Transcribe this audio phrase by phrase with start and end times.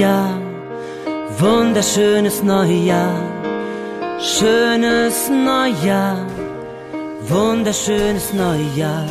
[0.00, 0.40] Neujahr,
[1.38, 3.20] wunderschönes Neujahr.
[4.18, 6.24] Schönes Neujahr,
[7.28, 9.04] wunderschönes Neujahr.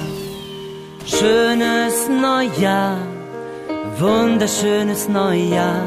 [1.05, 2.97] Schönes Neujahr,
[3.99, 5.83] wunderschönes Neujahr.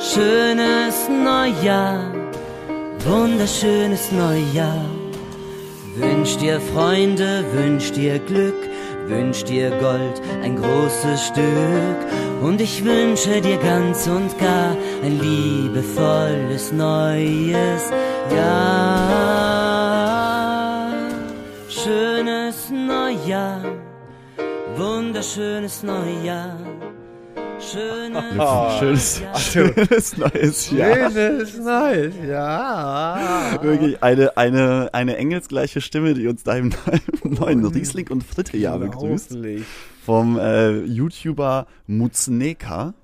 [0.00, 2.00] Schönes Neujahr,
[3.04, 4.84] wunderschönes Neujahr.
[5.94, 8.68] Wünsch dir Freunde, wünsch dir Glück,
[9.06, 12.31] wünsch dir Gold, ein großes Stück.
[12.42, 17.90] Und ich wünsche dir ganz und gar ein liebevolles neues
[19.32, 19.72] Jahr.
[21.68, 23.62] Schönes Neujahr,
[24.76, 26.58] wunderschönes Neujahr.
[27.60, 31.10] Schönes, Oh, schönes, schönes neues Jahr.
[31.12, 33.56] Schönes Neues, ja.
[33.62, 36.72] Wirklich eine, eine, eine engelsgleiche Stimme, die uns da im
[37.22, 39.36] neuen Riesling und Fritte-Jahr begrüßt.
[40.04, 42.94] Vom äh, YouTuber Muzneka.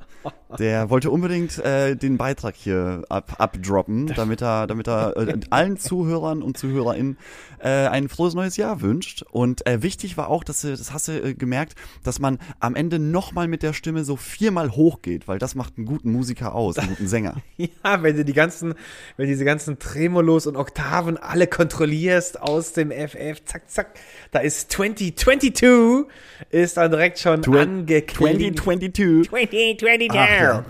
[0.56, 5.77] Der wollte unbedingt äh, den Beitrag hier ab, abdroppen, damit er, damit er äh, allen
[5.77, 7.18] Zuhörern und ZuhörerInnen
[7.58, 9.22] äh, ein frohes neues Jahr wünscht.
[9.30, 12.74] Und äh, wichtig war auch, dass du, das hast du äh, gemerkt, dass man am
[12.76, 16.78] Ende nochmal mit der Stimme so viermal hochgeht, weil das macht einen guten Musiker aus,
[16.78, 17.36] einen guten Sänger.
[17.84, 18.74] Ja, wenn du die ganzen,
[19.16, 23.98] wenn diese ganzen Tremolos und Oktaven alle kontrollierst aus dem FF, zack, zack,
[24.30, 26.06] da ist 2022,
[26.50, 28.60] ist dann direkt schon angeklingt.
[28.60, 29.28] 2022.
[29.28, 30.10] 2022.
[30.19, 30.64] Ach, ja.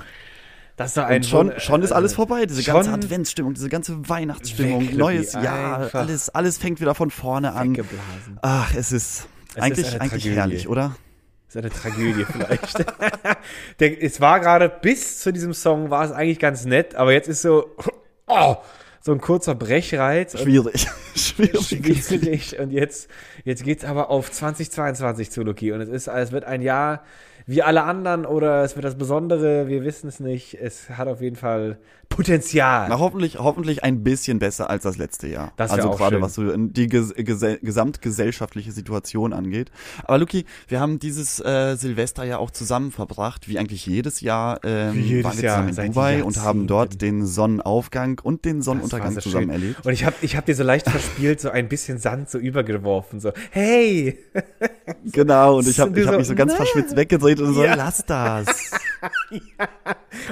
[0.77, 2.47] Das ist doch ein Und schon, Wun- schon ist alles vorbei.
[2.47, 7.77] Diese ganze Adventsstimmung, diese ganze Weihnachtsstimmung, neues Jahr, alles, alles fängt wieder von vorne an.
[8.43, 10.95] Ach, es ist Es eigentlich, ist eigentlich herrlich, oder?
[11.47, 12.79] Das ist eine Tragödie vielleicht.
[13.81, 17.29] Der, es war gerade bis zu diesem Song war es eigentlich ganz nett, aber jetzt
[17.29, 17.75] ist so,
[18.29, 18.57] oh,
[19.09, 20.39] so ein kurzer Brechreiz.
[20.39, 20.87] Schwierig.
[21.17, 22.05] Schwierig.
[22.05, 22.59] schwierig.
[22.61, 23.09] Und jetzt,
[23.43, 25.73] jetzt geht's aber auf 2022 zu, Luki.
[25.73, 27.03] Und es ist, es wird ein Jahr
[27.47, 29.67] wie alle anderen oder es wird das Besondere.
[29.67, 30.53] Wir wissen es nicht.
[30.61, 31.79] Es hat auf jeden Fall
[32.11, 32.89] Potenzial.
[32.89, 35.53] Na, hoffentlich, hoffentlich ein bisschen besser als das letzte Jahr.
[35.57, 36.23] Das also auch gerade schön.
[36.23, 39.71] was so die ges gese gesamtgesellschaftliche Situation angeht.
[40.05, 44.61] Aber Luki, wir haben dieses äh, Silvester ja auch zusammen verbracht, wie eigentlich jedes Jahr.
[44.65, 48.45] Ähm, Wie jedes waren wir Jahr, zusammen in Dubai und haben dort den Sonnenaufgang und
[48.45, 48.67] den Das
[48.99, 49.51] Sonnenuntergang so zusammen schön.
[49.51, 49.87] erlebt.
[49.87, 53.21] Und ich habe ich hab dir so leicht verspielt so ein bisschen Sand so übergeworfen.
[53.21, 54.19] So, hey!
[55.05, 56.57] Genau, und ich habe hab mich so ganz nein.
[56.59, 57.75] verschwitzt weggedreht und so, Ja.
[57.75, 58.47] lass das.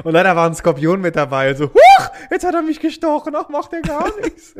[0.02, 1.54] Und leider war ein Skorpion mit dabei.
[1.54, 2.08] So, huch!
[2.30, 3.34] Jetzt hat er mich gestochen.
[3.36, 4.54] Ach, macht er gar nichts.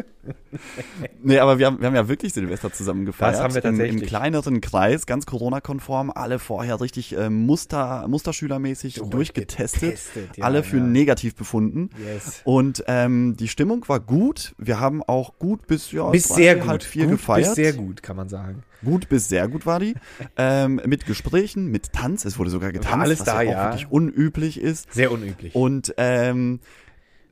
[1.23, 3.35] Nee, aber wir haben, wir haben ja wirklich Silvester zusammen gefeiert.
[3.35, 4.09] Das haben wir Im, Im tatsächlich.
[4.09, 9.83] kleineren Kreis, ganz Corona-konform, alle vorher richtig äh, Muster, Musterschülermäßig durchgetestet.
[9.83, 10.83] Durchgetestet, ja, alle für ja.
[10.85, 11.91] negativ befunden.
[11.99, 12.43] Yes.
[12.45, 14.55] Und ähm, die Stimmung war gut.
[14.59, 16.69] Wir haben auch gut bis, ja, Bis drei, sehr gut.
[16.69, 17.47] halb vier gut gefeiert.
[17.49, 18.63] Bis sehr gut, kann man sagen.
[18.85, 19.95] Gut bis sehr gut war die.
[20.37, 22.25] ähm, mit Gesprächen, mit Tanz.
[22.25, 23.65] Es wurde sogar getanzt, alles was da, ja auch ja.
[23.71, 24.93] wirklich unüblich ist.
[24.93, 25.55] Sehr unüblich.
[25.55, 26.61] Und ähm,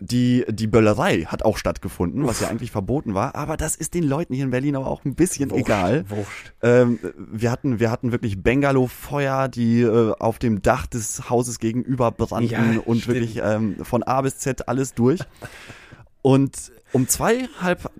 [0.00, 3.34] die, die Böllerei hat auch stattgefunden, was ja eigentlich verboten war.
[3.34, 6.04] Aber das ist den Leuten hier in Berlin aber auch ein bisschen Wurscht, egal.
[6.08, 6.52] Wurscht.
[6.62, 12.10] Ähm, wir, hatten, wir hatten wirklich Bengalo-Feuer, die äh, auf dem Dach des Hauses gegenüber
[12.10, 13.06] brannten Ja, und stimmt.
[13.14, 15.20] wirklich ähm, von A bis Z alles durch.
[16.22, 17.90] Und um zwei, halb,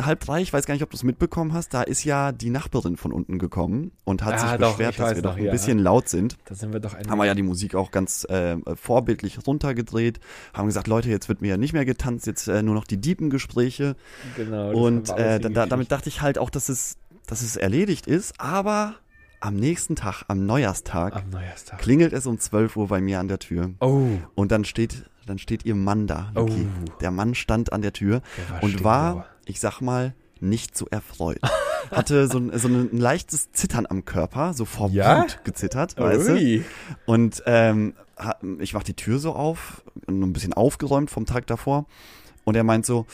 [0.00, 2.50] halb drei, ich weiß gar nicht, ob du es mitbekommen hast, da ist ja die
[2.50, 5.52] Nachbarin von unten gekommen und hat Ah, sich doch, beschwert, dass wir doch ein ja.
[5.52, 8.24] bisschen laut sind Da sind wir doch ein haben wir ja die Musik auch ganz
[8.24, 10.18] äh, vorbildlich runtergedreht,
[10.54, 12.96] haben gesagt, Leute, jetzt wird mir ja nicht mehr getanzt, jetzt äh, nur noch die
[12.98, 13.96] Diebengespräche.
[14.36, 18.06] genau, Und äh, da, da, damit dachte ich halt auch, dass es, dass es erledigt
[18.06, 18.94] ist, aber
[19.40, 21.80] am nächsten Tag, am Neujahrstag, am Neujahrstag.
[21.80, 23.70] klingelt es um 12 Uhr bei mir an der Tür.
[23.80, 26.66] Oh, Und dann steht, dann steht ihr Mann da, Luki.
[26.86, 26.90] Oh.
[27.00, 29.26] Der Mann stand an der Tür Der war und war.
[29.46, 31.40] Ich sag mal, nicht so erfreut.
[31.90, 35.22] Hatte so ein, so ein leichtes Zittern am Körper, so vor Ja?
[35.22, 36.64] Wut gezittert, weißt du?
[37.06, 37.94] Und ähm,
[38.60, 41.86] ich mach die Tür so auf, nur ein bisschen aufgeräumt vom Tag davor.
[42.44, 43.06] Und er meint so,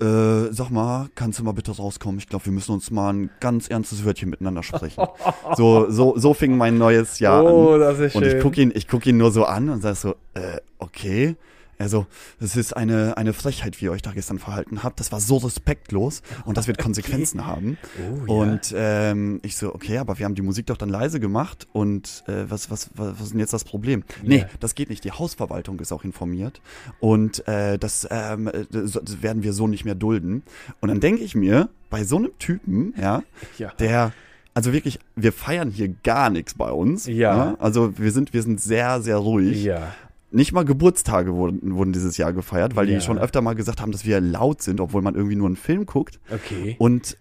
[0.00, 2.18] äh, sag mal, kannst du mal bitte rauskommen?
[2.18, 5.04] Ich glaube, wir müssen uns mal ein ganz ernstes Wörtchen miteinander sprechen.
[5.56, 7.80] so, so, so fing mein neues Jahr Oh, an.
[7.80, 8.42] das ist Und ich schön.
[8.42, 11.36] guck ihn, ich guck ihn nur so an und sag so, äh, okay.
[11.78, 12.06] Er so,
[12.40, 14.98] das ist eine, eine Frechheit, wie ihr euch da gestern verhalten habt.
[15.00, 17.76] Das war so respektlos und das wird Konsequenzen haben.
[17.98, 18.32] Oh, ja.
[18.52, 22.24] Und ähm, ich so, okay, aber wir haben die Musik doch dann leise gemacht und
[22.28, 24.04] äh, was, was, was, was ist denn jetzt das Problem?
[24.22, 24.46] Nee, Ja.
[24.60, 25.04] das geht nicht.
[25.04, 26.60] Die Hausverwaltung ist auch informiert
[27.00, 30.42] und äh, das, ähm, äh, das werden wir so nicht mehr dulden.
[30.80, 33.22] Und dann denke ich mir, bei so einem Typen, ja,
[33.58, 33.72] Ja.
[33.78, 34.12] der
[34.54, 37.04] also wirklich, wir feiern hier gar nichts bei uns.
[37.06, 37.36] Ja.
[37.50, 37.56] ne?
[37.60, 39.62] Also wir sind, wir sind sehr, sehr ruhig.
[39.64, 39.94] Ja.
[40.30, 42.96] Nicht mal Geburtstage wurden, wurden dieses Jahr gefeiert, weil Ja.
[42.98, 45.56] die schon öfter mal gesagt haben, dass wir laut sind, obwohl man irgendwie nur einen
[45.56, 46.18] Film guckt.
[46.32, 46.76] Okay.
[46.78, 47.16] Und,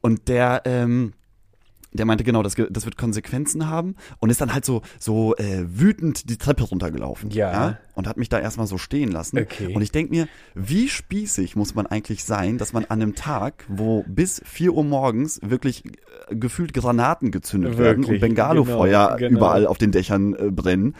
[0.00, 1.12] und der, ähm,
[1.92, 5.64] der meinte genau, das, das wird Konsequenzen haben und ist dann halt so, so äh,
[5.66, 7.30] wütend die Treppe runtergelaufen.
[7.30, 7.78] Ja.
[7.94, 9.38] Und hat mich da erstmal so stehen lassen.
[9.38, 9.74] Okay.
[9.74, 13.64] Und ich denk mir, wie spießig muss man eigentlich sein, dass man an einem Tag,
[13.68, 19.16] wo bis 4 Uhr morgens wirklich äh, gefühlt Granaten gezündet werden und Wirklich, Bengalo-Feuer genau,
[19.18, 19.38] genau.
[19.38, 20.94] überall auf den Dächern äh, brennen,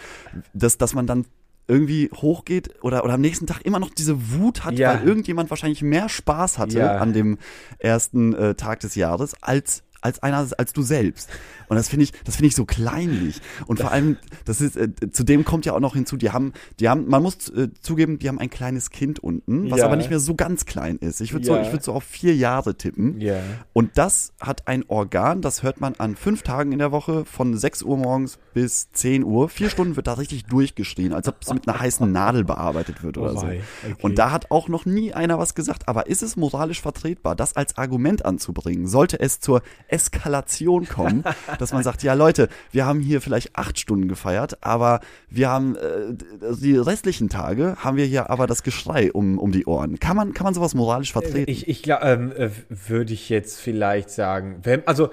[0.53, 1.25] dass, dass man dann
[1.69, 4.95] irgendwie hochgeht oder, oder am nächsten Tag immer noch diese Wut hat, Ja.
[4.95, 6.97] weil irgendjemand wahrscheinlich mehr Spaß hatte Ja.
[6.99, 7.39] an dem
[7.79, 11.29] ersten äh, Tag des Jahres als als einer als du selbst
[11.71, 14.89] und das finde ich das finde ich so kleinlich und vor allem das ist äh,
[15.11, 18.29] zudem kommt ja auch noch hinzu die haben die haben man muss äh, zugeben die
[18.29, 19.87] haben ein kleines Kind unten was Ja.
[19.87, 21.63] aber nicht mehr so ganz klein ist ich würde so Ja.
[21.63, 23.39] ich würde so auf vier Jahre tippen Ja.
[23.73, 27.57] und das hat ein Organ, das hört man an fünf Tagen in der Woche von
[27.57, 29.49] 6 Uhr morgens bis 10 Uhr.
[29.49, 33.17] Vier Stunden wird da richtig durchgeschrien, als ob es mit einer heißen Nadel bearbeitet wird
[33.19, 33.47] oder Oh so.
[33.47, 33.63] okay.
[34.03, 35.87] Und da hat auch noch nie einer was gesagt.
[35.89, 38.89] Aber ist es moralisch vertretbar, das als Argument anzubringen?
[38.89, 41.23] Sollte es zur Eskalation kommen,
[41.61, 45.77] dass man sagt, ja Leute, wir haben hier vielleicht acht Stunden gefeiert, aber wir haben
[45.77, 46.15] äh,
[46.61, 49.99] die restlichen Tage haben wir hier aber das Geschrei um, um die Ohren.
[49.99, 51.51] Kann man, kann man sowas moralisch vertreten?
[51.51, 55.11] Ich, ich glaube, ähm, äh, würde ich jetzt vielleicht sagen, wenn, also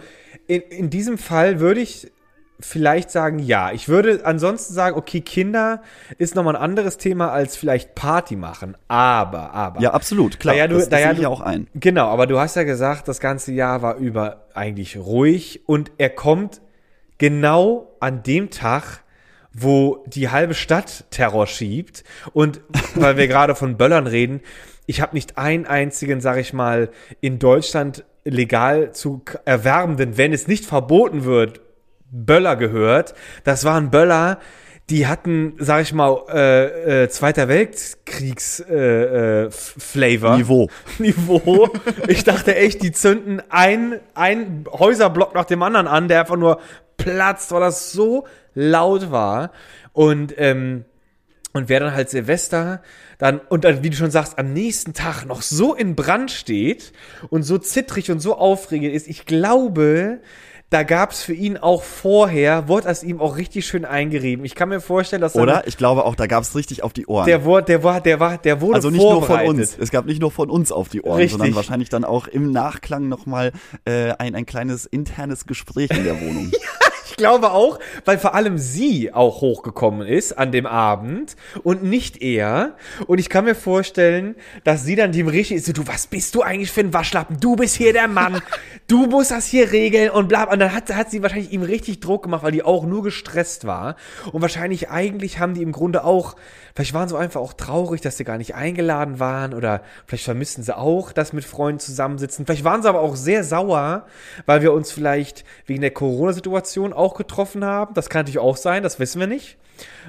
[0.47, 2.11] in, in diesem Fall würde ich
[2.59, 3.71] vielleicht sagen, ja.
[3.71, 5.81] Ich würde ansonsten sagen, okay, Kinder
[6.17, 8.75] ist nochmal ein anderes Thema als vielleicht Party machen.
[8.87, 9.81] Aber, aber.
[9.81, 10.55] ja, absolut, klar.
[10.55, 11.67] Da ja, du, das da ja du, auch ein.
[11.75, 16.09] Genau, aber du hast ja gesagt, das ganze Jahr war über eigentlich ruhig und er
[16.09, 16.61] kommt
[17.17, 19.01] genau an dem Tag,
[19.53, 22.61] wo die halbe Stadt Terror schiebt und
[22.95, 24.41] weil wir gerade von Böllern reden,
[24.85, 26.89] ich habe nicht einen einzigen, sag ich mal,
[27.19, 31.59] in Deutschland legal zu k- erwerbenden, wenn es nicht verboten wird,
[32.11, 33.13] Böller gehört.
[33.43, 34.39] Das waren Böller,
[34.89, 40.37] die hatten, sag ich mal, äh, äh, Zweiter Weltkriegs äh, äh, Flavor.
[40.37, 40.69] Niveau.
[40.99, 41.69] Niveau.
[42.07, 46.61] Ich dachte echt, die zünden ein, ein Häuserblock nach dem anderen an, der einfach nur
[46.95, 49.51] platzt, weil das so laut war.
[49.91, 50.85] Und, ähm,
[51.51, 52.81] und wer dann halt Silvester
[53.17, 56.93] dann, und dann, wie du schon sagst, am nächsten Tag noch so in Brand steht
[57.29, 60.19] und so zittrig und so aufregend ist, ich glaube,
[60.69, 64.43] da gab's für ihn auch vorher, wurde es ihm auch richtig schön eingerieben.
[64.43, 65.65] Ich kann mir vorstellen, dass er- Oder?
[65.67, 67.25] Ich glaube auch, da gab es richtig auf die Ohren.
[67.25, 69.77] der wurde, der war, der war, der wurde also nicht nur von uns.
[69.79, 71.31] Es gab nicht nur von uns auf die Ohren, Richtig.
[71.37, 73.53] sondern wahrscheinlich dann auch im Nachklang nochmal
[73.85, 76.51] äh, ein, ein kleines internes Gespräch in der Wohnung.
[76.51, 76.59] Ich
[77.17, 82.75] glaube auch, weil vor allem sie auch hochgekommen ist an dem Abend und nicht er.
[83.07, 86.35] Und ich kann mir vorstellen, dass sie dann dem richtig ist, so, du, was bist
[86.35, 87.39] du eigentlich für ein Waschlappen?
[87.39, 88.41] Du bist hier der Mann.
[88.89, 90.45] Du musst das hier regeln und bla.
[90.45, 93.67] Und dann hat, hat sie wahrscheinlich ihm richtig Druck gemacht, weil die auch nur gestresst
[93.67, 93.97] war.
[94.31, 96.37] Und wahrscheinlich eigentlich haben die im Grunde auch,
[96.73, 100.63] vielleicht waren sie einfach auch traurig, dass sie gar nicht eingeladen waren oder vielleicht vermissen
[100.63, 102.45] sie auch das mit Freunden zusammensitzen.
[102.45, 104.05] Vielleicht waren sie aber auch sehr sauer,
[104.45, 107.93] weil wir uns vielleicht wegen der Corona-Situation auch getroffen haben.
[107.93, 109.57] Das kann natürlich auch sein, das wissen wir nicht.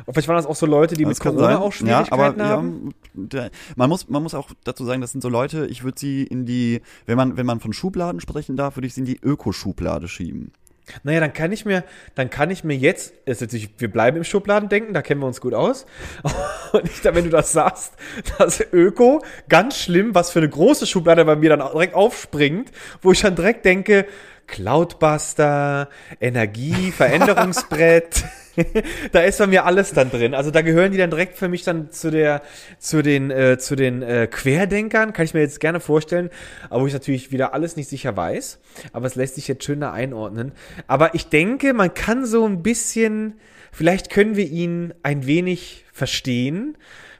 [0.06, 1.56] Und vielleicht waren das auch so Leute, die Das mit Corona sein.
[1.56, 2.95] auch Schwierigkeiten ja, aber, haben.
[3.33, 6.23] Ja, man muss, man muss auch dazu sagen, das sind so Leute, ich würde sie
[6.23, 9.19] in die, wenn man, wenn man von Schubladen sprechen darf, würde ich sie in die
[9.23, 10.53] Ökoschublade schieben.
[11.03, 11.85] Naja, dann kann ich mir,
[12.15, 15.41] dann kann ich mir jetzt, ist natürlich, wir bleiben im Schubladendenken, da kennen wir uns
[15.41, 15.87] gut aus.
[16.73, 17.95] Und ich, wenn du das sagst,
[18.38, 22.71] das Öko, ganz schlimm, was für eine große Schublade bei mir dann auch direkt aufspringt,
[23.02, 24.07] wo ich dann direkt denke,
[24.49, 25.88] Cloudbuster,
[26.21, 28.25] Energie, Veränderungsbrett.
[29.12, 30.35] da ist bei mir alles dann drin.
[30.35, 32.43] Also da gehören die dann direkt für mich dann zu der,
[32.78, 36.31] zu den, äh, zu den äh, Querdenkern, kann ich mir jetzt gerne vorstellen,
[36.71, 38.59] aber wo ich natürlich wieder alles nicht sicher weiß.
[38.93, 40.52] Aber es lässt sich jetzt schöner einordnen.
[40.87, 43.35] Aber ich denke, man kann so ein bisschen,
[43.71, 46.76] vielleicht können wir ihn ein wenig verstehen.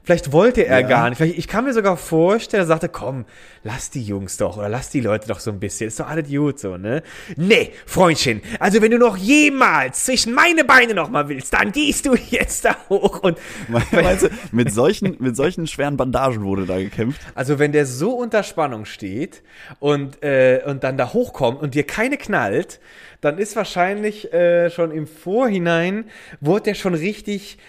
[0.09, 0.87] Vielleicht wollte er Ja.
[0.87, 1.19] gar nicht.
[1.19, 3.25] Vielleicht, ich kann mir sogar vorstellen, er sagte, komm,
[3.63, 5.87] lass die Jungs doch oder lass die Leute doch so ein bisschen.
[5.87, 7.03] Ist doch alles gut so, ne?
[7.35, 12.07] Nee, Freundchen, also wenn du noch jemals zwischen meine Beine noch mal willst, dann gehst
[12.07, 13.37] du jetzt da hoch und
[13.91, 17.21] Meinst du, mit solchen, mit solchen schweren Bandagen wurde da gekämpft?
[17.35, 19.43] also wenn der so unter Spannung steht
[19.77, 22.79] und, äh, und dann da hochkommt und dir keine knallt,
[23.21, 26.05] dann ist wahrscheinlich äh, schon im Vorhinein,
[26.41, 27.59] wurde der schon richtig,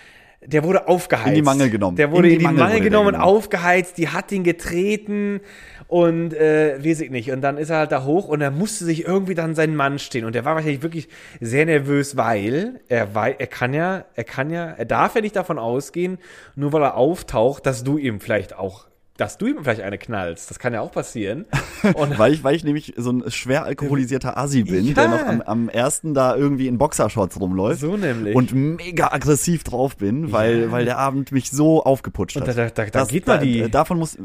[0.44, 1.28] der wurde aufgeheizt.
[1.28, 1.96] In die Mangel genommen.
[1.96, 3.30] Der wurde In in die die, Mangel Mangel, der genommen und genommen.
[3.36, 5.40] aufgeheizt, die hat ihn getreten
[5.86, 7.30] und äh, weiß ich nicht.
[7.32, 9.98] Und dann ist er halt da hoch und er musste sich irgendwie dann seinen Mann
[9.98, 10.24] stehen.
[10.24, 11.08] Und er war wahrscheinlich wirklich
[11.40, 15.36] sehr nervös, weil er, wei- er kann ja, er kann ja, er darf ja nicht
[15.36, 16.18] davon ausgehen,
[16.56, 18.86] nur weil er auftaucht, dass du ihm vielleicht auch,
[19.20, 20.50] dass du ihm vielleicht eine knallst.
[20.50, 21.44] Das kann ja auch passieren.
[21.94, 24.94] Und Weil ich, weil ich nämlich so ein schwer alkoholisierter Assi bin, Ja.
[24.94, 27.80] der noch am, am ersten da irgendwie in Boxershorts rumläuft.
[27.80, 28.34] So nämlich.
[28.34, 32.56] Und mega aggressiv drauf bin, weil, weil der Abend mich so aufgeputscht Und hat.
[32.56, 34.16] da- da- da- da geht mal die- Davon muss,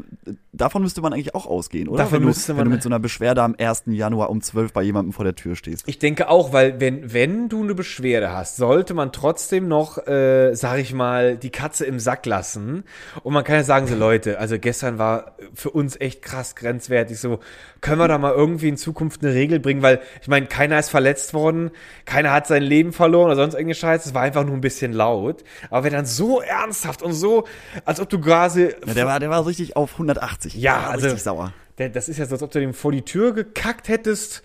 [0.52, 1.98] davon müsste man eigentlich auch ausgehen, oder?
[1.98, 3.92] Davon wenn, du, müsste man- wenn du mit so einer Beschwerde am 1.
[3.94, 5.84] Januar um 12 bei jemandem vor der Tür stehst.
[5.88, 10.54] Ich denke auch, weil wenn, wenn du eine Beschwerde hast, sollte man trotzdem noch, äh,
[10.54, 12.84] sag ich mal, die Katze im Sack lassen.
[13.22, 17.18] Und man kann ja sagen, so Leute, also gestern war für uns echt krass grenzwertig.
[17.18, 17.40] So,
[17.80, 19.82] können wir da mal irgendwie in Zukunft eine Regel bringen?
[19.82, 21.70] Weil, ich meine, keiner ist verletzt worden,
[22.04, 24.08] keiner hat sein Leben verloren oder sonst irgendeine Scheiße.
[24.08, 25.44] Es war einfach nur ein bisschen laut.
[25.70, 27.44] Aber wenn dann so ernsthaft und so,
[27.84, 30.54] als ob du quasi Ja, der war, der war richtig auf 180.
[30.54, 31.52] Ja, Der also- richtig sauer.
[31.78, 34.42] Der, das ist ja so, als ob du dem vor die Tür gekackt hättest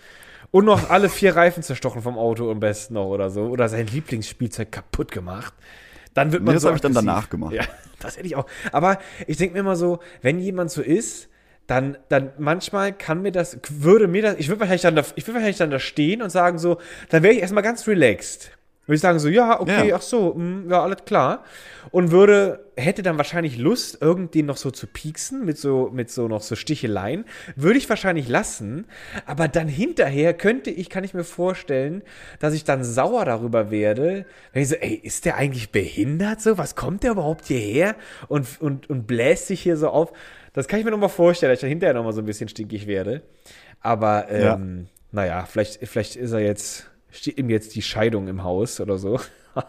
[0.51, 3.43] und noch alle vier Reifen zerstochen vom Auto am besten noch oder so.
[3.43, 5.53] Oder sein Lieblingsspielzeug kaputt gemacht.
[6.13, 7.53] Dann wird man Nee, das so hab ich dann danach gemacht.
[7.53, 7.63] Ja,
[8.03, 8.45] das hätte ich auch.
[8.71, 11.29] Aber ich denke mir immer so, wenn jemand so ist,
[11.67, 15.25] dann, dann manchmal kann mir das, würde mir das, ich würde wahrscheinlich dann da, ich
[15.25, 16.79] würde wahrscheinlich dann da stehen und sagen so,
[17.09, 18.51] dann wäre ich erstmal ganz relaxed.
[18.91, 19.95] Würde ich sagen so, ja, okay, Ja.
[19.95, 21.45] ach so, mh, ja, alles klar.
[21.91, 26.27] Und würde, hätte dann wahrscheinlich Lust, irgendden noch so zu pieksen, mit so, mit so
[26.27, 27.23] noch so Sticheleien.
[27.55, 28.85] Würde ich wahrscheinlich lassen.
[29.25, 32.03] Aber dann hinterher könnte ich, kann ich mir vorstellen,
[32.39, 36.57] dass ich dann sauer darüber werde, wenn ich so, ey, ist der eigentlich behindert so?
[36.57, 37.95] Was kommt der überhaupt hierher?
[38.27, 40.11] Und, und, und bläst sich hier so auf.
[40.51, 42.25] Das kann ich mir noch mal vorstellen, dass ich dann hinterher noch mal so ein
[42.25, 43.21] bisschen stinkig werde.
[43.79, 48.79] Aber, ähm, naja, vielleicht, vielleicht ist er jetzt, steht ihm jetzt die Scheidung im Haus
[48.79, 49.19] oder so.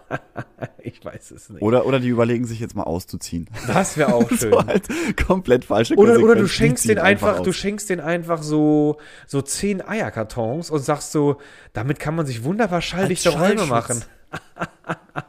[0.82, 1.62] ich weiß es nicht.
[1.62, 3.48] Oder, oder die überlegen sich jetzt mal auszuziehen.
[3.66, 4.52] Das wäre auch schön.
[4.52, 4.86] so halt
[5.26, 7.56] komplett falsche Oder, oder du schenkst den einfach, du aus.
[7.56, 11.38] schenkst den einfach so, so zehn Eierkartons und sagst so,
[11.72, 14.02] damit kann man sich wunderbar schalldichte Räume machen.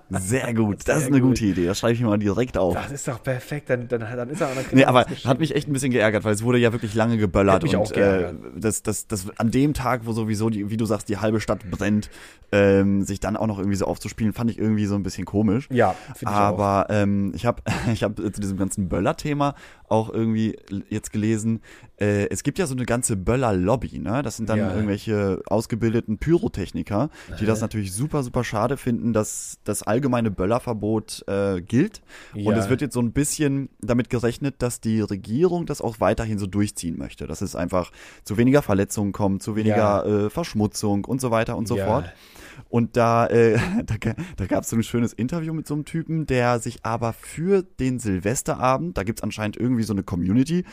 [0.09, 0.77] Sehr gut.
[0.79, 1.31] Das Sehr ist eine gut.
[1.31, 1.65] gute Idee.
[1.65, 2.75] Das schreibe ich mir mal direkt auf.
[2.75, 5.55] Das ist doch perfekt, dann, dann, dann ist er an der Nee, aber hat mich
[5.55, 9.07] echt ein bisschen geärgert, weil es wurde ja wirklich lange geböllert und äh, das, das,
[9.07, 12.09] das an dem Tag, wo sowieso die, wie du sagst, die halbe Stadt brennt,
[12.51, 15.67] ähm, sich dann auch noch irgendwie so aufzuspielen, fand ich irgendwie so ein bisschen komisch.
[15.71, 16.33] Ja, finde ich auch.
[16.33, 17.61] Aber ähm, ich habe
[17.93, 19.55] ich hab zu diesem ganzen Böller-Thema
[19.89, 20.57] auch irgendwie
[20.89, 21.61] jetzt gelesen,
[21.99, 24.21] äh, es gibt ja so eine ganze Böller-Lobby, ne?
[24.23, 24.73] Das sind dann Ja.
[24.73, 31.61] irgendwelche ausgebildeten Pyrotechniker, die das natürlich super, super schade finden, dass das allgemeine Böllerverbot äh,
[31.61, 32.01] gilt.
[32.33, 32.57] Und Ja.
[32.57, 36.47] es wird jetzt so ein bisschen damit gerechnet, dass die Regierung das auch weiterhin so
[36.47, 37.27] durchziehen möchte.
[37.27, 37.91] Dass es einfach
[38.23, 41.85] zu weniger Verletzungen kommt, zu weniger äh, Verschmutzung und so weiter und so Ja.
[41.85, 42.13] fort.
[42.69, 43.95] Und da, äh, da,
[44.37, 47.63] da gab es so ein schönes Interview mit so einem Typen, der sich aber für
[47.63, 50.65] den Silvesterabend, da gibt's anscheinend irgendwie so eine Community,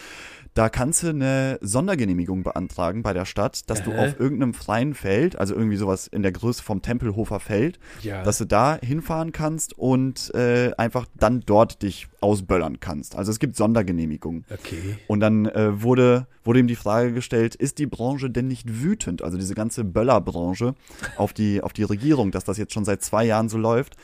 [0.55, 4.05] da kannst du eine Sondergenehmigung beantragen bei der Stadt, dass du Aha.
[4.07, 8.23] auf irgendeinem freien Feld, also irgendwie sowas in der Größe vom Tempelhofer Feld, Ja.
[8.25, 13.17] dass du da hinfahren kannst und äh, einfach dann dort dich ausböllern kannst.
[13.17, 14.45] Also es gibt Sondergenehmigungen.
[14.51, 14.99] Okay.
[15.07, 19.23] Und dann äh, wurde, wurde ihm die Frage gestellt, ist die Branche denn nicht wütend,
[19.23, 20.75] also diese ganze Böllerbranche,
[21.17, 23.97] auf die, auf die Regierung, dass das jetzt schon seit zwei Jahren so läuft?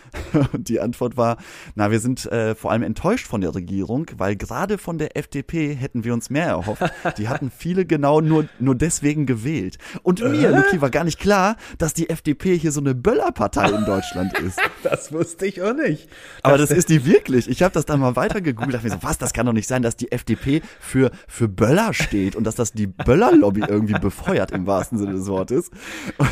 [0.52, 1.36] Und die Antwort war,
[1.74, 5.74] na, wir sind äh, vor allem enttäuscht von der Regierung, weil gerade von der FDP
[5.74, 6.82] hätten wir uns mehr erhofft.
[7.18, 9.78] Die hatten viele genau nur, nur deswegen gewählt.
[10.02, 13.84] Und mir, Luki, war gar nicht klar, dass die FDP hier so eine Böllerpartei in
[13.84, 14.60] Deutschland ist.
[14.82, 16.08] Das wusste ich auch nicht.
[16.42, 17.48] Aber das ist die wirklich.
[17.48, 19.66] Ich habe das dann mal weiter gegoogelt, dachte mir so, was, das kann doch nicht
[19.66, 24.52] sein, dass die FDP für, für Böller steht und dass das die Böllerlobby irgendwie befeuert
[24.52, 25.70] im wahrsten Sinne des Wortes.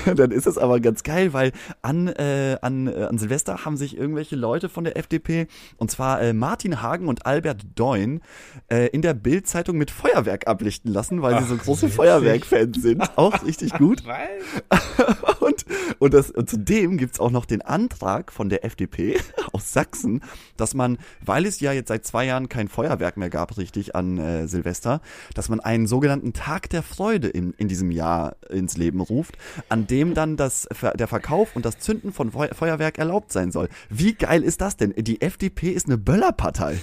[0.06, 3.76] Und dann ist es aber ganz geil, weil an, äh, an, äh, an Silvester haben
[3.76, 5.46] sich irgendwelche Leute von der FDP,
[5.76, 8.20] und zwar äh, Martin Hagen und Albert Deun,
[8.68, 11.88] äh, in der Bild-Zeitung mit Feuerwerk ablichten lassen, weil sie so Ach, große.
[11.88, 13.16] Feuerwerk-Fans sind.
[13.16, 14.02] Auch richtig gut.
[15.40, 15.64] Und,
[15.98, 19.18] und, das, und zudem gibt's auch noch den Antrag von der FDP
[19.52, 20.22] aus Sachsen,
[20.56, 24.18] dass man, weil es ja jetzt seit zwei Jahren kein Feuerwerk mehr gab, richtig an
[24.18, 25.00] äh, Silvester,
[25.34, 29.36] dass man einen sogenannten Tag der Freude in, in diesem Jahr ins Leben ruft,
[29.68, 33.68] an dem dann das, der Verkauf und das Zünden von Feu Feuerwerk erlaubt sein soll.
[33.90, 34.94] Wie geil ist das denn?
[34.96, 36.78] Die FDP ist eine Böllerpartei.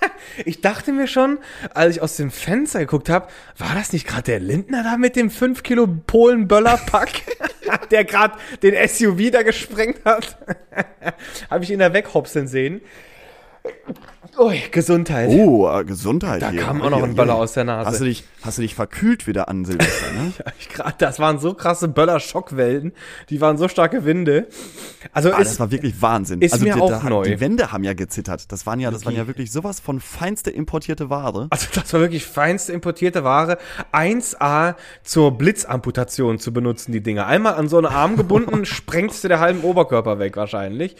[0.44, 1.38] Ich dachte mir schon,
[1.74, 3.28] als ich aus dem Fenster geguckt habe,
[3.58, 7.22] war das nicht gerade der Lindner da mit dem 5 Kilo Polen-Böller-Pack,
[7.90, 10.38] der gerade den SUV da gesprengt hat?
[11.50, 12.80] habe ich ihn da weghopseln sehen.
[14.38, 15.28] Ui, Gesundheit.
[15.30, 16.62] Oh, Gesundheit da hier.
[16.62, 17.90] kam auch noch ein Böller aus der Nase.
[17.90, 20.32] Hast du dich, hast du dich verkühlt wieder an Silvester, ne?
[20.60, 22.92] Ich grad, das waren so krasse Böller-Schockwellen.
[23.28, 24.48] Die waren so starke Winde.
[25.12, 26.40] Also Ah, ist, das war wirklich Wahnsinn.
[26.42, 27.24] ist also mir die, auch da, neu.
[27.24, 28.50] Die Wände haben ja gezittert.
[28.52, 29.28] Das waren ja, das waren ja Okay.
[29.28, 31.48] wirklich sowas von feinste importierte Ware.
[31.50, 33.58] Also das war wirklich feinste importierte Ware.
[33.92, 37.26] 1A zur Blitzamputation zu benutzen, die Dinger.
[37.26, 40.96] Einmal an so einen Arm gebunden, sprengst du der halben Oberkörper weg wahrscheinlich.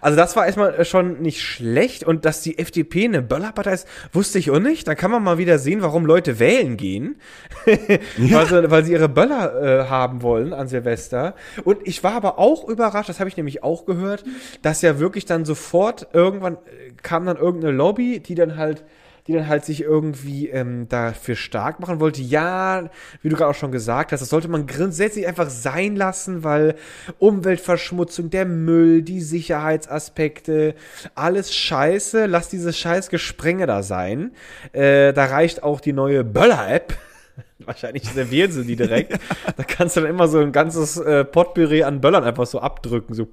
[0.00, 2.04] Also das war erstmal schon nicht schlecht.
[2.04, 4.86] Und dass die FDP eine Böllerpartei ist, wusste ich auch nicht.
[4.88, 6.81] Da kann man mal wieder sehen, warum Leute wählen gehen.
[7.64, 11.34] weil, sie, weil sie ihre Böller äh, haben wollen an Silvester.
[11.64, 14.24] Und ich war aber auch überrascht, das habe ich nämlich auch gehört,
[14.62, 18.84] dass ja wirklich dann sofort irgendwann äh, kam dann irgendeine Lobby, die dann halt
[19.26, 22.22] die dann halt sich irgendwie ähm, dafür stark machen wollte.
[22.22, 22.90] Ja,
[23.22, 26.74] wie du gerade auch schon gesagt hast, das sollte man grundsätzlich einfach sein lassen, weil
[27.18, 30.74] Umweltverschmutzung, der Müll, die Sicherheitsaspekte,
[31.14, 32.26] alles scheiße.
[32.26, 34.32] Lass dieses scheiß Gesprenge da sein.
[34.72, 36.94] Äh, da reicht auch die neue Böller-App.
[37.58, 39.12] Wahrscheinlich servieren sie die direkt.
[39.56, 43.14] da kannst du dann immer so ein ganzes äh, Potpourri an Böllern einfach so abdrücken.
[43.14, 43.28] So.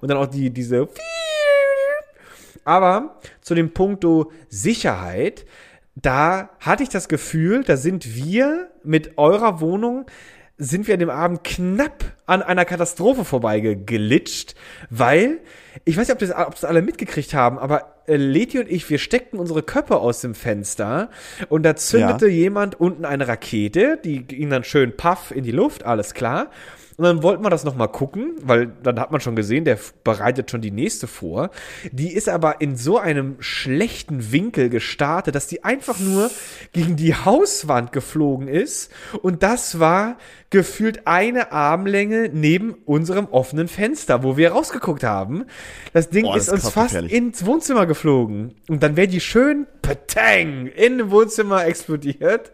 [0.00, 0.88] Und dann auch die, diese.
[2.64, 5.44] Aber zu dem Punkto Sicherheit,
[5.94, 10.06] da hatte ich das Gefühl, da sind wir mit eurer Wohnung
[10.62, 14.54] sind wir an dem Abend knapp an einer Katastrophe vorbeigelitscht,
[14.90, 15.38] weil,
[15.86, 18.88] ich weiß nicht, ob das, ob das alle mitgekriegt haben, aber äh, Leti und ich,
[18.90, 21.08] wir steckten unsere Köpfe aus dem Fenster
[21.48, 22.32] und da zündete Ja.
[22.32, 26.50] jemand unten eine Rakete, die ging dann schön paff in die Luft, alles klar.
[27.00, 30.50] Und dann wollten wir das nochmal gucken, weil dann hat man schon gesehen, der bereitet
[30.50, 31.48] schon die nächste vor.
[31.92, 36.30] Die ist aber in so einem schlechten Winkel gestartet, dass die einfach nur
[36.74, 38.92] gegen die Hauswand geflogen ist.
[39.22, 40.18] Und das war
[40.50, 45.46] gefühlt eine Armlänge neben unserem offenen Fenster, wo wir rausgeguckt haben.
[45.94, 47.14] Das Ding Boah, das ist ist uns fast gefährlich.
[47.14, 48.56] ins Wohnzimmer geflogen.
[48.68, 52.52] Und dann wäre die schön patang in dem Wohnzimmer explodiert.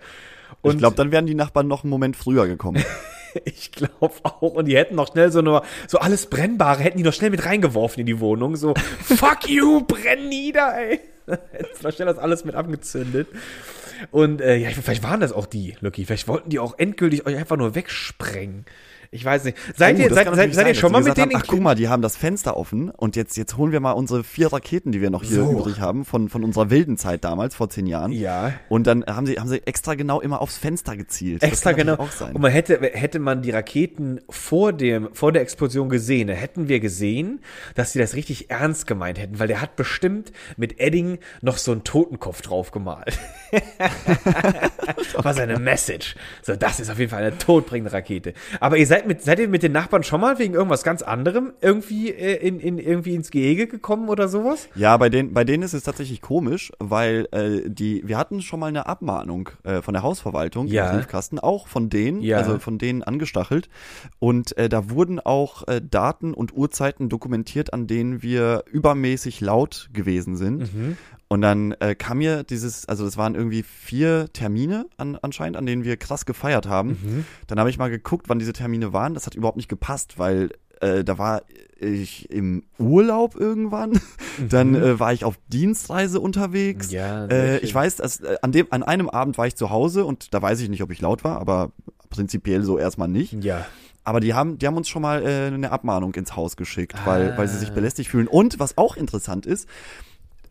[0.62, 2.84] Und ich glaube, dann wären die Nachbarn noch einen Moment früher gekommen.
[3.44, 4.40] ich glaube auch.
[4.40, 7.44] Und die hätten noch schnell so nur, so alles Brennbare hätten die noch schnell mit
[7.44, 8.56] reingeworfen in die Wohnung.
[8.56, 11.00] So, fuck you, brenn nieder, ey.
[11.26, 13.28] Hätten noch schnell das alles mit abgezündet.
[14.10, 16.04] Und äh, ja, vielleicht waren das auch die, Lucky.
[16.04, 18.64] Vielleicht wollten die auch endgültig euch einfach nur wegsprengen.
[19.10, 19.56] Ich weiß nicht.
[19.76, 21.74] Seid Oh, ihr, seid, seid, seid ihr schon mal mit denen haben, Ach, guck mal,
[21.74, 25.00] die haben das Fenster offen und jetzt, jetzt holen wir mal unsere vier Raketen, die
[25.00, 25.52] wir noch hier So.
[25.52, 28.12] übrig haben, von, von unserer wilden Zeit damals, vor zehn Jahren.
[28.12, 28.52] Ja.
[28.68, 31.42] Und dann haben sie, haben sie extra genau immer aufs Fenster gezielt.
[31.42, 31.94] Extra genau.
[31.94, 32.34] Auch sein.
[32.34, 36.68] Und man hätte, hätte man die Raketen vor dem, vor der Explosion gesehen, dann hätten
[36.68, 37.40] wir gesehen,
[37.74, 41.72] dass sie das richtig ernst gemeint hätten, weil der hat bestimmt mit Edding noch so
[41.72, 43.18] einen Totenkopf drauf gemalt.
[45.16, 46.16] War seine Message.
[46.42, 48.34] So, das ist auf jeden Fall eine todbringende Rakete.
[48.60, 51.52] Aber ihr seid mit, seid ihr mit den Nachbarn schon mal wegen irgendwas ganz anderem
[51.60, 54.68] irgendwie, äh, in, in, irgendwie ins Gehege gekommen oder sowas?
[54.74, 58.60] Ja, bei denen, bei denen ist es tatsächlich komisch, weil äh, die, wir hatten schon
[58.60, 60.90] mal eine Abmahnung äh, von der Hausverwaltung Ja.
[60.90, 62.38] im Briefkasten, auch von denen, Ja.
[62.38, 63.68] also von denen angestachelt.
[64.18, 69.88] Und äh, da wurden auch äh, Daten und Uhrzeiten dokumentiert, an denen wir übermäßig laut
[69.92, 70.74] gewesen sind.
[70.74, 70.96] Mhm.
[71.28, 75.66] Und dann äh, kam mir dieses, also das waren irgendwie vier Termine an, anscheinend, an
[75.66, 76.90] denen wir krass gefeiert haben.
[76.90, 77.24] Mhm.
[77.48, 79.14] Dann habe ich mal geguckt, wann diese Termine waren.
[79.14, 81.42] Das hat überhaupt nicht gepasst, weil äh, da war
[81.80, 83.98] ich im Urlaub irgendwann.
[84.48, 86.88] Dann äh, war ich auf Dienstreise unterwegs.
[86.90, 86.94] Mhm.
[86.94, 90.04] Ja, äh, ich weiß, dass äh, an dem an einem Abend war ich zu Hause
[90.04, 91.72] und da weiß ich nicht, ob ich laut war, aber
[92.08, 93.32] prinzipiell so erstmal nicht.
[93.42, 93.66] Ja.
[94.04, 97.36] Aber die haben, die haben uns schon mal äh, eine Abmahnung ins Haus geschickt, weil,
[97.36, 97.60] weil sie Ah.
[97.60, 98.28] sich belästigt fühlen.
[98.28, 99.68] Und was auch interessant ist,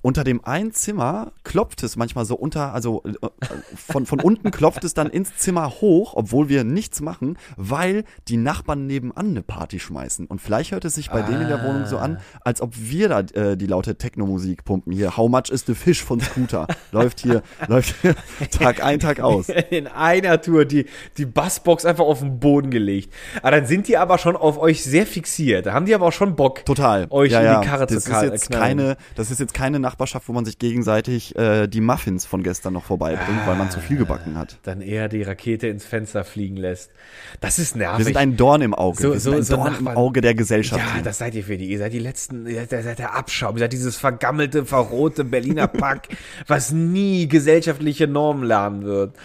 [0.06, 3.28] unter dem einen Zimmer klopft es manchmal so unter, also äh,
[3.76, 8.38] von, von unten klopft es dann ins Zimmer hoch, obwohl wir nichts machen, weil die
[8.38, 10.28] Nachbarn nebenan eine Party schmeißen.
[10.28, 13.10] Und vielleicht hört es sich bei denen in der Wohnung so an, als ob wir
[13.10, 14.94] da äh, die laute Techno-Musik pumpen.
[14.94, 16.68] Hier, How much is the fish von Scooter?
[16.92, 18.14] läuft hier, läuft hier
[18.52, 19.50] Tag ein, Tag aus.
[19.72, 20.86] in einer Tour die,
[21.18, 23.12] die Bassbox einfach auf den Boden gelegt.
[23.42, 25.66] Aber dann sind die aber schon auf euch sehr fixiert.
[25.66, 27.08] Da haben die aber auch schon Bock, Total.
[27.10, 27.62] euch ja, in ja.
[27.62, 28.78] die Karre das zu ist jetzt knallen.
[28.78, 32.74] keine, Das ist jetzt keine Nachbarschaft, wo man sich gegenseitig äh, die Muffins von gestern
[32.74, 34.58] noch vorbeibringt, weil man zu viel gebacken hat.
[34.64, 36.92] Dann eher die Rakete ins Fenster fliegen lässt.
[37.40, 38.00] Das ist nervig.
[38.00, 39.02] Wir sind ein Dorn im Auge.
[39.02, 39.94] So- so- ein so Dorn Nachbarn.
[39.96, 40.84] im Auge der Gesellschaft.
[40.98, 41.68] ja, das seid ihr für die.
[41.70, 43.56] Ihr seid die letzten, ihr seid der Abschaum.
[43.56, 46.10] Ihr seid dieses vergammelte, verrohte Berliner Pack,
[46.48, 49.16] was nie gesellschaftliche Normen lernen wird.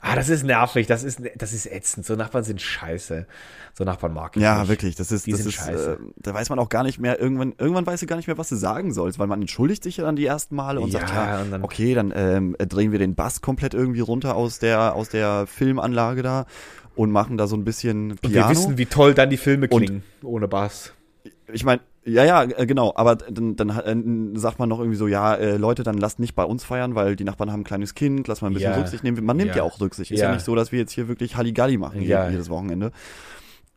[0.00, 0.86] Ah, das ist nervig.
[0.86, 2.06] Das ist, das ist ätzend.
[2.06, 3.26] So Nachbarn sind scheiße.
[3.74, 4.68] So Nachbarn mag ich ja, nicht.
[4.68, 4.94] wirklich.
[4.96, 5.92] Das ist, Die das sind ist, scheiße.
[6.00, 7.20] äh, da weiß man auch gar nicht mehr.
[7.20, 9.96] Irgendwann, irgendwann weißt du gar nicht mehr, was du sagen sollst, weil man entschuldigt sich
[9.98, 12.92] ja dann die ersten Male und Ja, sagt, ja, und dann- okay, dann ähm, drehen
[12.92, 16.46] wir den Bass komplett irgendwie runter aus der aus der Filmanlage da
[16.94, 18.50] und machen da so ein bisschen Und wir Piano.
[18.50, 20.02] wissen, wie toll dann die Filme Und- klingen.
[20.22, 20.92] ohne Bass.
[21.52, 25.06] Ich meine, ja, ja, äh, genau, aber dann, dann äh, sagt man noch irgendwie so,
[25.06, 27.94] ja, äh, Leute, dann lasst nicht bei uns feiern, weil die Nachbarn haben ein kleines
[27.94, 28.78] Kind, lass mal ein bisschen Ja.
[28.78, 29.24] Rücksicht nehmen.
[29.24, 29.62] Man nimmt ja, Ja.
[29.62, 30.10] auch Rücksicht.
[30.10, 30.26] Ist ja.
[30.28, 30.34] Ja.
[30.34, 32.28] nicht so, dass wir jetzt hier wirklich Halligalli machen Ja.
[32.28, 32.90] jedes Wochenende.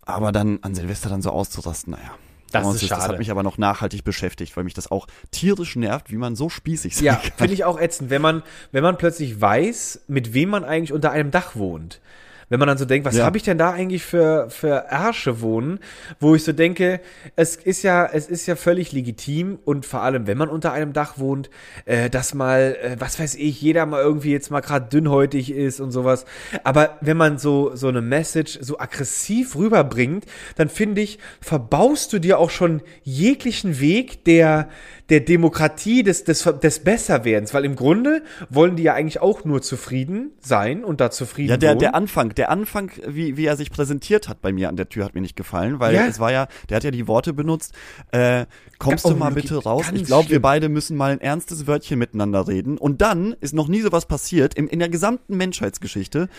[0.02, 2.12] Aber dann an Silvester dann so auszurasten, naja.
[2.52, 3.14] Das wir ist uns, Das schade.
[3.14, 6.48] hat mich aber noch nachhaltig beschäftigt, weil mich das auch tierisch nervt, wie man so
[6.50, 7.32] spießig sein Ja, kann.
[7.38, 11.12] finde ich auch ätzend, wenn man, wenn man plötzlich weiß, mit wem man eigentlich unter
[11.12, 12.00] einem Dach wohnt.
[12.50, 13.26] Wenn man dann so denkt, was Ja.
[13.26, 15.80] habe ich denn da eigentlich für, für Ärsche wohnen,
[16.20, 17.00] wo ich so denke,
[17.36, 20.94] es ist ja, es ist ja völlig legitim und vor allem, wenn man unter einem
[20.94, 21.50] Dach wohnt,
[21.86, 25.80] äh, dass mal, äh, was weiß ich, jeder mal irgendwie jetzt mal gerade dünnhäutig ist
[25.80, 26.26] und sowas.
[26.64, 32.20] Aber wenn man so, so eine Message so aggressiv rüberbringt, dann finde ich, verbaust du
[32.20, 34.70] dir auch schon jeglichen Weg der,
[35.10, 39.62] der Demokratie, des, des, des Besserwerdens, weil im Grunde wollen die ja eigentlich auch nur
[39.62, 41.80] zufrieden sein und da zufrieden Ja, der, wohnen.
[41.80, 45.06] der Anfang, der Anfang, wie, wie er sich präsentiert hat bei mir an der Tür,
[45.06, 46.06] hat mir nicht gefallen, weil Ja.
[46.06, 47.74] es war ja, der hat ja die Worte benutzt,
[48.12, 48.46] äh,
[48.80, 49.86] kommst Oh, du mal Luki, bitte raus?
[49.94, 52.78] Ich glaube, wir beide müssen mal ein ernstes Wörtchen miteinander reden.
[52.78, 54.54] Und dann ist noch nie sowas passiert.
[54.56, 56.30] In, in der gesamten Menschheitsgeschichte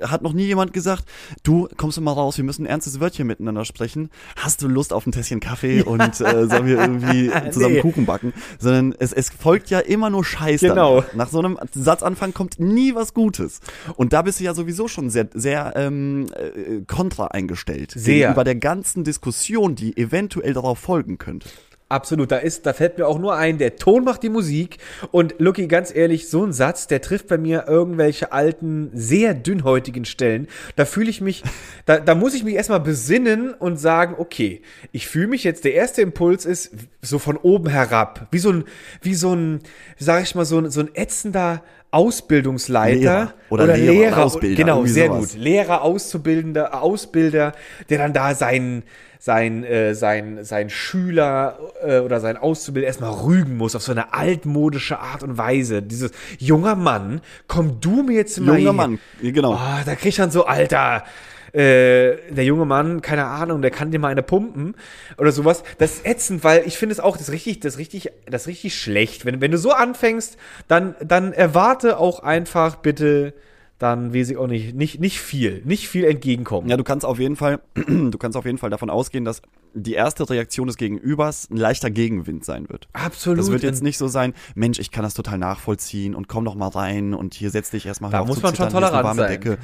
[0.00, 1.04] hat noch nie jemand gesagt,
[1.44, 4.10] du, kommst du mal raus, wir müssen ein ernstes Wörtchen miteinander sprechen.
[4.36, 7.80] Hast du Lust auf ein Tässchen Kaffee und äh, sollen wir irgendwie zusammen Nee.
[7.80, 8.32] Kuchen backen?
[8.58, 11.00] Sondern es, es folgt ja immer nur Scheiß Genau.
[11.02, 11.14] danach.
[11.14, 13.60] Nach so einem Satzanfang kommt nie was Gutes.
[13.96, 17.92] Und da bist du ja sowieso schon sehr, sehr ähm, äh, kontra eingestellt.
[17.94, 18.32] Sehr.
[18.32, 21.48] Über der ganzen Diskussion, die eventuell darauf folgen könnte.
[21.92, 24.78] Absolut, da ist, da fällt mir auch nur ein, der Ton macht die Musik.
[25.10, 30.06] Und Lucky, ganz ehrlich, so ein Satz, der trifft bei mir irgendwelche alten, sehr dünnhäutigen
[30.06, 30.48] Stellen.
[30.76, 31.42] Da fühle ich mich,
[31.84, 35.74] da, da muss ich mich erstmal besinnen und sagen, okay, ich fühle mich jetzt, der
[35.74, 38.64] erste Impuls ist so von oben herab, wie so ein,
[39.02, 39.60] wie so ein,
[39.98, 44.56] sag ich mal, so ein, so ein ätzender Ausbildungsleiter Lehrer oder Lehrer oder Ausbilder.
[44.56, 45.32] Genau, sehr sowas.
[45.32, 45.42] gut.
[45.42, 47.52] Lehrer, Auszubildender, Ausbilder,
[47.90, 48.82] der dann da seinen
[49.24, 54.12] sein, äh, sein, sein Schüler äh, oder sein Auszubilder erstmal rügen muss auf so eine
[54.12, 55.80] altmodische Art und Weise.
[55.80, 59.54] Dieses junger Mann, komm du mir jetzt mal Junger hier- Mann, genau.
[59.54, 61.04] Oh, da kriegt dann so, Alter,
[61.52, 64.74] äh, der junge Mann, keine Ahnung, der kann dir mal eine pumpen
[65.18, 65.62] oder sowas.
[65.78, 68.74] Das ist ätzend, weil ich finde es auch, das richtig, das richtig, das ist richtig
[68.76, 69.24] schlecht.
[69.24, 73.34] Wenn, wenn du so anfängst, dann, dann erwarte auch einfach bitte,
[73.82, 76.68] dann weiß ich auch nicht, nicht, nicht viel, nicht viel entgegenkommen.
[76.68, 79.42] Ja, du kannst auf jeden Fall, du kannst auf jeden Fall davon ausgehen, dass
[79.74, 82.88] die erste Reaktion des Gegenübers ein leichter Gegenwind sein wird.
[82.92, 83.38] Absolut.
[83.38, 86.54] Das wird jetzt nicht so sein, Mensch, ich kann das total nachvollziehen und komm doch
[86.54, 89.30] mal rein und hier setz dich erstmal Da muss man schon tolerant warme sein.
[89.32, 89.58] Decke.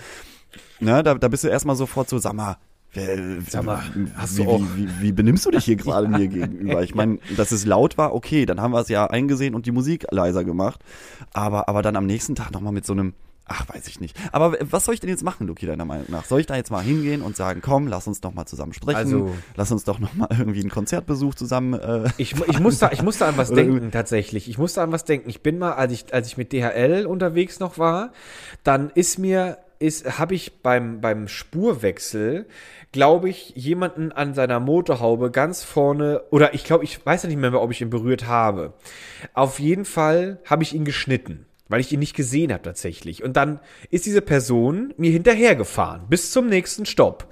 [0.81, 2.57] Ne, da, da bist du erstmal sofort so, sag mal,
[3.48, 3.83] Sag mal,
[4.16, 6.83] hast wie, du auch- wie, wie, wie benimmst du dich hier gerade mir gegenüber?
[6.83, 9.72] Ich meine, dass es laut war, okay, dann haben wir es ja eingesehen und die
[9.72, 10.81] Musik leiser gemacht.
[11.35, 13.12] Aber, aber dann am nächsten Tag nochmal mit so einem,
[13.48, 14.16] ach, weiß ich nicht.
[14.32, 16.24] Aber was soll ich denn jetzt machen, Luki, deiner Meinung nach?
[16.24, 18.96] Soll ich da jetzt mal hingehen und sagen, komm, lass uns doch mal zusammen sprechen,
[18.96, 23.26] Also- lass uns doch nochmal irgendwie einen Konzertbesuch zusammen äh, Ich, ich, musste, ich musste
[23.26, 24.48] an was denken, tatsächlich.
[24.48, 25.28] Ich musste an was denken.
[25.28, 28.12] Ich bin mal, als ich, als ich mit DHL unterwegs noch war,
[28.64, 32.46] dann ist mir, ist, habe ich beim, beim Spurwechsel,
[32.92, 37.38] glaube ich, jemanden an seiner Motorhaube ganz vorne, oder ich glaube, ich weiß ja nicht
[37.38, 38.72] mehr, ob ich ihn berührt habe.
[39.34, 41.44] Auf jeden Fall habe ich ihn geschnitten.
[41.68, 43.22] Weil ich ihn nicht gesehen habe tatsächlich.
[43.22, 46.09] Und dann ist diese Person mir hinterhergefahren.
[46.09, 47.28] Bis zum nächsten Stopp.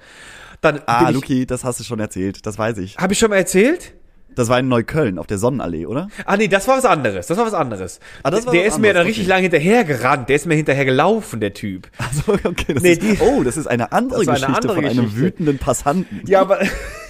[0.61, 2.97] Dann Ah, ich, Luki, das hast du schon erzählt, das weiß ich.
[2.97, 3.93] Habe ich schon mal erzählt?
[4.35, 6.09] Das war in Neukölln auf der Sonnenallee, oder?
[6.25, 7.25] Ah nee, das war was anderes.
[7.25, 7.99] Das war was anderes.
[8.21, 9.29] Ah, das war der was ist mir anderes, dann richtig okay.
[9.29, 10.29] lange hinterher gerannt.
[10.29, 11.89] Der ist mir hinterher gelaufen, der Typ.
[11.97, 14.55] Also, okay, das Nee, ist, die- oh, das ist eine andere Das war eine Geschichte
[14.69, 15.19] andere von einem Geschichte.
[15.19, 16.21] wütenden Passanten.
[16.27, 16.59] Ja, aber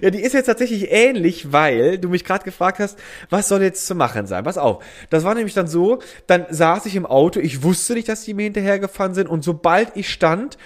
[0.00, 2.98] ja, die ist jetzt tatsächlich ähnlich, weil du mich gerade gefragt hast,
[3.30, 4.44] was soll jetzt zu machen sein?
[4.44, 4.84] Pass auf.
[5.10, 8.34] Das war nämlich dann so, dann saß ich im Auto, ich wusste nicht, dass die
[8.34, 10.58] mir hinterhergefahren sind und sobald ich stand,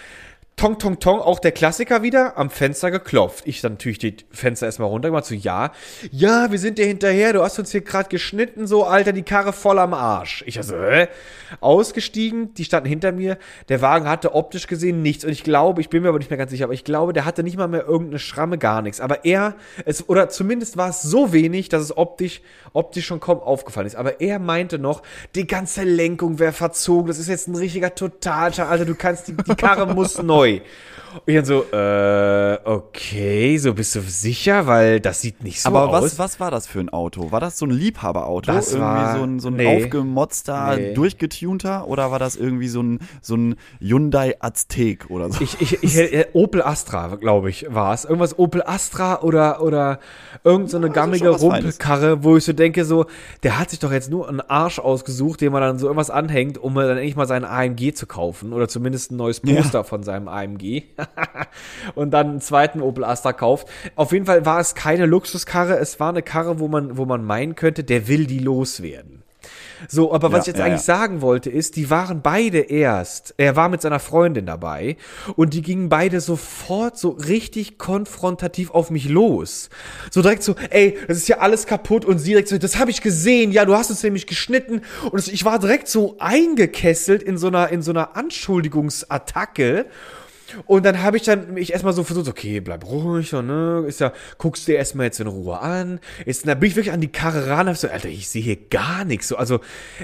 [0.61, 3.47] Tong, tong, tong, auch der Klassiker wieder, am Fenster geklopft.
[3.47, 5.73] Ich dann natürlich die Fenster erstmal runtergemacht, so, ja,
[6.13, 9.55] ja, wir sind dir hinterher, du hast uns hier gerade geschnitten, so, Alter, die Karre
[9.55, 10.45] voll am Arsch.
[10.47, 11.09] Ich also, hä?
[11.63, 13.39] Ausgestiegen, die standen hinter mir,
[13.71, 16.37] der Wagen hatte optisch gesehen nichts und ich glaube, ich bin mir aber nicht mehr
[16.37, 19.01] ganz sicher, aber ich glaube, der hatte nicht mal mehr irgendeine Schramme, gar nichts.
[19.01, 19.55] Aber er,
[19.87, 22.43] es, oder zumindest war es so wenig, dass es optisch,
[22.75, 23.97] optisch schon kaum aufgefallen ist.
[23.97, 25.01] Aber er meinte noch,
[25.35, 29.33] die ganze Lenkung wäre verzogen, das ist jetzt ein richtiger Totalschaden, Alter, du kannst, die,
[29.35, 30.50] die Karre muss neu.
[30.59, 30.63] boy
[31.15, 35.69] Und ich dann so, äh, okay, so bist du sicher, weil das sieht nicht so
[35.69, 36.03] Aber aus.
[36.03, 37.33] was, was war das für ein Auto?
[37.33, 38.53] War das so ein Liebhaberauto?
[38.53, 39.77] Das irgendwie war- so ein, so ein nee.
[39.85, 40.95] aufgemotzter, Nee.
[40.95, 41.89] durchgetunter?
[41.89, 45.43] Oder war das irgendwie so ein, so ein Hyundai Aztek oder so?
[45.43, 48.05] Ich, ich, ich, äh, Opel Astra, glaube ich, war es.
[48.05, 49.99] Irgendwas Opel Astra oder, oder
[50.45, 51.43] irgend so eine gammige Feines.
[51.43, 53.07] Rumpelkarre, wo ich so denke, so,
[53.43, 56.59] der hat sich doch jetzt nur einen Arsch ausgesucht, den man dann so irgendwas anhängt,
[56.59, 58.53] um dann endlich mal seinen AMG zu kaufen.
[58.53, 60.85] Oder zumindest ein neues Poster von seinem AMG.
[61.95, 63.69] und dann einen zweiten Opel Astra kauft.
[63.97, 67.25] Auf jeden Fall war es keine Luxuskarre, es war eine Karre, wo man, wo man
[67.25, 69.21] meinen könnte, der will die loswerden.
[69.89, 70.97] So, aber was Ja, ich jetzt ja, eigentlich ja.
[70.97, 74.97] sagen wollte, ist, die waren beide erst, er war mit seiner Freundin dabei
[75.37, 79.71] und die gingen beide sofort so richtig konfrontativ auf mich los.
[80.11, 82.91] So direkt so, ey, das ist ja alles kaputt und sie direkt so, das habe
[82.91, 87.23] ich gesehen, ja, du hast uns nämlich geschnitten und es, ich war direkt so eingekesselt
[87.23, 89.87] in so einer, in so einer Anschuldigungsattacke.
[90.67, 94.01] Und dann habe ich dann mich erstmal so versucht, okay, bleib ruhig und ne, ist
[94.01, 96.01] ja, guckst dir erstmal jetzt in Ruhe an.
[96.25, 98.57] Ist, dann bin ich wirklich an die Karre ran, hab so, Alter, ich sehe hier
[98.57, 99.29] gar nichts.
[99.29, 99.61] So, also,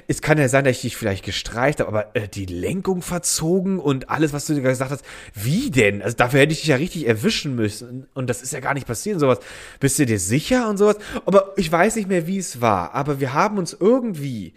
[0.06, 3.78] es kann ja sein, dass ich dich vielleicht gestreicht habe, aber äh, die Lenkung verzogen
[3.78, 5.04] und alles, was du dir gesagt hast,
[5.34, 6.02] wie denn?
[6.02, 8.06] Also dafür hätte ich dich ja richtig erwischen müssen.
[8.14, 9.38] Und das ist ja gar nicht passiert sowas.
[9.80, 10.96] Bist du dir sicher und sowas?
[11.24, 12.94] Aber ich weiß nicht mehr, wie es war.
[12.94, 14.54] Aber wir haben uns irgendwie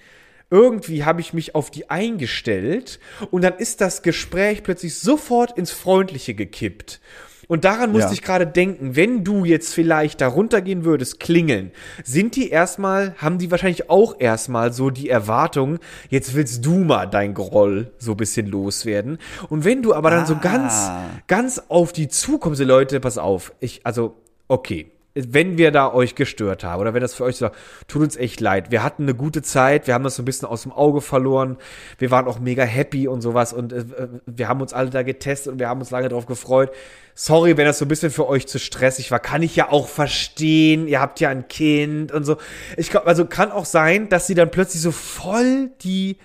[0.51, 2.99] irgendwie habe ich mich auf die eingestellt
[3.31, 6.99] und dann ist das Gespräch plötzlich sofort ins Freundliche gekippt.
[7.47, 8.13] Und daran musste Ja.
[8.13, 11.71] ich gerade denken, wenn du jetzt vielleicht da runtergehen würdest, klingeln,
[12.03, 17.07] sind die erstmal, haben die wahrscheinlich auch erstmal so die Erwartung, jetzt willst du mal
[17.07, 19.17] dein Groll so ein bisschen loswerden.
[19.49, 21.09] Und wenn du aber dann so ganz, Ah.
[21.25, 24.91] ganz auf die zukommst, Leute, pass auf, ich, also, okay,
[25.29, 27.49] wenn wir da euch gestört haben oder wenn das für euch so,
[27.88, 28.71] tut uns echt leid.
[28.71, 31.58] Wir hatten eine gute Zeit, wir haben das so ein bisschen aus dem Auge verloren.
[31.97, 33.86] Wir waren auch mega happy und sowas und äh,
[34.25, 36.71] wir haben uns alle da getestet und wir haben uns lange drauf gefreut.
[37.15, 39.88] Sorry, wenn das so ein bisschen für euch zu stressig war, kann ich ja auch
[39.88, 40.88] verstehen.
[40.88, 42.38] Ihr habt ja ein Kind und so.
[42.77, 46.17] Ich glaube, also kann auch sein, dass sie dann plötzlich so voll die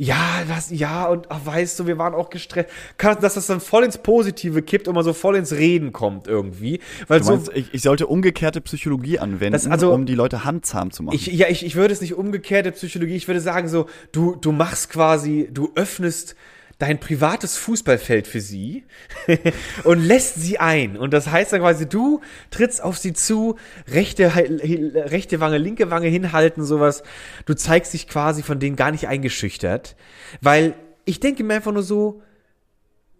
[0.00, 2.70] ja, das, ja, und ach, weißt du, wir waren auch gestresst.
[2.98, 6.28] Kann, dass das dann voll ins Positive kippt und man so voll ins Reden kommt
[6.28, 6.78] irgendwie.
[7.08, 10.92] Weil Du so, meinst, ich, ich sollte umgekehrte Psychologie anwenden, also- um die Leute handzahm
[10.92, 11.16] zu machen.
[11.16, 14.52] Ich, ja, ich, ich würde es nicht umgekehrte Psychologie, ich würde sagen so, du, du
[14.52, 16.36] machst quasi, du öffnest
[16.78, 18.84] dein privates Fußballfeld für sie
[19.84, 20.96] und lässt sie ein.
[20.96, 23.56] Und das heißt dann quasi, du trittst auf sie zu,
[23.88, 27.02] rechte, rechte Wange, linke Wange hinhalten, sowas.
[27.46, 29.96] Du zeigst dich quasi von denen gar nicht eingeschüchtert.
[30.40, 32.22] Weil ich denke mir einfach nur so,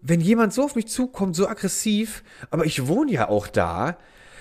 [0.00, 3.98] wenn jemand so auf mich zukommt, so aggressiv, aber ich wohne ja auch da,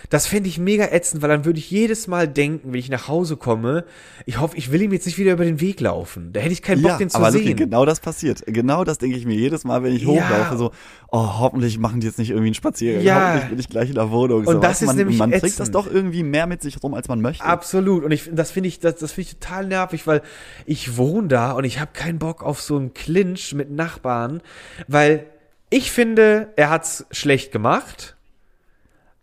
[0.09, 3.07] das fände ich mega ätzend, weil dann würde ich jedes Mal denken, wenn ich nach
[3.09, 3.83] Hause komme,
[4.25, 6.31] ich hoffe, ich will ihm jetzt nicht wieder über den Weg laufen.
[6.31, 7.57] Da hätte ich keinen Bock, ja, den zu aber Luki, sehen.
[7.57, 8.43] genau das passiert.
[8.47, 10.07] Genau das denke ich mir jedes Mal, wenn ich Ja.
[10.07, 10.71] hochlaufe, so,
[11.11, 13.15] oh, hoffentlich machen die jetzt nicht irgendwie einen Spaziergang, Ja.
[13.25, 14.39] hoffentlich bin ich gleich in der Wohnung.
[14.39, 16.93] Und so, das ist man, nämlich Man trägt das doch irgendwie mehr mit sich rum,
[16.93, 17.43] als man möchte.
[17.43, 18.03] Absolut.
[18.05, 20.21] Und ich, das finde ich, das, das finde ich total nervig, weil
[20.65, 24.41] ich wohne da und ich habe keinen Bock auf so einen Clinch mit Nachbarn,
[24.87, 25.25] weil
[25.69, 28.15] ich finde, er hat's schlecht gemacht,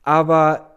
[0.02, 0.73] aber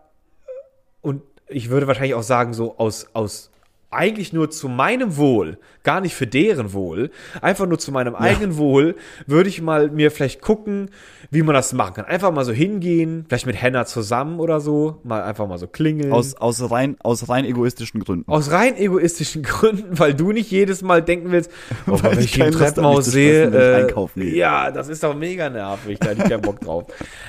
[1.47, 3.49] ich würde wahrscheinlich auch sagen, so aus, aus
[3.89, 7.09] eigentlich nur zu meinem Wohl, gar nicht für deren Wohl,
[7.41, 8.95] einfach nur zu meinem eigenen Wohl,
[9.25, 10.89] würde ich mal mir vielleicht gucken,
[11.31, 12.05] wie man das machen kann.
[12.05, 16.11] Einfach mal so hingehen, vielleicht mit Henna zusammen oder so, mal einfach mal so klingeln.
[16.11, 18.29] Aus, aus, rein, aus rein egoistischen Gründen.
[18.29, 21.49] Aus rein egoistischen Gründen, weil du nicht jedes Mal denken willst,
[21.87, 26.09] oh, Weil wenn ich habe, Treppenhaus sehe, äh, ja, das ist doch mega nervig, da
[26.09, 26.85] hätte ich keinen Bock drauf.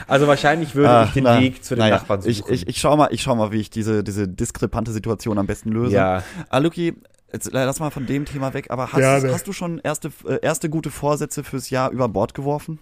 [0.08, 2.30] Also wahrscheinlich würde Ach, ich den na, Weg zu den naja, Nachbarn suchen.
[2.30, 5.46] Ich, ich, ich schau mal, ich schau mal, wie ich diese, diese diskrepante Situation am
[5.46, 5.94] besten löse.
[5.94, 6.22] Ja.
[6.50, 6.94] Ah, Luki,
[7.32, 9.32] jetzt lass mal von dem Thema weg, aber hast, Gerne.
[9.32, 12.78] hast du schon erste, äh, erste gute Vorsätze fürs Jahr über Bord geworfen?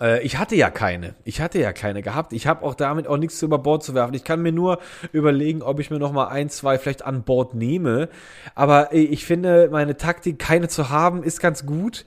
[0.00, 1.14] Äh, ich hatte ja keine.
[1.24, 2.32] Ich hatte ja keine gehabt.
[2.32, 4.14] Ich habe auch damit auch nichts über Bord zu werfen.
[4.14, 4.78] Ich kann mir nur
[5.12, 8.08] überlegen, ob ich mir noch mal ein, zwei vielleicht an Bord nehme.
[8.54, 12.04] Aber äh, ich finde, meine Taktik, keine zu haben, ist ganz gut.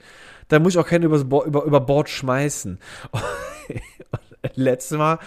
[0.48, 2.78] Da muss ich auch keine übers Bo über, über Bord schmeißen.
[4.54, 5.18] Letztes Mal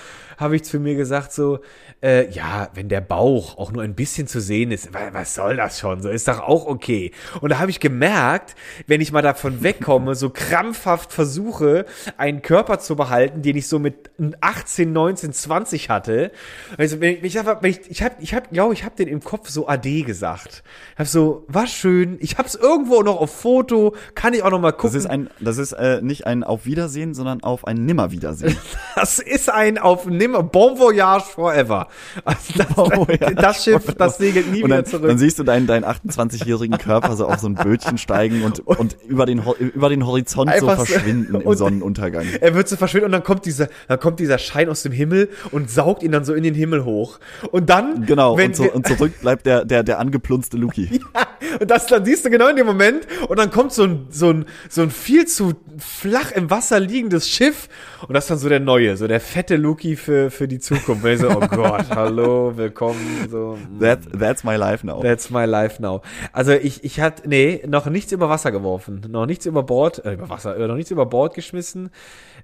[0.42, 1.60] habe ich zu mir gesagt so,
[2.04, 5.56] äh, ja, wenn der Bauch auch nur ein bisschen zu sehen ist, wa- was soll
[5.56, 6.02] das schon?
[6.02, 7.12] So ist doch auch okay.
[7.42, 8.56] Und da habe ich gemerkt,
[8.88, 11.86] wenn ich mal davon wegkomme, so krampfhaft versuche,
[12.18, 14.10] einen Körper zu behalten, den ich so mit
[14.42, 16.32] 18, 19, 20 hatte.
[16.78, 19.08] Also wenn ich, ich hab, wenn ich, ich habe, ich hab, glaube ich, habe den
[19.08, 20.64] im Kopf so AD gesagt.
[20.94, 22.18] Ich habe so, war schön.
[22.20, 24.90] Ich habe es irgendwo noch auf Foto, kann ich auch noch mal gucken.
[24.94, 28.58] Das ist ein, das ist äh, nicht ein Auf Wiedersehen, sondern auf ein Nimmerwiedersehen.
[28.96, 31.88] Das ist ein auf nimmer Bon Voyage Forever.
[32.26, 35.08] Also das, Bon Voyage das Schiff, das segelt nie und dann, wieder zurück.
[35.10, 38.96] dann siehst du deinen, deinen 28-jährigen Körper so auf so ein Bötchen steigen und, und
[39.08, 42.26] über, den, über den Horizont so Einfach so- verschwinden im und- Sonnenuntergang.
[42.39, 45.30] er wird so verschwinden und dann kommt dieser, dann kommt dieser Schein aus dem Himmel
[45.52, 47.20] und saugt ihn dann so in den Himmel hoch.
[47.52, 51.02] Und dann, Genau, und, so, und zurück bleibt der, der, der angeplunzte Luki.
[51.60, 54.30] und das, dann siehst du genau in dem Moment und dann kommt so ein, so
[54.30, 57.67] ein, so ein viel zu flach im Wasser liegendes Schiff
[58.08, 61.04] und das ist dann so der neue, so der fette Luki für, für die Zukunft.
[61.04, 63.58] Und ich so, oh Gott, hallo, willkommen, so.
[63.58, 63.80] mm.
[63.80, 65.02] That, that's my life now.
[65.02, 66.02] That's my life now.
[66.32, 69.02] Also ich, ich hatte, nee, noch nichts über Wasser geworfen.
[69.10, 71.90] Noch nichts über Bord, äh, über Wasser, äh, noch nichts über Bord geschmissen.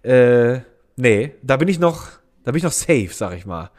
[0.03, 0.59] Äh,
[0.95, 2.07] nee, da bin ich noch,
[2.43, 3.69] da bin ich noch safe, sag ich mal.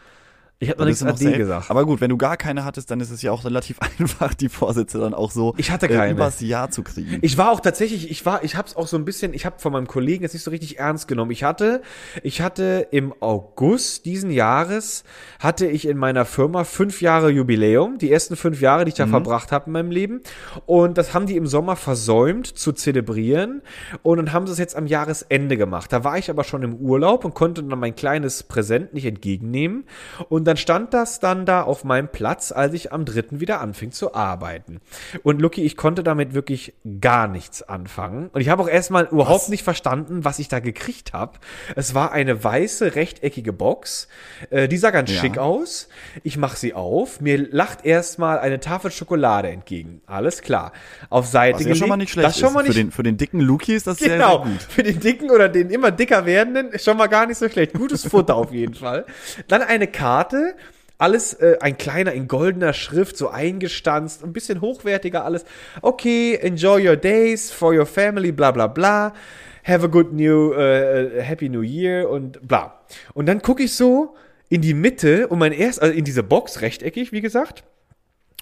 [0.61, 1.71] Ich habe noch nichts AD gesagt.
[1.71, 4.49] Aber gut, wenn du gar keine hattest, dann ist es ja auch relativ einfach, die
[4.49, 6.13] Vorsätze dann auch so Ich hatte äh, keine.
[6.13, 7.19] übers Jahr zu kriegen.
[7.23, 9.61] Ich war auch tatsächlich, ich war, ich habe es auch so ein bisschen, ich habe
[9.61, 11.31] von meinem Kollegen jetzt nicht so richtig ernst genommen.
[11.31, 11.81] Ich hatte,
[12.25, 15.05] ich hatte im August diesen Jahres
[15.39, 19.07] hatte ich in meiner Firma fünf Jahre Jubiläum, die ersten fünf Jahre, die ich da
[19.07, 20.23] verbracht habe in meinem Leben.
[20.67, 23.63] Und das haben die im Sommer versäumt zu zelebrieren.
[24.03, 25.93] Und dann haben sie es jetzt am Jahresende gemacht.
[25.93, 29.85] Da war ich aber schon im Urlaub und konnte dann mein kleines Präsent nicht entgegennehmen.
[30.29, 33.93] Und dann stand das dann da auf meinem Platz, als ich am dritten wieder anfing
[33.93, 34.81] zu arbeiten.
[35.23, 38.29] Und Lucky, ich konnte damit wirklich gar nichts anfangen.
[38.33, 41.39] Und ich habe auch erstmal überhaupt nicht verstanden, was ich da gekriegt habe.
[41.77, 44.09] Es war eine weiße, rechteckige Box.
[44.51, 45.21] Äh, die sah ganz Ja.
[45.21, 45.89] schick aus.
[46.23, 47.21] Ich mache sie auf.
[47.21, 50.01] Mir lacht erstmal eine Tafel Schokolade entgegen.
[50.07, 50.73] Alles klar.
[51.11, 52.91] Auf Seite Was ja schon mal nicht schlecht Das ist schon mal nicht Für den,
[52.91, 54.63] für den dicken Luki ist das Genau, sehr, sehr gut.
[54.63, 57.75] für den dicken oder den immer dicker werdenden ist schon mal gar nicht so schlecht.
[57.75, 59.05] Gutes Futter auf jeden Fall.
[59.49, 60.38] Dann eine Karte,
[60.99, 65.45] alles äh, ein kleiner in goldener Schrift, so eingestanzt, ein bisschen hochwertiger alles.
[65.81, 69.15] Okay, enjoy your days for your family, bla bla bla.
[69.65, 72.81] Have a good new, äh, happy new year und bla.
[73.15, 74.17] Und dann gucke ich so
[74.49, 77.65] in die Mitte und mein erst, also in diese Box, rechteckig, wie gesagt.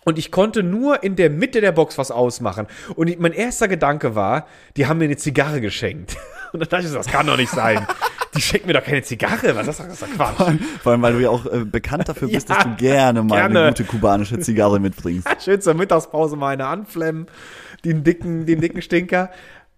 [0.05, 2.69] Und ich konnte nur in der Mitte der Box was ausmachen.
[2.95, 6.17] Und ich, mein erster Gedanke war, die haben mir eine Zigarre geschenkt.
[6.53, 7.85] Und dann dachte ich so, das kann doch nicht sein.
[8.37, 9.55] Die schenken mir doch keine Zigarre.
[9.57, 9.87] Was ist das?
[9.89, 10.59] Das ist doch Quatsch.
[10.83, 13.37] Vor allem, weil du ja auch äh, bekannt dafür bist, Ja, dass du gerne mal
[13.37, 13.61] gerne.
[13.61, 15.27] eine gute kubanische Zigarre mitbringst.
[15.45, 17.27] Schön zur Mittagspause mal eine anflemmen.
[17.85, 19.31] Den dicken, den dicken Stinker.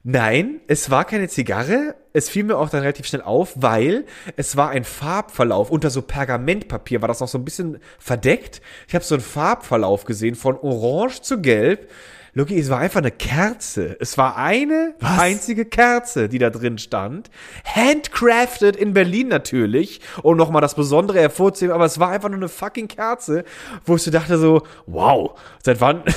[0.04, 1.94] Nein, es war keine Zigarre.
[2.12, 5.70] Es fiel mir auch dann relativ schnell auf, weil es war ein Farbverlauf.
[5.70, 8.62] Unter so Pergamentpapier war das noch so ein bisschen verdeckt.
[8.86, 11.90] Ich habe so einen Farbverlauf gesehen von orange zu gelb.
[12.34, 13.96] Loki, es war einfach eine Kerze.
[14.00, 17.30] Es war eine einzige Kerze, die da drin stand.
[17.64, 22.48] Handcrafted in Berlin natürlich, um nochmal das Besondere hervorzuheben, aber es war einfach nur eine
[22.48, 23.44] fucking Kerze,
[23.84, 26.02] wo ich so dachte so, wow, seit wann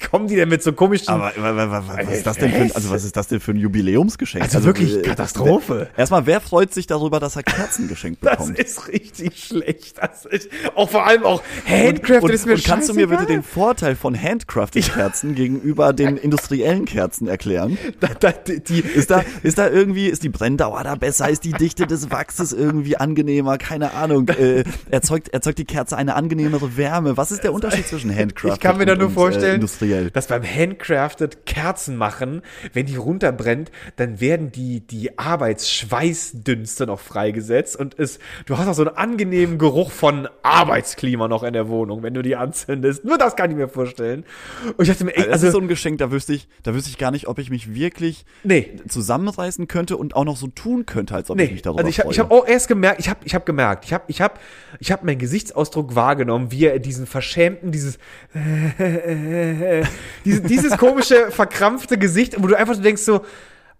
[0.00, 1.08] kommen die denn mit so komischen...
[1.14, 3.40] Aber wa- wa- wa- was ist das denn für ein, also was ist das denn
[3.40, 4.42] für ein Jubiläumsgeschenk?
[4.44, 5.88] Also wirklich äh, Katastrophe.
[5.96, 8.58] Erstmal, wer freut sich darüber, dass er Kerzen geschenkt das bekommt?
[8.58, 9.98] ist richtig schlecht.
[10.00, 13.26] Das ist, auch vor allem auch Handcrafted und, ist mir und kannst du mir bitte
[13.26, 17.78] den Vorteil von handcrafted Kerzen gegenüber den industriellen Kerzen erklären?
[18.00, 21.28] Da, da, die, Ist da, ist da irgendwie, ist die Brenndauer da besser?
[21.28, 23.58] Ist die Dichte des Wachses irgendwie angenehmer?
[23.58, 24.26] Keine Ahnung.
[24.34, 27.16] Äh, erzeugt, erzeugt die Kerze eine angenehmere Wärme?
[27.16, 29.60] Was ist der Unterschied zwischen handcrafted Ich kann mir da und, nur und, vorstellen, Äh,
[29.84, 30.10] industriell?
[30.10, 32.42] dass beim Handcrafted Kerzen machen,
[32.72, 38.74] wenn die runterbrennt, dann werden die, die Arbeitsschweißdünste noch freigesetzt und es, du hast auch
[38.74, 43.04] so einen angenehmen Geruch von Arbeitsklima noch in der Wohnung, wenn du die anzündest.
[43.04, 44.24] Nur das kann ich mir vorstellen.
[44.76, 46.48] Und ich dachte mir, ey, Also, das also, ist so ein Geschenk, da wüsste ich,
[46.62, 48.76] da wüsste ich gar nicht, ob ich mich wirklich nee.
[48.88, 51.88] zusammenreißen könnte und auch noch so tun könnte, als ob ich Nee, mich darüber also
[51.88, 52.12] ich habe freue.
[52.14, 54.40] ich hab auch erst gemerkt, ich habe ich hab gemerkt, ich habe ich hab,
[54.80, 57.98] ich hab meinen Gesichtsausdruck wahrgenommen, wie er diesen verschämten, dieses
[60.24, 63.22] dieses, dieses komische, verkrampfte Gesicht, wo du einfach so denkst so,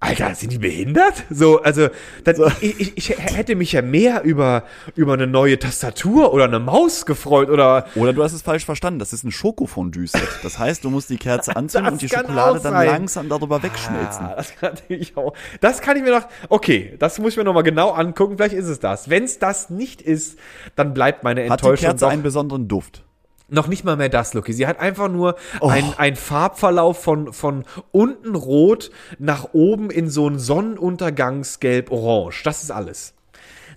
[0.04, 1.24] Alter, sind die behindert?
[1.30, 1.88] So, also,
[2.24, 6.58] das, Ich, ich, ich hätte mich ja mehr über, über eine neue Tastatur oder eine
[6.58, 10.40] Maus gefreut oder Oder du hast es falsch verstanden, das ist ein Schokofondue-Set.
[10.42, 14.26] Das heißt, du musst die Kerze anzünden und die Schokolade dann langsam darüber wegschmelzen.
[14.26, 15.32] Ah, das kann natürlich auch.
[15.62, 16.28] Das kann ich mir noch.
[16.50, 18.36] Okay, das muss ich mir noch mal genau angucken.
[18.36, 19.08] Vielleicht ist es das.
[19.08, 20.38] Wenn es das nicht ist,
[20.76, 23.03] dann bleibt meine Hat die Enttäuschung Kerze doch einen besonderen Duft?
[23.48, 24.52] Noch nicht mal mehr das, Lucky.
[24.52, 25.68] Sie hat einfach nur Oh.
[25.68, 32.42] ein, ein Farbverlauf von, von unten rot nach oben in so ein Sonnenuntergangsgelb-orange.
[32.44, 33.14] Das ist alles.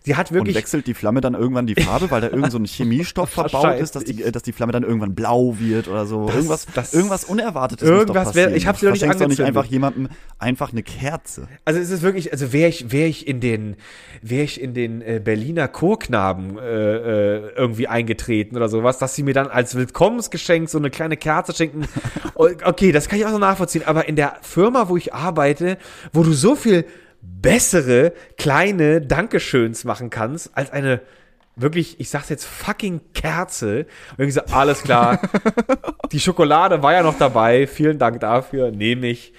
[0.08, 0.56] Sie hat Und wirklich.
[0.56, 3.96] wechselt die Flamme dann irgendwann die Farbe, weil da irgend so ein Chemiestoff verbaut ist,
[3.96, 6.28] dass die, äh, dass die Flamme dann irgendwann blau wird oder so.
[6.28, 8.56] Das- irgendwas, das- irgendwas Unerwartetes muss Irgendwas doch wär- passieren.
[8.56, 9.58] ich hab sie noch nicht Verschenkst doch nicht angezündet.
[9.58, 10.08] einfach jemandem
[10.39, 11.48] einfach eine Kerze.
[11.65, 13.76] Also es ist wirklich, also wäre ich, wäre ich in den,
[14.22, 16.62] wäre ich in den äh, Berliner Chorknaben äh,
[17.38, 21.54] äh, irgendwie eingetreten oder sowas, dass sie mir dann als Willkommensgeschenk so eine kleine Kerze
[21.54, 21.86] schenken.
[22.36, 23.82] Okay, das kann ich auch so nachvollziehen.
[23.88, 25.78] Aber in der Firma, wo ich arbeite,
[26.13, 26.86] wo du so viel
[27.22, 31.02] bessere kleine Dankeschöns machen kannst als eine
[31.58, 33.88] wirklich, ich sag's jetzt fucking Kerze.
[34.12, 35.20] Und ich gesagt, alles klar.
[36.12, 37.68] Die Schokolade war ja noch dabei.
[37.68, 38.72] Vielen Dank dafür.
[38.72, 39.34] Nehme ich.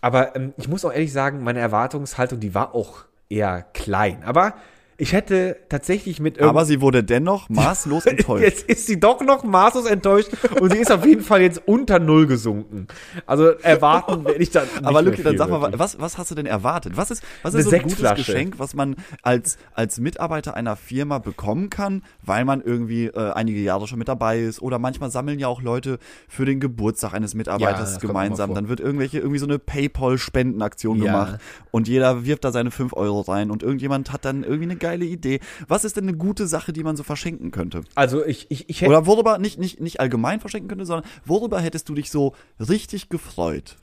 [0.00, 4.22] Aber ähm, ich muss auch ehrlich sagen, meine Erwartungshaltung, die war auch eher klein.
[4.24, 4.54] Aber
[4.98, 8.42] ich hätte tatsächlich mit Aber sie wurde dennoch maßlos enttäuscht.
[8.44, 10.30] Jetzt ist sie doch noch maßlos enttäuscht
[10.60, 12.86] und sie ist auf jeden Fall jetzt unter Null gesunken.
[13.26, 15.78] Also erwarten werde ich dann nicht Aber Luki, dann sag mal, wirklich.
[15.78, 16.96] was, was hast du denn erwartet?
[16.96, 18.14] Was ist, was Eine ist so ein gutes.
[18.14, 23.60] Geschenk, was man als, als Mitarbeiter einer Firma bekommen kann, weil man irgendwie äh, einige
[23.60, 24.62] Jahre schon mit dabei ist?
[24.62, 28.54] Oder manchmal sammeln ja auch Leute für den Geburtstag eines Ja, Mitarbeiters auch gemeinsam.
[28.54, 31.04] Dann wird irgendwelche, irgendwie so eine Paypal-Spendenaktion Ja.
[31.04, 34.76] gemacht und jeder wirft da seine 5 Euro rein und irgendjemand hat dann irgendwie eine
[34.86, 35.40] geile Idee.
[35.66, 37.82] Was ist denn eine gute Sache, die man so verschenken könnte?
[37.96, 38.90] Also ich, ich, ich hätte.
[38.90, 43.08] Oder worüber, nicht, nicht, nicht allgemein verschenken könnte, sondern worüber hättest du dich so richtig
[43.08, 43.76] gefreut?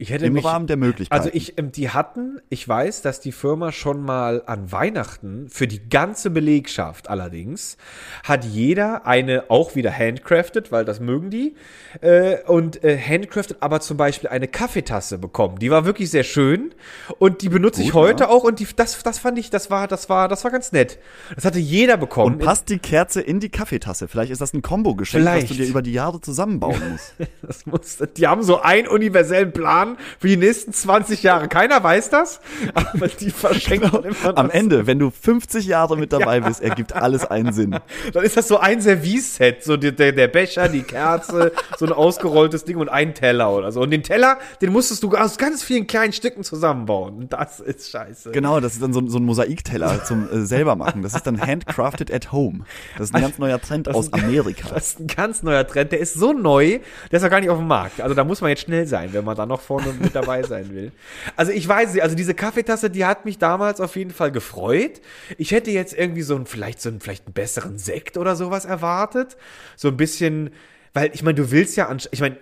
[0.00, 1.20] Ich hätte Im mich, Rahmen der Möglichkeiten.
[1.20, 5.66] Also ich, ähm, die hatten, ich weiß, dass die Firma schon mal an Weihnachten für
[5.66, 7.76] die ganze Belegschaft allerdings
[8.22, 11.56] hat jeder eine auch wieder handcrafted, weil das mögen die
[12.00, 15.58] äh, und äh, handcrafted, aber zum Beispiel eine Kaffeetasse bekommen.
[15.58, 16.76] Die war wirklich sehr schön
[17.18, 18.30] und die benutze ich Gut, heute ja.
[18.30, 21.00] auch und die, das, das fand ich, das war, das war, das war ganz nett.
[21.34, 22.36] Das hatte jeder bekommen.
[22.36, 24.06] Und passt die Kerze in die Kaffeetasse?
[24.06, 25.50] Vielleicht ist das ein Kombo-Geschenk, was Vielleicht.
[25.50, 27.14] du dir über die Jahre zusammenbauen musst.
[27.42, 29.87] Das muss, die haben so einen universellen Plan
[30.18, 31.48] für die nächsten 20 Jahre.
[31.48, 32.40] Keiner weiß das,
[32.74, 34.34] aber die verschenken immer Genau.
[34.36, 34.54] Am das.
[34.56, 37.76] Ende, wenn du 50 Jahre mit dabei bist, ergibt alles einen Sinn.
[38.12, 42.64] Dann ist das so ein Service-Set, so der, der, Becher, die Kerze, so ein ausgerolltes
[42.64, 43.80] Ding und ein Teller oder so.
[43.82, 47.14] Und den Teller, den musstest du aus ganz vielen kleinen Stücken zusammenbauen.
[47.16, 48.30] Und das ist scheiße.
[48.32, 51.02] Genau, das ist dann so, so ein Mosaikteller zum äh, selber machen.
[51.02, 52.60] Das ist dann handcrafted at home.
[52.96, 54.68] Das ist ein ganz neuer Trend aus ist- Amerika.
[54.74, 55.92] Das ist ein ganz neuer Trend.
[55.92, 56.78] Der ist so neu,
[57.10, 58.00] der ist noch gar nicht auf dem Markt.
[58.00, 60.74] Also da muss man jetzt schnell sein, wenn man da noch vorne mit dabei sein
[60.74, 60.92] will.
[61.36, 65.00] Also ich weiß nicht, also diese Kaffeetasse, die hat mich damals auf jeden Fall gefreut.
[65.36, 68.64] Ich hätte jetzt irgendwie so ein, vielleicht so einen, vielleicht einen besseren Sekt oder sowas
[68.64, 69.36] erwartet.
[69.76, 70.50] So ein bisschen,
[70.94, 72.36] weil ich meine, du willst ja, ich meine,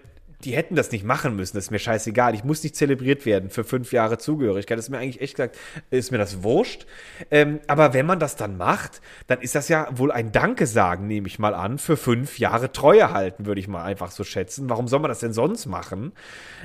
[0.44, 2.34] die hätten das nicht machen müssen, das ist mir scheißegal.
[2.34, 4.78] Ich muss nicht zelebriert werden für fünf Jahre Zugehörigkeit.
[4.78, 5.56] Das ist mir eigentlich echt gesagt,
[5.90, 6.86] ist mir das wurscht.
[7.30, 11.06] Ähm, aber wenn man das dann macht, dann ist das ja wohl ein Danke sagen,
[11.06, 14.68] nehme ich mal an, für fünf Jahre Treue halten, würde ich mal einfach so schätzen.
[14.68, 16.12] Warum soll man das denn sonst machen?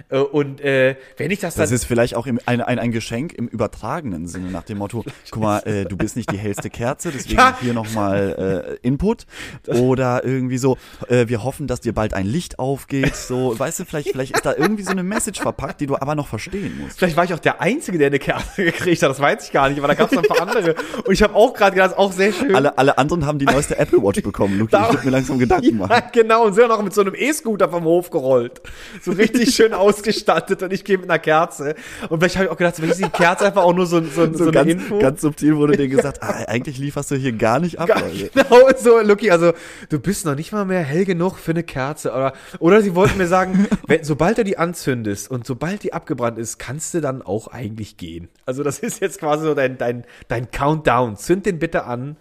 [0.10, 1.64] Äh, und äh, wenn ich das dann.
[1.64, 5.06] Das ist vielleicht auch im, ein, ein, ein Geschenk im übertragenen Sinne, nach dem Motto,
[5.32, 7.58] guck mal, äh, du bist nicht die hellste Kerze, deswegen Ja.
[7.62, 9.26] hier nochmal äh, Input.
[9.68, 13.16] Oder irgendwie so, äh, wir hoffen, dass dir bald ein Licht aufgeht.
[13.16, 16.16] So, weißt du, vielleicht, vielleicht ist da irgendwie so eine Message verpackt, die du aber
[16.16, 16.98] noch verstehen musst.
[17.00, 19.70] Vielleicht war ich auch der Einzige, der eine Kerze gekriegt hat, das weiß ich gar
[19.70, 20.76] nicht, aber da gab es ein paar andere.
[21.06, 22.54] Und ich habe auch gerade gedacht, auch sehr schön.
[22.56, 24.76] Alle, alle anderen haben die neueste Apple Watch bekommen, Luki.
[24.76, 26.04] Ich würde mir langsam Gedanken Ja, machen.
[26.12, 28.62] genau, und sind auch mit so einem E-Scooter vom Hof gerollt.
[29.02, 31.76] So richtig schön ausgestattet und ich gehe mit einer Kerze.
[32.10, 34.26] Und vielleicht habe ich auch gedacht, vielleicht ist die Kerze einfach auch nur so, so,
[34.32, 35.00] so, So eine ganz, Info.
[35.00, 37.88] ganz subtil wurde dir gesagt, ah, eigentlich lieferst du hier gar nicht ab.
[37.88, 38.30] Gar- Leute.
[38.34, 39.54] Genau, so, Lucky, also
[39.90, 42.10] du bist noch nicht mal mehr hell genug für eine Kerze.
[42.12, 43.51] Oder, oder sie wollten mir sagen,
[43.88, 47.98] wenn, sobald du die anzündest und sobald die abgebrannt ist, kannst du dann auch eigentlich
[47.98, 48.30] gehen.
[48.46, 51.18] Also das ist jetzt quasi so dein, dein, dein Countdown.
[51.18, 52.18] Zünd den bitte an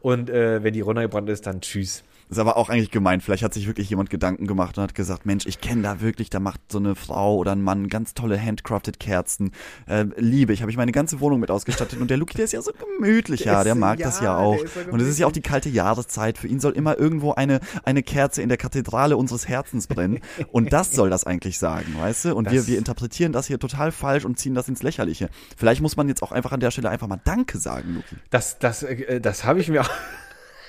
[0.00, 2.02] und äh, wenn die runtergebrannt ist, dann tschüss.
[2.28, 3.22] Das ist aber auch eigentlich gemeint.
[3.22, 6.28] Vielleicht hat sich wirklich jemand Gedanken gemacht und hat gesagt, Mensch, ich kenne da wirklich,
[6.30, 9.52] da macht so eine Frau oder ein Mann ganz tolle handcrafted Kerzen.
[9.86, 11.98] Äh, liebe ich, habe ich meine ganze Wohnung mit ausgestattet.
[12.00, 14.58] Und der Luki, der ist ja so gemütlich, ja, Der mag ja, das ja auch.
[14.58, 16.38] so Und es ist ja auch die kalte Jahreszeit.
[16.38, 20.20] Für ihn soll immer irgendwo eine, eine Kerze in der Kathedrale unseres Herzens brennen.
[20.52, 22.34] Und das soll das eigentlich sagen, weißt du?
[22.34, 25.30] Und wir, Das- wir interpretieren das hier total falsch und ziehen das ins Lächerliche.
[25.56, 28.16] Vielleicht muss man jetzt auch einfach an der Stelle einfach mal Danke sagen, Luki.
[28.30, 29.90] Das, das, äh, das habe ich mir auch.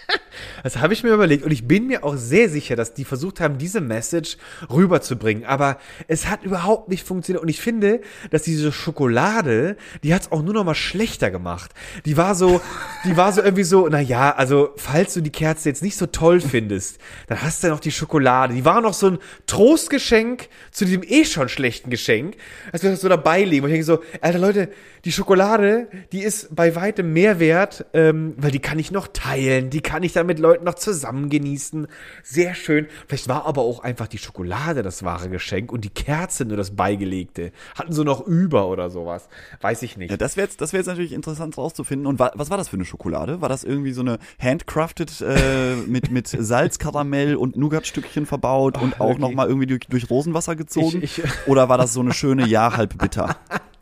[0.64, 3.39] Das habe ich mir überlegt und ich bin mir auch sehr sicher, dass die versucht
[3.39, 4.38] haben, diese Message
[4.70, 5.45] rüberzubringen.
[5.45, 7.41] Aber es hat überhaupt nicht funktioniert.
[7.41, 11.72] Und ich finde, dass diese Schokolade, die hat es auch nur noch mal schlechter gemacht.
[12.05, 12.62] Die war so,
[13.05, 16.05] die war so irgendwie so, na ja, also falls du die Kerze jetzt nicht so
[16.07, 18.53] toll findest, dann hast du noch die Schokolade.
[18.53, 22.36] Die war noch so ein Trostgeschenk zu diesem eh schon schlechten Geschenk.
[22.72, 23.64] Als wir das so dabei legen.
[23.64, 24.70] Und ich denke so, Alter Leute,
[25.05, 29.70] die Schokolade, die ist bei weitem mehr wert, ähm, weil die kann ich noch teilen,
[29.70, 31.88] die kann ich dann mit Leuten noch zusammen genießen.
[32.24, 32.88] Sehr schön.
[33.08, 36.76] Vielleicht war aber auch einfach die Schokolade das wahre Geschenk und die Kerze nur das
[36.76, 37.52] Beigelegte.
[37.76, 39.30] Hatten so noch über oder sowas.
[39.62, 40.12] Weiß ich nicht.
[40.12, 42.08] Ja, das wäre jetzt, das wäre jetzt natürlich interessant rauszufinden.
[42.08, 43.41] Und wa was war das für eine Schokolade?
[43.41, 48.95] War das irgendwie so eine handcrafted äh, mit mit Salz, Karamell und Nougatstückchen verbaut und
[48.95, 49.20] auch wirklich?
[49.20, 51.02] noch mal irgendwie durch, durch Rosenwasser gezogen?
[51.02, 53.36] Ich- ich- Oder war das so eine schöne Ja halb bitter?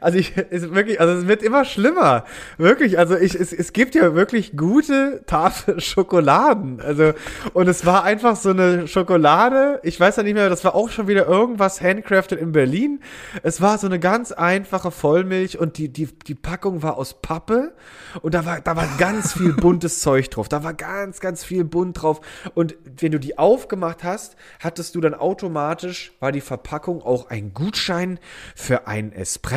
[0.00, 2.24] Also ich, es wirklich, also es wird immer schlimmer.
[2.58, 6.80] Wirklich, also ich, es, es gibt ja wirklich gute Tafel Schokoladen.
[6.80, 7.12] Also,
[7.52, 10.90] und es war einfach so eine Schokolade, ich weiß ja nicht mehr, das war auch
[10.90, 13.00] schon wieder irgendwas handcrafted in Berlin.
[13.42, 17.74] Es war so eine ganz einfache Vollmilch und die, die, die Packung war aus Pappe
[18.22, 20.48] und da war, da war ganz viel buntes Zeug drauf.
[20.48, 22.20] Da war ganz, ganz viel bunt drauf.
[22.54, 27.52] Und wenn du die aufgemacht hast, hattest du dann automatisch, war die Verpackung auch ein
[27.52, 28.18] Gutschein
[28.54, 29.55] für ein Espresso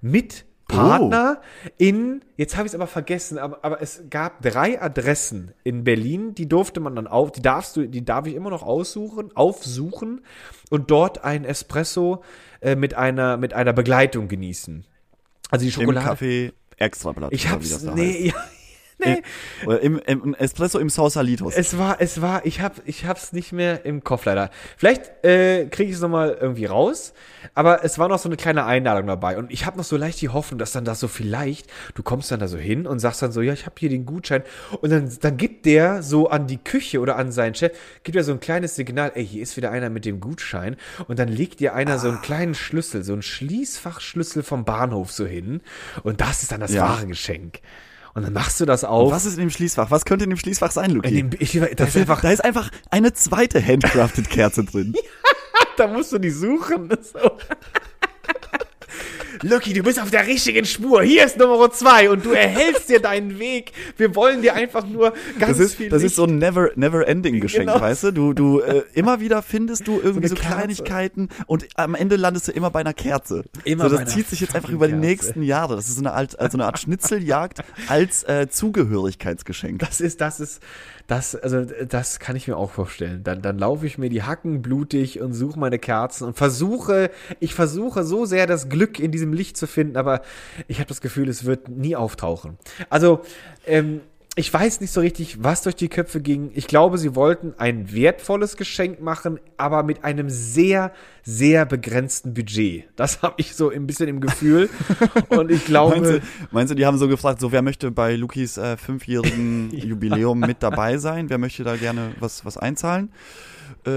[0.00, 1.40] mit Partner
[1.76, 6.34] in, jetzt habe ich es aber vergessen, aber, aber es gab drei Adressen in Berlin,
[6.34, 10.22] die durfte man dann auf, die darfst du, die darf ich immer noch aussuchen, aufsuchen
[10.70, 12.22] und dort ein Espresso
[12.60, 14.84] äh, mit einer, mit einer Begleitung genießen.
[15.50, 16.06] Also die Im Schokolade.
[16.06, 17.32] Café Extrablatt.
[17.32, 18.34] Ich hab's, nee, ja,
[19.04, 19.22] Nee.
[19.66, 21.54] Oder im, im Espresso im Sausalitos.
[21.54, 24.50] Es war, es war, ich hab, ich hab's nicht mehr im Kopf leider.
[24.76, 27.12] Vielleicht äh, kriege ich es nochmal irgendwie raus,
[27.54, 30.20] aber es war noch so eine kleine Einladung dabei und ich habe noch so leicht
[30.20, 33.22] die Hoffnung, dass dann da so vielleicht, du kommst dann da so hin und sagst
[33.22, 34.42] dann so, ja, ich habe hier den Gutschein
[34.80, 38.24] und dann, dann gibt der so an die Küche oder an seinen Chef, gibt er
[38.24, 40.76] so ein kleines Signal, ey, hier ist wieder einer mit dem Gutschein
[41.08, 45.26] und dann legt dir einer so einen kleinen Schlüssel, so einen Schließfachschlüssel vom Bahnhof so
[45.26, 45.60] hin
[46.02, 46.82] und das ist dann das Ja.
[46.82, 47.60] wahre Geschenk.
[48.14, 49.12] Und dann machst du das Und auf.
[49.12, 49.90] was ist in dem Schließfach?
[49.90, 51.18] Was könnte in dem Schließfach sein, Luki?
[51.18, 54.94] In dem, ich, da, ist einfach, da ist einfach eine zweite handcrafted Kerze drin.
[55.76, 56.90] da musst du die suchen.
[57.02, 57.18] So.
[59.42, 61.02] Lucky, du bist auf der richtigen Spur.
[61.02, 63.72] Hier ist Nummer zwei und du erhältst dir deinen Weg.
[63.96, 66.12] Wir wollen dir einfach nur ganz Das ist, viel das Licht.
[66.12, 67.80] ist so ein never, never ending Geschenk, Genau.
[67.80, 68.10] weißt du?
[68.12, 70.54] Du, du, äh, immer wieder findest du irgendwie so, Kerze.
[70.54, 73.44] Kleinigkeiten und am Ende landest du immer bei einer Kerze.
[73.64, 75.76] Immer so, das zieht sich jetzt einfach über die nächsten Jahre.
[75.76, 79.78] Das ist so eine, Art, also eine Art Schnitzeljagd als äh, Zugehörigkeitsgeschenk.
[79.80, 80.60] Das ist, das ist,
[81.06, 83.22] das, also das kann ich mir auch vorstellen.
[83.24, 87.54] Dann, dann laufe ich mir die Hacken blutig und suche meine Kerzen und versuche, ich
[87.54, 90.22] versuche so sehr das Glück in diesem Licht zu finden, aber
[90.66, 92.56] ich habe das Gefühl, es wird nie auftauchen.
[92.88, 93.20] Also,
[93.66, 94.00] ähm,
[94.36, 96.50] ich weiß nicht so richtig, was durch die Köpfe ging.
[96.54, 102.84] Ich glaube, sie wollten ein wertvolles Geschenk machen, aber mit einem sehr, sehr begrenzten Budget.
[102.96, 104.68] Das habe ich so ein bisschen im Gefühl.
[105.28, 106.00] Und ich glaube.
[106.00, 106.20] Meinst du,
[106.50, 110.62] meinst du, die haben so gefragt, so wer möchte bei Lukis äh, fünfjährigen Jubiläum mit
[110.62, 111.30] dabei sein?
[111.30, 113.12] Wer möchte da gerne was, was einzahlen?
[113.86, 113.90] Äh,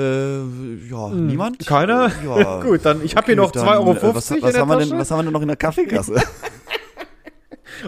[0.89, 1.65] ja, niemand?
[1.65, 2.11] Keiner?
[2.23, 2.61] Ja.
[2.61, 4.79] Gut, dann ich habe hier Okay, noch dann, 2,50 Euro äh, was, in was, haben
[4.79, 6.21] denn, was haben wir denn noch in der Kaffeekasse?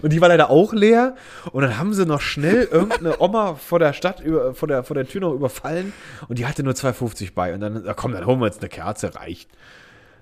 [0.02, 1.16] Und die war leider auch leer.
[1.52, 4.96] Und dann haben sie noch schnell irgendeine Oma vor der Stadt, über, vor, der, vor
[4.96, 5.94] der Tür noch überfallen.
[6.28, 7.54] Und die hatte nur 2,50 bei.
[7.54, 9.50] Und dann, komm, dann holen wir jetzt eine Kerze, reicht.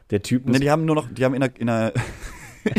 [0.09, 1.93] Der Typ muss Ne, die haben nur noch, die haben in der, in der,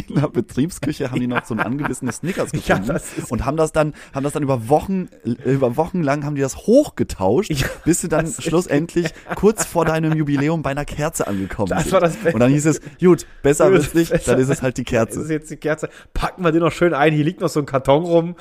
[0.08, 3.56] in der Betriebsküche haben die noch so ein angebissenes Snickers Ja, gefunden ist- und haben
[3.56, 5.08] das dann, haben das dann über Wochen,
[5.44, 9.84] über Wochen lang haben die das hochgetauscht, Ja, bis sie dann ist- schlussendlich kurz vor
[9.84, 11.92] deinem Jubiläum bei einer Kerze angekommen Das sind.
[11.92, 12.32] war das Beste.
[12.34, 15.16] und dann hieß es, gut, besser wird's nicht, dann ist es halt die Das ist
[15.16, 15.32] Kerze.
[15.32, 15.88] jetzt die Kerze.
[16.14, 17.12] Packen wir den noch schön ein.
[17.12, 18.36] Hier liegt noch so ein Karton rum.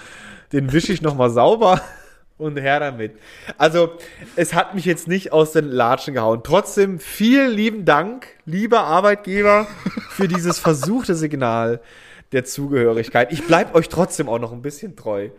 [0.53, 1.81] Den wische ich noch mal sauber
[2.38, 3.13] und her damit.
[3.57, 3.91] Also,
[4.35, 6.41] es hat mich jetzt nicht aus den Latschen gehauen.
[6.43, 9.67] Trotzdem vielen lieben Dank, lieber Arbeitgeber,
[10.09, 11.81] für dieses versuchte Signal
[12.31, 13.31] der Zugehörigkeit.
[13.31, 15.29] Ich bleib euch trotzdem auch noch ein bisschen treu.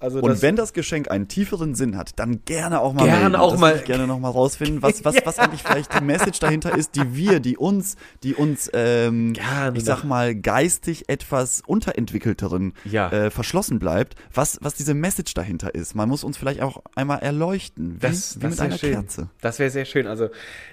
[0.00, 3.40] Also Und das- wenn das Geschenk einen tieferen Sinn hat, dann gerne auch mal Gerne
[3.40, 6.76] auch das mal- gerne noch mal rausfinden, was, was, was eigentlich vielleicht die Message dahinter
[6.76, 12.74] ist, die wir, die uns, die uns, ähm, Gerne ich sag mal, geistig etwas unterentwickelteren
[12.84, 13.10] Ja.
[13.10, 15.94] äh, verschlossen bleibt, was, was diese Message dahinter ist.
[15.94, 18.92] Man muss uns vielleicht auch einmal erleuchten, wie, Das, wie das mit einer schön.
[18.92, 19.28] Kerze.
[19.40, 20.06] Das wäre sehr schön.
[20.06, 20.28] Also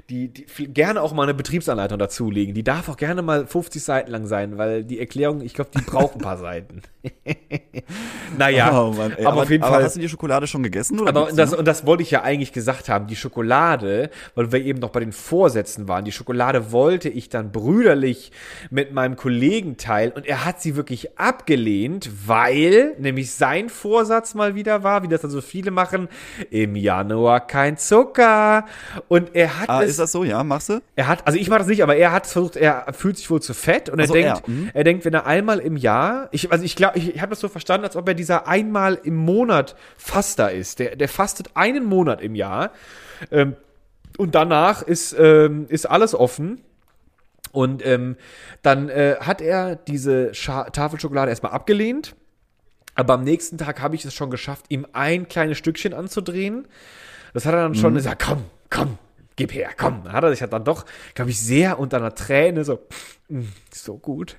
[0.10, 2.54] die, die gerne auch mal eine Betriebsanleitung dazulegen.
[2.54, 5.82] Die darf auch gerne mal 50 Seiten lang sein, weil die Erklärung, ich glaube, die
[5.82, 6.82] braucht ein paar Seiten.
[8.38, 9.84] naja, Oh Mann, ey, aber, auf jeden aber Fall.
[9.84, 10.99] hast du die Schokolade schon gegessen?
[10.99, 13.07] Oder Aber das, und das wollte ich ja eigentlich gesagt haben.
[13.07, 17.51] Die Schokolade, weil wir eben noch bei den Vorsätzen waren, die Schokolade wollte ich dann
[17.51, 18.32] brüderlich
[18.70, 24.55] mit meinem Kollegen teilen und er hat sie wirklich abgelehnt, weil nämlich sein Vorsatz mal
[24.55, 26.07] wieder war, wie das dann so viele machen,
[26.49, 28.66] im Januar kein Zucker.
[29.07, 30.24] Und er hat ah, es ist das so?
[30.24, 30.82] Ja, machst du?
[30.95, 33.41] er hat, also ich mache das nicht, aber er hat versucht, er fühlt sich wohl
[33.41, 34.70] zu fett und er so, denkt, er, mhm.
[34.74, 37.39] er denkt, wenn er einmal im Jahr, ich, also ich glaube, ich, ich habe das
[37.39, 40.80] so verstanden, als ob er dieser einmal im Monat Faster ist.
[40.80, 42.72] Der, der fastet einen Monat im Jahr
[43.32, 43.56] ähm,
[44.18, 46.62] und danach ist, ähm, ist alles offen.
[47.51, 48.18] Und ähm,
[48.64, 52.16] dann äh, hat er diese Scha Tafel Schokolade erstmal abgelehnt.
[52.95, 56.68] Aber am nächsten Tag habe ich es schon geschafft, ihm ein kleines Stückchen anzudrehen.
[57.34, 57.97] Das hat er dann schon Mhm.
[57.97, 58.97] gesagt, komm, komm,
[59.36, 60.02] gib her, komm.
[60.04, 62.80] Dann hat er sich halt dann doch, glaube ich, sehr unter einer Träne so,
[63.28, 63.42] "Mm,
[63.74, 64.38] so gut.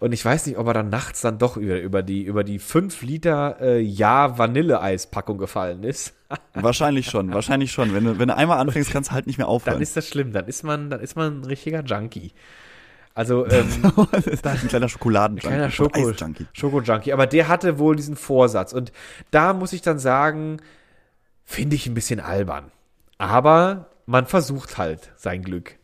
[0.00, 2.58] Und ich weiß nicht, ob er dann nachts dann doch über, über die, über die
[2.58, 6.14] 5 Liter äh, Ja Vanilleeispackung gefallen ist.
[6.54, 7.94] Wahrscheinlich schon, wahrscheinlich schon.
[7.94, 9.74] Wenn du, wenn du einmal anfängst, kannst du halt nicht mehr aufhören.
[9.74, 12.32] Dann ist das schlimm, dann ist man, dann ist man ein richtiger Junkie.
[13.14, 13.66] Also, ähm,
[14.12, 15.48] ein kleiner Schokoladenjunkie.
[15.48, 16.12] kleiner Schoko.
[16.52, 17.12] Schoko-Junkie.
[17.12, 18.72] Aber der hatte wohl diesen Vorsatz.
[18.72, 18.92] Und
[19.30, 20.58] da muss ich dann sagen,
[21.44, 22.70] finde ich ein bisschen albern.
[23.16, 25.77] Aber man versucht halt sein Glück,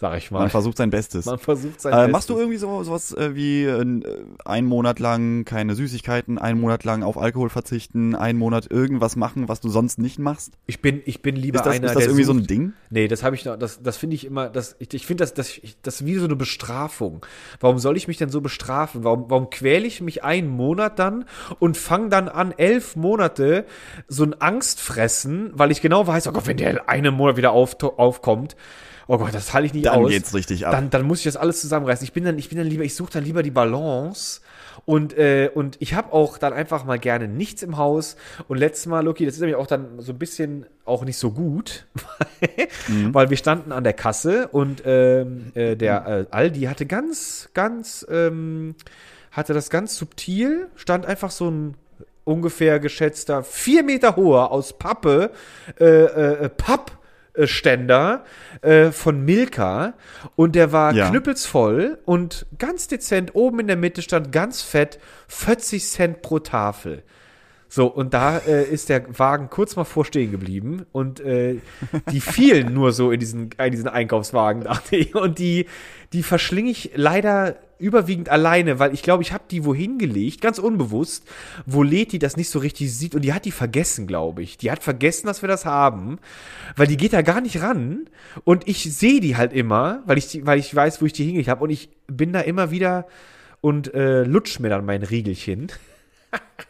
[0.00, 0.38] sag ich mal.
[0.38, 1.26] Man versucht sein Bestes.
[1.26, 2.12] Man versucht sein Äh, Bestes.
[2.12, 4.02] machst du irgendwie so sowas äh, wie äh,
[4.44, 9.48] einen Monat lang keine Süßigkeiten, einen Monat lang auf Alkohol verzichten, einen Monat irgendwas machen,
[9.48, 10.52] was du sonst nicht machst?
[10.66, 12.72] Ich bin, ich bin lieber Ist das, einer, ist das irgendwie so sucht, ein Ding?
[12.90, 15.34] Nee, das habe ich noch, das, das finde ich immer, das, ich, ich finde das,
[15.34, 17.26] das, das ist wie so eine Bestrafung.
[17.58, 19.02] Warum soll ich mich denn so bestrafen?
[19.02, 21.24] Warum, warum quäle ich mich einen Monat dann
[21.58, 23.64] und fange dann an, elf Monate
[24.06, 27.82] so ein Angstfressen, weil ich genau weiß, oh Gott, wenn der eine Monat wieder auf,
[27.82, 28.54] aufkommt,
[29.08, 30.10] oh Gott, das halte ich nicht Dann aus.
[30.10, 30.72] geht's richtig ab.
[30.72, 32.04] Dann, dann muss ich das alles zusammenreißen.
[32.04, 34.40] Ich bin dann, ich bin dann lieber, ich suche dann lieber die Balance
[34.84, 38.16] Und, äh, und ich habe auch dann einfach mal gerne nichts im Haus.
[38.46, 41.30] Und letztes Mal, Loki, das ist nämlich auch dann so ein bisschen auch nicht so
[41.32, 41.86] gut,
[43.12, 48.06] weil wir standen an der Kasse und ähm, äh, der äh, Aldi hatte ganz, ganz,
[48.10, 48.74] ähm,
[49.30, 51.74] hatte das ganz subtil, stand einfach so ein
[52.24, 55.30] ungefähr geschätzter vier Meter hoher aus Pappe,
[55.80, 56.48] äh, äh,
[57.38, 58.24] Pappständer
[58.62, 59.94] äh, von Milka
[60.36, 61.08] und der war Ja.
[61.08, 67.02] knüppelsvoll und ganz dezent oben in der Mitte stand ganz fett 40 Cent pro Tafel.
[67.70, 71.58] So, und da äh, ist der Wagen kurz mal vor stehen geblieben und äh,
[72.10, 75.14] die fielen nur so in diesen, in diesen Einkaufswagen, dachte ich.
[75.14, 75.66] Und die,
[76.14, 80.58] die verschlinge ich leider überwiegend alleine, weil ich glaube, ich habe die wohin gelegt, ganz
[80.58, 81.24] unbewusst,
[81.66, 84.58] wo Leti das nicht so richtig sieht und die hat die vergessen, glaube ich.
[84.58, 86.18] Die hat vergessen, dass wir das haben,
[86.76, 88.08] weil die geht da gar nicht ran
[88.44, 91.48] und ich sehe die halt immer, weil ich, weil ich weiß, wo ich die hingelegt
[91.48, 93.06] habe und ich bin da immer wieder
[93.60, 95.68] und äh, lutsch mir dann mein Riegelchen.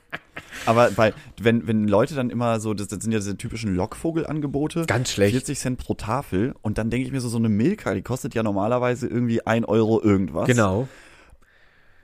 [0.68, 4.84] Aber bei, wenn, wenn Leute dann immer so, das, das sind ja diese typischen Lockvogelangebote.
[4.86, 5.32] Ganz schlecht.
[5.32, 6.54] 40 Cent pro Tafel.
[6.62, 9.66] Und dann denke ich mir so, so eine Milka, die kostet ja normalerweise irgendwie 1
[9.66, 10.46] Euro irgendwas.
[10.46, 10.86] Genau.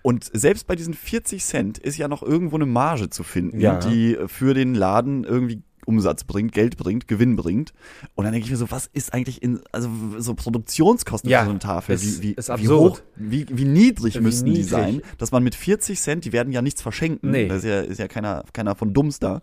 [0.02, 3.78] Und selbst bei diesen 40 Cent ist ja noch irgendwo eine Marge zu finden, Ja.
[3.78, 7.72] die für den Laden irgendwie Umsatz bringt, Geld bringt, Gewinn bringt.
[8.14, 11.44] Und dann denke ich mir so, was ist eigentlich in, also so Produktionskosten Ja, für
[11.46, 11.94] so eine Tafel?
[11.94, 14.68] ist- wie, wie, ist wie hoch, wie, wie niedrig Wie müssten die niedrig.
[14.70, 17.30] sein, dass man mit 40 Cent, die werden ja nichts verschenken.
[17.30, 17.48] Nee.
[17.48, 19.40] Das ist ja, ist ja keiner, keiner von Dumms da.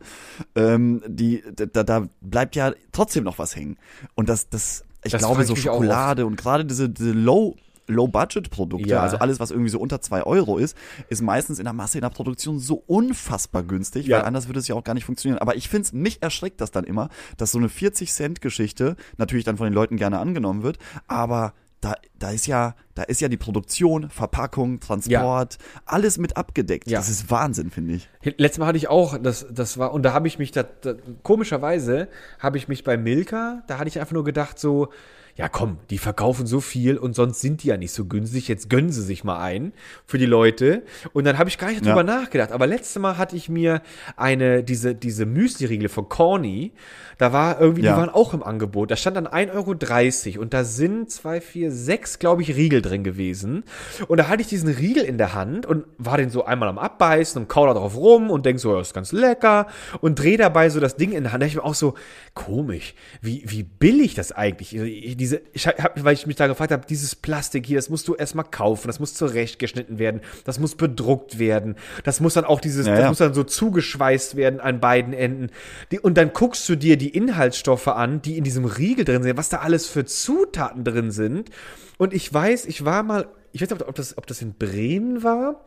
[0.56, 3.78] Ähm, die, da, da bleibt ja trotzdem noch was hängen.
[4.16, 7.56] Und das, das, ich Das glaube, so Schokolade und gerade diese, diese Low,
[7.88, 9.02] Low-Budget-Produkte, Ja.
[9.02, 10.76] also alles, was irgendwie so unter zwei Euro ist,
[11.10, 14.18] ist meistens in der Masse, in der Produktion so unfassbar günstig, Ja.
[14.18, 15.40] weil anders würde es ja auch gar nicht funktionieren.
[15.40, 19.58] Aber ich finde es, mich erschreckt das dann immer, dass so eine 40-Cent-Geschichte natürlich dann
[19.58, 20.78] von den Leuten gerne angenommen wird,
[21.08, 26.88] aber da, da ist ja, da ist ja die Produktion, Verpackung, Transport, alles mit abgedeckt.
[26.88, 27.00] Ja.
[27.00, 28.08] Das ist Wahnsinn, finde ich.
[28.38, 30.94] Letztes Mal hatte ich auch, das, das war, und da habe ich mich, da, da,
[31.24, 32.08] komischerweise
[32.38, 34.90] habe ich mich bei Milka, da hatte ich einfach nur gedacht, so,
[35.36, 38.70] ja komm, die verkaufen so viel und sonst sind die ja nicht so günstig, jetzt
[38.70, 39.74] gönnen sie sich mal ein
[40.06, 40.84] für die Leute.
[41.14, 41.92] Und dann habe ich gar nicht Ja.
[41.94, 42.52] drüber nachgedacht.
[42.52, 43.82] Aber letztes Mal hatte ich mir
[44.18, 46.74] eine, diese, diese Müsli-Riegel von Corny,
[47.18, 47.94] da war irgendwie, Ja.
[47.94, 48.90] die waren auch im Angebot.
[48.92, 53.04] Da stand dann 1,30 Euro und da sind zwei, vier, sechs, glaube ich, Riegel drin
[53.04, 53.64] gewesen.
[54.08, 56.80] Und da hatte ich diesen Riegel in der Hand und war den so einmal am
[56.80, 59.68] Abbeißen und kau da drauf rum und denk so, ja, ist ganz lecker
[60.02, 61.44] und dreh dabei so das Ding in der Hand.
[61.44, 61.94] Da ich mir auch so,
[62.34, 65.20] komisch, wie, wie billig das eigentlich ist.
[65.22, 68.16] Diese, ich hab, weil ich mich da gefragt habe, dieses Plastik hier, das musst du
[68.16, 72.88] erstmal kaufen, das muss zurechtgeschnitten werden, das muss bedruckt werden, das muss dann auch dieses,
[72.88, 73.10] Ja, das ja.
[73.10, 75.52] muss dann so zugeschweißt werden an beiden Enden.
[75.92, 79.38] Die, und dann guckst du dir die Inhaltsstoffe an, die in diesem Riegel drin sind,
[79.38, 81.52] was da alles für Zutaten drin sind.
[82.00, 85.24] Und ich weiß, ich war mal, ich weiß nicht, ob das, ob das in Bremen
[85.24, 85.66] war,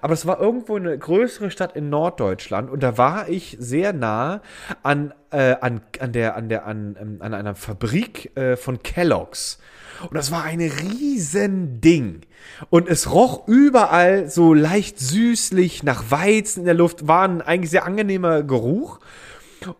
[0.00, 4.40] aber es war irgendwo eine größere Stadt in Norddeutschland und da war ich sehr nah
[4.82, 9.58] an, äh, an, an der, an der, an, ähm, an einer Fabrik äh, von Kellogg's.
[10.02, 12.22] Und das war ein riesen Ding.
[12.68, 17.70] Und es roch überall so leicht süßlich nach Weizen in der Luft, war ein eigentlich
[17.70, 19.00] sehr angenehmer Geruch.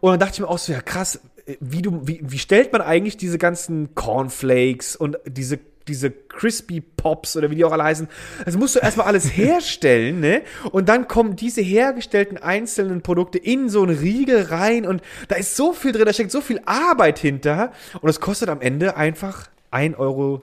[0.00, 1.20] Und dann dachte ich mir auch so, ja krass,
[1.60, 5.58] wie, du, wie, wie stellt man eigentlich diese ganzen Cornflakes und diese,
[5.88, 8.08] diese Crispy Pops oder wie die auch alle heißen,
[8.44, 10.42] das musst du erstmal alles herstellen, ne?
[10.72, 15.56] Und dann kommen diese hergestellten einzelnen Produkte in so einen Riegel rein und da ist
[15.56, 19.48] so viel drin, da steckt so viel Arbeit hinter und es kostet am Ende einfach
[19.74, 20.42] 1,26 Euro.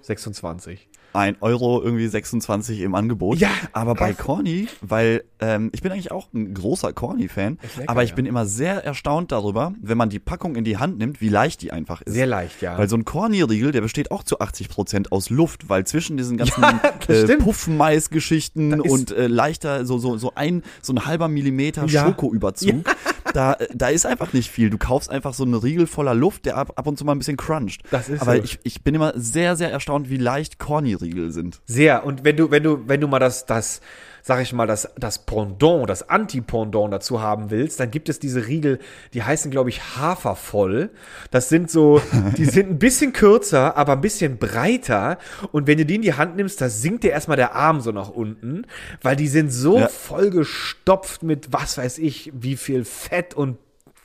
[1.13, 3.37] 1 Euro irgendwie 26 im Angebot.
[3.37, 4.13] Ja, aber bei.
[4.13, 7.57] Corny, weil ähm, ich bin eigentlich auch ein großer Corny-Fan,
[7.87, 8.15] aber ich ja.
[8.15, 11.61] bin immer sehr erstaunt darüber, wenn man die Packung in die Hand nimmt, wie leicht
[11.61, 12.13] die einfach ist.
[12.13, 12.77] Sehr leicht, ja.
[12.77, 16.37] Weil so ein Corny-Riegel, der besteht auch zu 80 Prozent aus Luft, weil zwischen diesen
[16.37, 16.61] ganzen
[17.07, 17.37] Ja, äh.
[17.37, 22.05] Puffmais-Geschichten und äh, leichter, so, so, so ein, so ein halber Millimeter Ja.
[22.05, 22.85] Schokoüberzug,
[23.33, 24.69] da, da ist einfach nicht viel.
[24.69, 27.17] Du kaufst einfach so einen Riegel voller Luft, der ab, ab und zu mal ein
[27.19, 27.81] bisschen cruncht.
[27.91, 28.43] Das ist Aber so.
[28.43, 31.61] ich, ich bin immer sehr, sehr erstaunt, wie leicht Corny-Riegel sind.
[31.65, 32.05] Sehr.
[32.05, 33.81] Und wenn du, wenn du, wenn du mal das, das,
[34.23, 38.47] sag ich mal, das, das Pendant, das Anti-Pendant dazu haben willst, dann gibt es diese
[38.47, 38.79] Riegel,
[39.13, 40.89] die heißen, glaube ich, Hafervoll.
[41.31, 42.01] Das sind so,
[42.37, 45.17] die sind ein bisschen kürzer, aber ein bisschen breiter.
[45.51, 47.91] Und wenn du die in die Hand nimmst, da sinkt dir erstmal der Arm so
[47.91, 48.65] nach unten,
[49.01, 49.87] weil die sind so Ja.
[49.87, 53.57] vollgestopft mit, was weiß ich, wie viel Fett und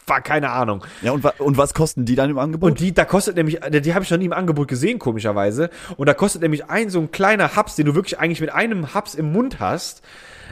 [0.06, 0.84] war keine Ahnung.
[1.02, 2.70] Ja, und, und was kosten die dann im Angebot?
[2.70, 5.70] Und die, da kostet nämlich, die, habe ich noch nie im Angebot gesehen, komischerweise.
[5.96, 8.94] Und da kostet nämlich ein so ein kleiner Haps, den du wirklich eigentlich mit einem
[8.94, 10.02] Haps im Mund hast.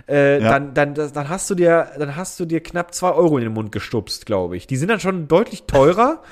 [0.09, 0.59] Äh, Ja.
[0.59, 3.53] dann, dann, dann hast du dir, dann hast du dir knapp zwei Euro in den
[3.53, 4.67] Mund gestupst, glaube ich.
[4.67, 6.23] Die sind dann schon deutlich teurer.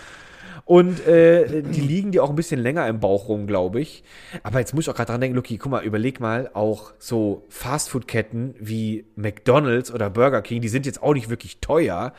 [0.65, 4.05] Und äh, die liegen dir auch ein bisschen länger im Bauch rum, glaube ich.
[4.45, 7.45] Aber jetzt muss ich auch gerade dran denken, Lucky, guck mal, überleg mal, auch so
[7.49, 12.13] Fastfood-Ketten wie McDonalds oder Burger King, die sind jetzt auch nicht wirklich teuer.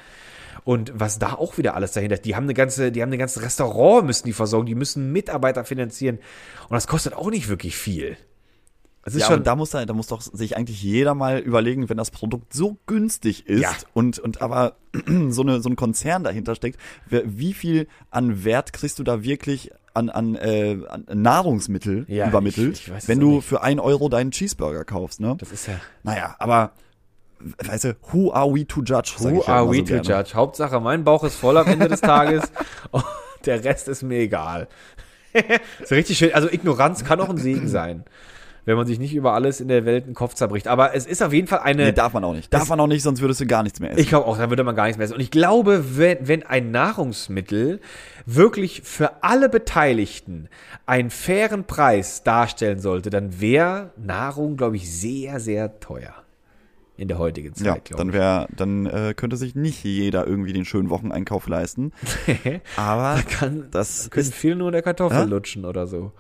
[0.64, 3.20] Und was da auch wieder alles dahinter ist, die haben eine ganze, die haben ein
[3.20, 6.18] ganzes Restaurant, müssen die versorgen, die müssen Mitarbeiter finanzieren.
[6.70, 8.18] Und das kostet auch nicht wirklich viel.
[9.06, 11.90] Das ist ja, schon, da muss, da, da muss doch sich eigentlich jeder mal überlegen,
[11.90, 13.74] wenn das Produkt so günstig ist Ja.
[13.94, 14.78] und, und aber
[15.28, 16.80] so, eine, so ein Konzern dahinter steckt,
[17.10, 22.80] wie viel an Wert kriegst du da wirklich an, an, äh, an Nahrungsmittel Ja, übermittelt,
[22.80, 23.46] ich- ich es wenn du nicht.
[23.46, 25.36] für ein Euro deinen Cheeseburger kaufst, ne?
[25.38, 25.82] Das ist ja.
[26.04, 26.72] Naja, aber
[27.66, 29.14] weißt du, who are we to judge?
[29.20, 30.08] Who ich are we so to gerne.
[30.08, 30.34] judge?
[30.34, 32.52] Hauptsache, mein Bauch ist voll am Ende des Tages.
[32.92, 33.04] Und
[33.46, 34.68] der Rest ist mir egal.
[35.86, 36.34] so richtig schön.
[36.34, 38.04] Also Ignoranz kann auch ein Segen sein.
[38.66, 40.70] Wenn man sich nicht über alles in der Welt den Kopf zerbricht.
[40.70, 41.84] Aber es ist auf jeden Fall eine.
[41.84, 42.54] Nee, darf man auch nicht.
[42.54, 44.00] Darf man auch nicht, sonst würdest du gar nichts mehr essen.
[44.00, 45.16] Ich glaube auch, da würde man gar nichts mehr essen.
[45.16, 47.82] Und ich glaube, wenn, wenn ein Nahrungsmittel
[48.26, 50.48] wirklich für alle Beteiligten
[50.86, 56.23] einen fairen Preis darstellen sollte, dann wäre Nahrung, glaube ich, sehr, sehr teuer.
[56.96, 60.64] In der heutigen Zeit, ja, dann wäre, dann äh, könnte sich nicht jeder irgendwie den
[60.64, 61.92] schönen Wocheneinkauf leisten.
[62.78, 65.24] Aber kann, das können ist viele nur in der Kartoffel Ja?
[65.24, 66.12] lutschen oder so.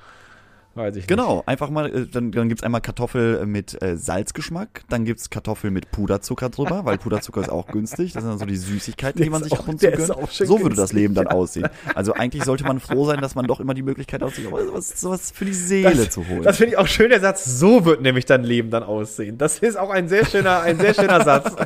[0.75, 5.05] Weiß ich Genau, einfach mal, äh, dann, dann gibt's einmal Kartoffel mit äh, Salzgeschmack, dann
[5.05, 8.13] gibt's Kartoffel mit Puderzucker drüber, weil Puderzucker ist auch günstig.
[8.13, 10.07] Das sind dann so die Süßigkeiten, Der die man sich auch- ab und zu gönnt.
[10.07, 10.15] So
[10.61, 11.31] würde das günstig, Leben dann ja.
[11.31, 11.67] aussehen.
[11.93, 14.99] Also eigentlich sollte man froh sein, dass man doch immer die Möglichkeit hat, sich sowas,
[14.99, 16.41] sowas für die Seele Das, zu holen.
[16.41, 19.37] das finde ich auch schön, der Satz, so wird nämlich dein Leben dann aussehen.
[19.37, 21.55] Das ist auch ein sehr schöner, ein sehr schöner Satz.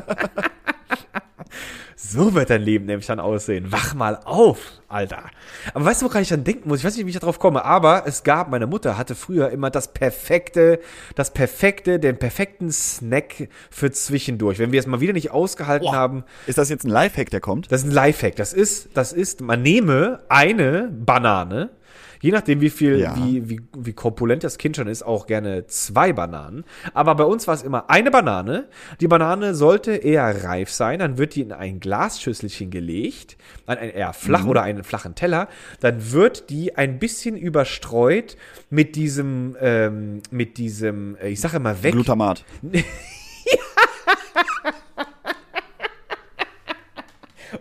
[2.00, 3.72] So wird dein Leben nämlich dann aussehen.
[3.72, 5.24] Wach mal auf, Alter.
[5.74, 6.78] Aber weißt du, woran ich dann denken muss?
[6.78, 9.68] Ich weiß nicht, wie ich darauf komme, aber es gab, meine Mutter hatte früher immer
[9.68, 10.78] das perfekte,
[11.16, 14.60] das perfekte, den perfekten Snack für zwischendurch.
[14.60, 15.96] Wenn wir es mal wieder nicht ausgehalten Boah.
[15.96, 17.72] haben, Ist das jetzt ein Lifehack, der kommt?
[17.72, 18.36] das ist ein Lifehack.
[18.36, 21.70] Das ist, das ist, man nehme eine Banane,
[22.20, 23.16] je nachdem wie viel, Ja.
[23.16, 26.64] wie, wie, wie korpulent das Kind schon ist, auch gerne zwei Bananen.
[26.94, 28.68] Aber bei uns war es immer eine Banane.
[29.00, 33.90] Die Banane sollte eher reif sein, dann wird die in ein Glasschüsselchen gelegt, an ein
[33.90, 35.48] eher flach oder einen flachen Teller.
[35.80, 38.36] Dann wird die ein bisschen überstreut
[38.70, 41.92] mit diesem, ähm, mit diesem, äh, ich sage immer weg.
[41.92, 42.44] Glutamat.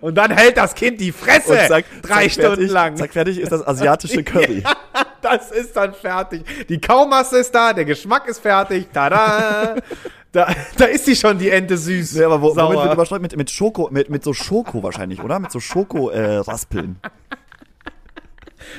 [0.02, 2.98] Und dann hält das Kind die Fresse Und zack, drei zack, Stunden fertig, lang.
[2.98, 4.64] Zack, fertig ist das asiatische Curry.
[5.22, 6.44] Das ist dann fertig.
[6.68, 8.88] Die Kaumasse ist da, der Geschmack ist fertig.
[8.94, 9.76] Tada!
[10.32, 12.16] Da, da ist sie schon, die Ente süß.
[12.16, 13.22] Ja, aber wo, womit wird überstreut?
[13.22, 15.40] Mit, mit Schoko, mit, mit so Schoko wahrscheinlich, oder?
[15.40, 16.98] Mit so Schoko-Raspeln.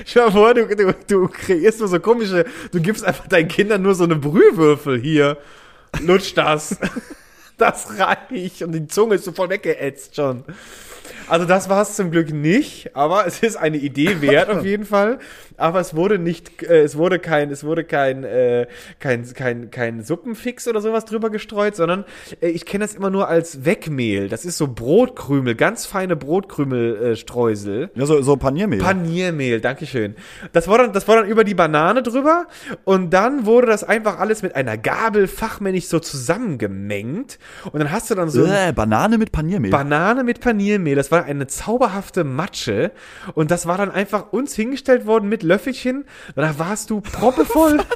[0.05, 3.83] Stell dir vor, du, du, du kreierst nur so komische, du gibst einfach deinen Kindern
[3.83, 5.39] nur so eine Brühwürfel hier.
[6.01, 6.79] Lutsch das.
[7.59, 8.63] Das reicht.
[8.63, 10.45] Und die Zunge ist so voll weggeätzt schon.
[11.29, 14.85] Also das war es zum Glück nicht, aber es ist eine Idee wert auf jeden
[14.85, 15.19] Fall.
[15.59, 18.67] Aber es wurde nicht, äh, es wurde kein, es wurde kein, äh,
[19.01, 22.05] kein, kein, kein Suppenfix oder sowas drüber gestreut, sondern
[22.41, 24.29] äh, ich kenne das immer nur als Wegmehl.
[24.29, 27.91] Das ist so Brotkrümel, ganz feine Brotkrümelstreusel.
[27.95, 27.99] Äh.
[27.99, 28.79] Ja, so, so Paniermehl.
[28.79, 30.15] Paniermehl, Dankeschön.
[30.53, 32.47] Das war, dann, das war dann über die Banane drüber
[32.85, 37.39] und dann wurde das einfach alles mit einer Gabel fachmännisch so zusammengemengt
[37.73, 39.73] und dann hast du dann so äh, Banane mit Paniermehl.
[39.73, 40.95] Banane mit Paniermehl.
[40.95, 42.93] Das war eine zauberhafte Matsche
[43.35, 46.05] und das war dann einfach uns hingestellt worden mit Löffelchen.
[46.35, 47.81] Danach warst du proppevoll.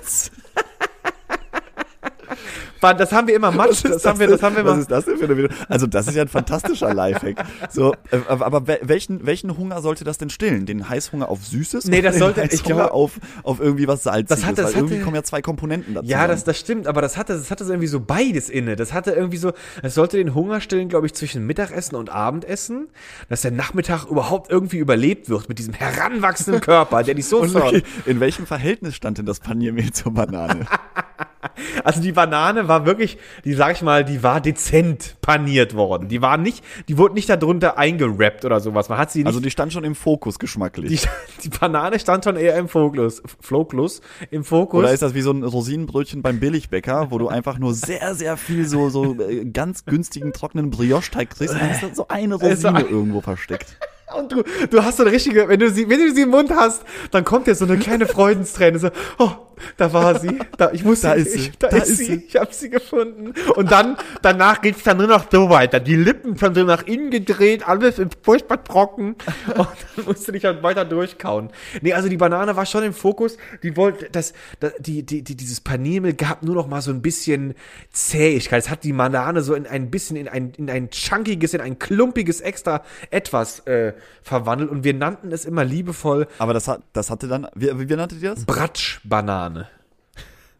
[2.80, 4.80] Das haben wir immer Matsch, das, haben wir, das haben wir Was immer.
[4.82, 5.48] ist das denn für eine Video?
[5.68, 7.44] Also, das ist ja ein fantastischer Lifehack.
[7.70, 10.66] So, äh, aber, aber wel- welchen, welchen Hunger sollte das denn stillen?
[10.66, 11.84] Den Heißhunger auf Süßes?
[11.86, 13.12] Nee, das sollte- ich glaube- auf,
[13.44, 14.28] auf irgendwie was Salziges.
[14.40, 16.06] Das hatte- das weil irgendwie hatte- kommen ja zwei Komponenten dazu.
[16.08, 18.74] Ja, das, das stimmt, aber das hatte, das hatte so irgendwie so beides inne.
[18.76, 19.52] Das hatte irgendwie so,
[19.82, 22.88] es sollte den Hunger stillen, glaube ich, zwischen Mittagessen und Abendessen,
[23.28, 27.54] dass der Nachmittag überhaupt irgendwie überlebt wird mit diesem heranwachsenden Körper, der dich so Und
[27.56, 30.66] okay, in welchem Verhältnis stand denn das Paniermehl zur Banane?
[31.84, 36.08] Also die Banane war wirklich, die sag ich mal, die war dezent paniert worden.
[36.08, 38.88] Die war nicht, die wurde nicht darunter eingerappt oder sowas.
[38.88, 39.26] Man hat sie nicht.
[39.26, 41.00] Also die stand schon im Fokus geschmacklich.
[41.00, 41.08] die,
[41.42, 44.80] die Banane stand schon eher im Fokus, Fokus, im Fokus.
[44.80, 48.36] Oder ist das wie so ein Rosinenbrötchen beim Billigbäcker, wo du einfach nur sehr, sehr
[48.36, 52.34] viel so, so äh, ganz günstigen, trockenen Brioche-Teig kriegst und dann ist da so eine
[52.34, 53.76] Rosine irgendwo versteckt.
[54.14, 56.50] Und du, du hast so eine richtige, wenn du sie, wenn du sie im Mund
[56.50, 59.30] hast, dann kommt dir so eine kleine Freudensträne, so, oh,
[59.76, 60.38] da war sie.
[60.58, 61.52] Da, ich wusste, Da ist ich, sie.
[61.58, 62.04] da, Da ist ist sie.
[62.06, 62.24] sie.
[62.28, 63.32] Ich habe sie gefunden.
[63.56, 65.80] Und dann, danach geht's dann nur noch so weiter.
[65.80, 69.16] Die Lippen schon so nach innen gedreht, alles ist furchtbar trocken.
[69.56, 71.50] Und dann musste ich halt weiter durchkauen.
[71.80, 73.36] Nee, also die Banane war schon im Fokus.
[73.62, 77.02] Die wollte, das, das die, die, die, dieses Paniermehl gab nur noch mal so ein
[77.02, 77.54] bisschen
[77.92, 78.62] Zähigkeit.
[78.64, 81.78] Es hat die Banane so in ein bisschen in ein, in ein chunkiges, in ein
[81.78, 83.92] klumpiges extra etwas äh,
[84.22, 84.70] verwandelt.
[84.70, 88.22] Und wir nannten es immer liebevoll Aber das, hat, das hatte dann, wie, wie nanntet
[88.22, 88.44] ihr das?
[88.44, 89.41] Bratschbanane.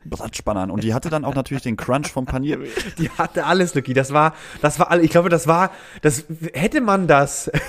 [0.05, 0.71] Bratschbananen.
[0.71, 2.59] Und die hatte dann auch natürlich den Crunch vom Panier.
[2.99, 3.95] Die hatte alles, Lucky.
[3.95, 5.03] Das war, das war alle.
[5.03, 5.71] Ich glaube, das war,
[6.03, 6.25] das
[6.55, 7.51] hätte man das.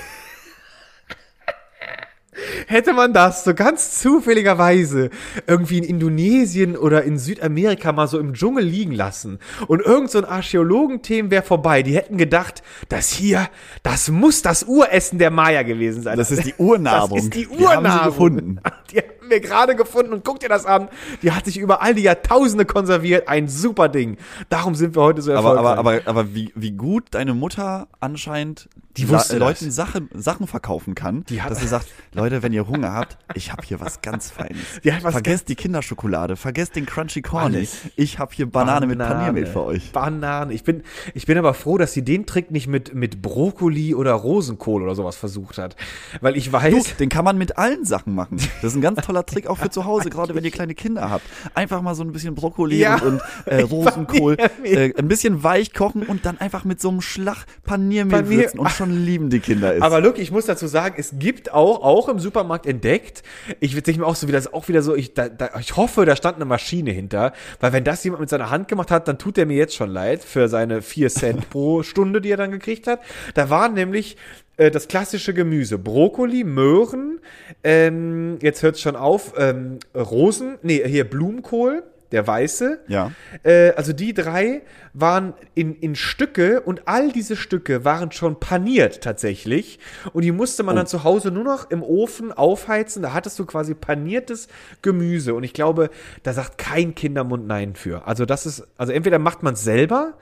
[2.67, 5.11] Hätte man das so ganz zufälligerweise
[5.45, 9.37] irgendwie in Indonesien oder in Südamerika mal so im Dschungel liegen lassen
[9.67, 13.49] und irgend so ein Archäologenthemen wäre vorbei, die hätten gedacht, das hier,
[13.83, 16.17] das muss das Uressen der Maya gewesen sein.
[16.17, 17.15] Das ist die Urnahrung.
[17.17, 18.05] Das ist die Wir haben sie Urnahrung.
[18.07, 18.59] gefunden.
[18.93, 20.89] Die haben wir gerade gefunden und guck dir das an.
[21.21, 23.27] Die hat sich über all die Jahrtausende konserviert.
[23.27, 24.17] Ein super Ding.
[24.49, 25.77] Darum sind wir heute so Aber, erfolgreich.
[25.77, 29.39] aber, aber, aber wie, wie gut deine Mutter anscheinend Die La- wusste das.
[29.39, 33.17] Leuten Sachen, Sachen verkaufen kann, Die hat- dass sie sagt, Leute, wenn ihr Hunger habt,
[33.33, 34.59] ich habe hier was ganz Feines.
[34.83, 37.55] Die hat was vergesst die Kinderschokolade, vergesst den Crunchy Corny.
[37.57, 37.77] Alles.
[37.95, 39.91] Ich habe hier Banane, mit Paniermehl für euch.
[39.93, 40.53] Banane.
[40.53, 40.83] Ich bin,
[41.15, 44.93] ich bin aber froh, dass sie den Trick nicht mit, mit Brokkoli oder Rosenkohl oder
[44.93, 45.75] sowas versucht hat.
[46.21, 48.37] Weil ich Du, weiß, den kann man mit allen Sachen machen.
[48.61, 51.09] Das ist ein ganz toller Trick auch für zu Hause, gerade wenn ihr kleine Kinder
[51.09, 51.25] habt.
[51.55, 52.95] Einfach mal so ein bisschen Brokkoli Ja.
[52.97, 57.01] und, und äh, Rosenkohl, äh, ein bisschen weich kochen und dann einfach mit so einem
[57.01, 59.81] Schlag Paniermehl Panier- würzen und schon lieben die Kinder es.
[59.81, 63.23] Aber look, ich muss dazu sagen, es gibt auch, auch im Supermarkt entdeckt,
[63.59, 65.75] ich denke mir auch so wieder, das ist auch wieder so, ich, da, da, ich
[65.75, 69.07] hoffe, da stand eine Maschine hinter, weil wenn das jemand mit seiner Hand gemacht hat,
[69.07, 72.37] dann tut er mir jetzt schon leid für seine 4 Cent pro Stunde, die er
[72.37, 72.99] dann gekriegt hat.
[73.33, 74.17] Da waren nämlich
[74.63, 77.19] äh, das klassische Gemüse, Brokkoli, Möhren,
[77.63, 83.11] ähm, jetzt hört's schon auf, ähm, Rosen, nee, hier Blumenkohl, der weiße, Ja.
[83.41, 84.61] äh, also die drei
[84.93, 89.79] waren in, in Stücke und all diese Stücke waren schon paniert tatsächlich.
[90.13, 93.01] Und die musste man dann zu Hause nur noch im Ofen aufheizen.
[93.01, 94.47] Da hattest du quasi paniertes
[94.83, 95.33] Gemüse.
[95.33, 95.89] Und ich glaube,
[96.21, 98.07] da sagt kein Kindermund Nein für.
[98.07, 100.13] Also das ist, also entweder macht man es selber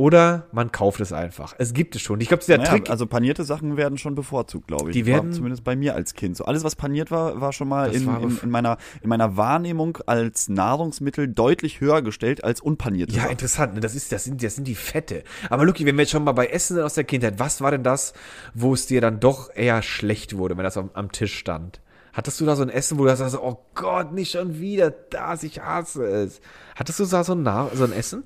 [0.00, 1.54] oder man kauft es einfach.
[1.58, 2.22] Es gibt es schon.
[2.22, 2.88] Ich glaube, dieser Naja, Trick.
[2.88, 4.94] also panierte Sachen werden schon bevorzugt, glaube ich.
[4.94, 6.38] Die War werden- zumindest bei mir als Kind.
[6.38, 9.36] So alles, was paniert war, war schon mal in, war in, in, meiner, in meiner
[9.36, 13.32] Wahrnehmung als Nahrungsmittel deutlich höher gestellt als unpanierte Ja, Sachen.
[13.32, 13.74] interessant.
[13.74, 13.80] ne?
[13.80, 15.22] Das, ist, das, sind, das sind die Fette.
[15.50, 17.70] Aber Luki, wenn wir jetzt schon mal bei Essen sind aus der Kindheit, was war
[17.70, 18.14] denn das,
[18.54, 21.82] wo es dir dann doch eher schlecht wurde, wenn das am, am Tisch stand?
[22.14, 25.42] Hattest du da so ein Essen, wo du sagst, oh Gott, nicht schon wieder das,
[25.42, 26.40] ich hasse es.
[26.74, 28.24] Hattest du da so ein, Na so ein Essen?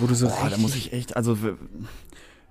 [0.00, 1.36] Wo du so Boah, da muss ich echt, also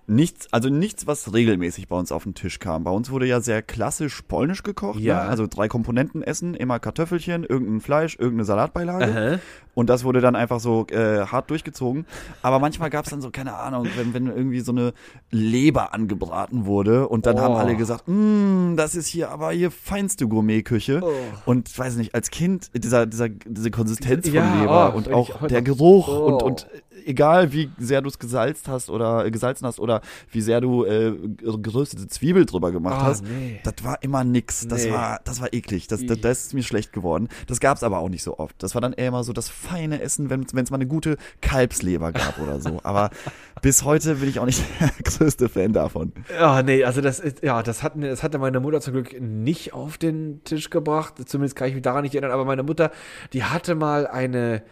[0.09, 2.83] nichts, also nichts, was regelmäßig bei uns auf den Tisch kam.
[2.83, 4.99] Bei uns wurde ja sehr klassisch polnisch gekocht.
[4.99, 5.23] Ja.
[5.23, 5.29] Ne?
[5.29, 9.39] Also drei Komponenten essen, immer Kartoffelchen, irgendein Fleisch, irgendeine Salatbeilage.
[9.79, 12.05] Und das wurde dann einfach so äh, hart durchgezogen.
[12.41, 14.93] Aber manchmal gab es dann so, keine Ahnung, wenn, wenn irgendwie so eine
[15.31, 17.57] Leber angebraten wurde und dann haben Oh.
[17.57, 20.99] alle gesagt, "Mm, das ist hier aber hier feinste Gourmetküche.
[21.01, 21.11] Oh.
[21.45, 25.11] Und ich weiß nicht, als Kind, dieser, dieser, diese Konsistenz von Ja, Leber oh, und
[25.13, 26.25] auch der Geruch Oh.
[26.27, 26.67] und, und
[27.05, 30.01] egal wie sehr du es gesalzt hast oder äh, gesalzen hast oder
[30.31, 31.13] wie sehr du äh,
[31.61, 33.59] geröstete Zwiebel drüber gemacht Ah, hast, nee.
[33.63, 34.67] das war immer nix.
[34.67, 34.91] Das Nee.
[34.91, 35.87] war, das war eklig.
[35.87, 37.29] Das, das, das ist mir schlecht geworden.
[37.47, 38.61] Das gab's aber auch nicht so oft.
[38.61, 42.11] Das war dann eher immer so das feine Essen, wenn es mal eine gute Kalbsleber
[42.11, 42.79] gab oder so.
[42.83, 43.09] Aber
[43.61, 46.13] bis heute bin ich auch nicht der größte Fan davon.
[46.33, 49.73] Ja, nee, also das ist, ja, das hat, das hatte meine Mutter zum Glück nicht
[49.73, 51.15] auf den Tisch gebracht.
[51.25, 52.31] Zumindest kann ich mich daran nicht erinnern.
[52.31, 52.91] Aber meine Mutter,
[53.33, 54.63] die hatte mal eine,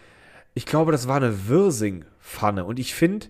[0.53, 2.65] ich glaube, das war eine Würsing-Pfanne.
[2.65, 3.27] Und ich finde,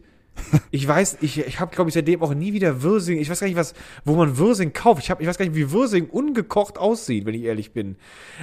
[0.71, 3.17] ich weiß, ich, ich habe, glaube ich, seitdem auch nie wieder Würsing.
[3.19, 3.73] Ich weiß gar nicht, was,
[4.05, 5.03] wo man Würsing kauft.
[5.03, 7.95] Ich, hab, ich weiß gar nicht, wie Würsing ungekocht aussieht, wenn ich ehrlich bin.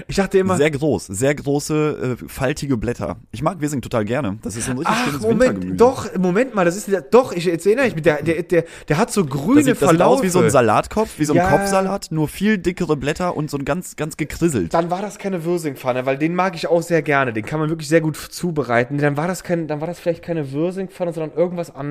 [0.09, 3.17] Ich dachte immer, Sehr groß, sehr große, äh, faltige Blätter.
[3.33, 4.39] Ich mag Wirsing total gerne.
[4.43, 5.77] Das ist ein richtig ach, schönes Moment, Wintergemüse.
[5.77, 8.99] doch, Moment mal, das ist, doch, ich, jetzt erinnere ich mich, der, der, der, der
[8.99, 10.51] hat so grüne Das sieht, das sieht aus wie so ein Verlaufe.
[10.51, 11.49] Salatkopf, wie so ein Ja.
[11.51, 14.75] Kopfsalat, nur viel dickere Blätter und so ein ganz, ganz gekrisselt.
[14.75, 17.33] Dann war das keine Würsingpfanne, weil den mag ich auch sehr gerne.
[17.33, 18.99] Den kann man wirklich sehr gut zubereiten.
[18.99, 21.84] Dann war das kein, dann war das vielleicht keine Würsingpfanne, sondern irgendwas anderes.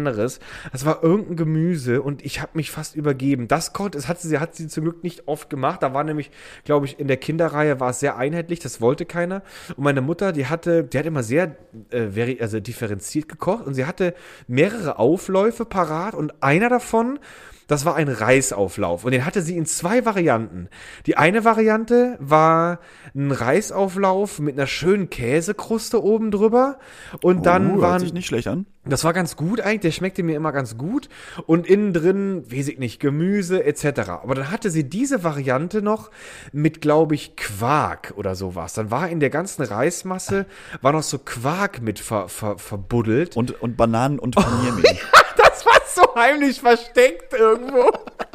[0.71, 3.47] Das war irgendein Gemüse und ich habe mich fast übergeben.
[3.47, 5.83] Das konnte, das hat sie, hat sie zum Glück nicht oft gemacht.
[5.83, 6.31] Da war nämlich,
[6.65, 8.59] glaube ich, in der Kinderreihe war es sehr einheitlich.
[8.59, 9.43] Das wollte keiner.
[9.75, 11.55] Und meine Mutter, die hatte, die hat immer sehr,
[11.91, 14.15] äh, also differenziert gekocht und sie hatte
[14.47, 17.19] mehrere Aufläufe parat und einer davon
[17.67, 19.05] das war ein Reisauflauf.
[19.05, 20.69] Und den hatte sie in zwei Varianten.
[21.05, 22.79] Die eine Variante war
[23.15, 26.77] ein Reisauflauf mit einer schönen Käsekruste oben drüber.
[27.21, 28.65] Und dann uh, hört waren sich nicht schlecht an.
[28.85, 31.07] Das war ganz gut eigentlich, der schmeckte mir immer ganz gut.
[31.45, 34.09] Und innen drin, weiß ich nicht, Gemüse etc.
[34.09, 36.11] Aber dann hatte sie diese Variante noch
[36.51, 38.73] mit, glaube ich, Quark oder sowas.
[38.73, 40.45] Dann war in der ganzen Reismasse,
[40.81, 43.37] war noch so Quark mit ver, ver, verbuddelt.
[43.37, 44.83] Und, und Bananen und Paniermehl.
[45.37, 47.89] das war so heimlich versteckt irgendwo.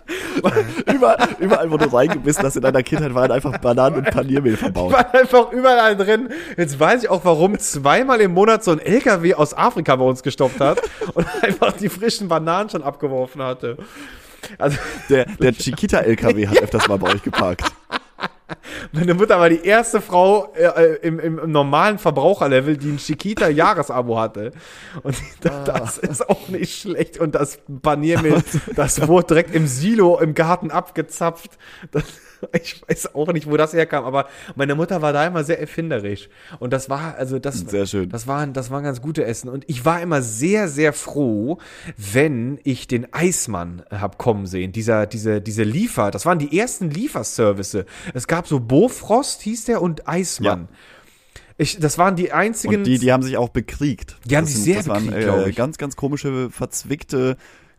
[0.94, 4.92] überall, überall, wo du reingebissen hast in deiner Kindheit, waren einfach Bananen und Paniermehl verbaut.
[4.92, 6.28] war einfach überall drin.
[6.56, 10.22] Jetzt weiß ich auch, warum zweimal im Monat so ein LKW aus Afrika bei uns
[10.22, 10.80] gestoppt hat
[11.14, 13.76] und einfach die frischen Bananen schon abgeworfen hatte.
[14.56, 14.78] Also,
[15.10, 17.64] Der, der Chiquita-LKW hat öfters mal bei euch geparkt.
[18.92, 24.18] Meine Mutter war die erste Frau äh, im, im, im normalen Verbraucherlevel, die ein Chiquita-Jahresabo
[24.20, 24.52] hatte.
[25.02, 27.18] Und da, das ist auch nicht schlecht.
[27.18, 28.42] Und das Paniermehl,
[28.74, 31.58] das wurde direkt im Silo im Garten abgezapft.
[31.90, 32.04] Das,
[32.52, 36.28] ich weiß auch nicht, wo das herkam, aber meine Mutter war da immer sehr erfinderisch.
[36.58, 38.08] Und das war, also das, Sehr schön.
[38.08, 39.48] das waren, das waren ganz gute Essen.
[39.48, 41.58] Und ich war immer sehr, sehr froh,
[41.96, 44.72] wenn ich den Eismann hab kommen sehen.
[44.72, 47.84] Dieser, diese, diese Liefer, das waren die ersten Lieferservice.
[48.14, 50.68] Es gab so Bofrost, hieß der, und Eismann.
[51.60, 52.76] Ich, das waren die einzigen.
[52.76, 54.16] Und die, die haben sich auch bekriegt.
[54.24, 55.56] Die haben das sich sehr das waren, bekriegt, glaub äh, ich.
[55.56, 57.36] ganz, ganz komische, verzwickte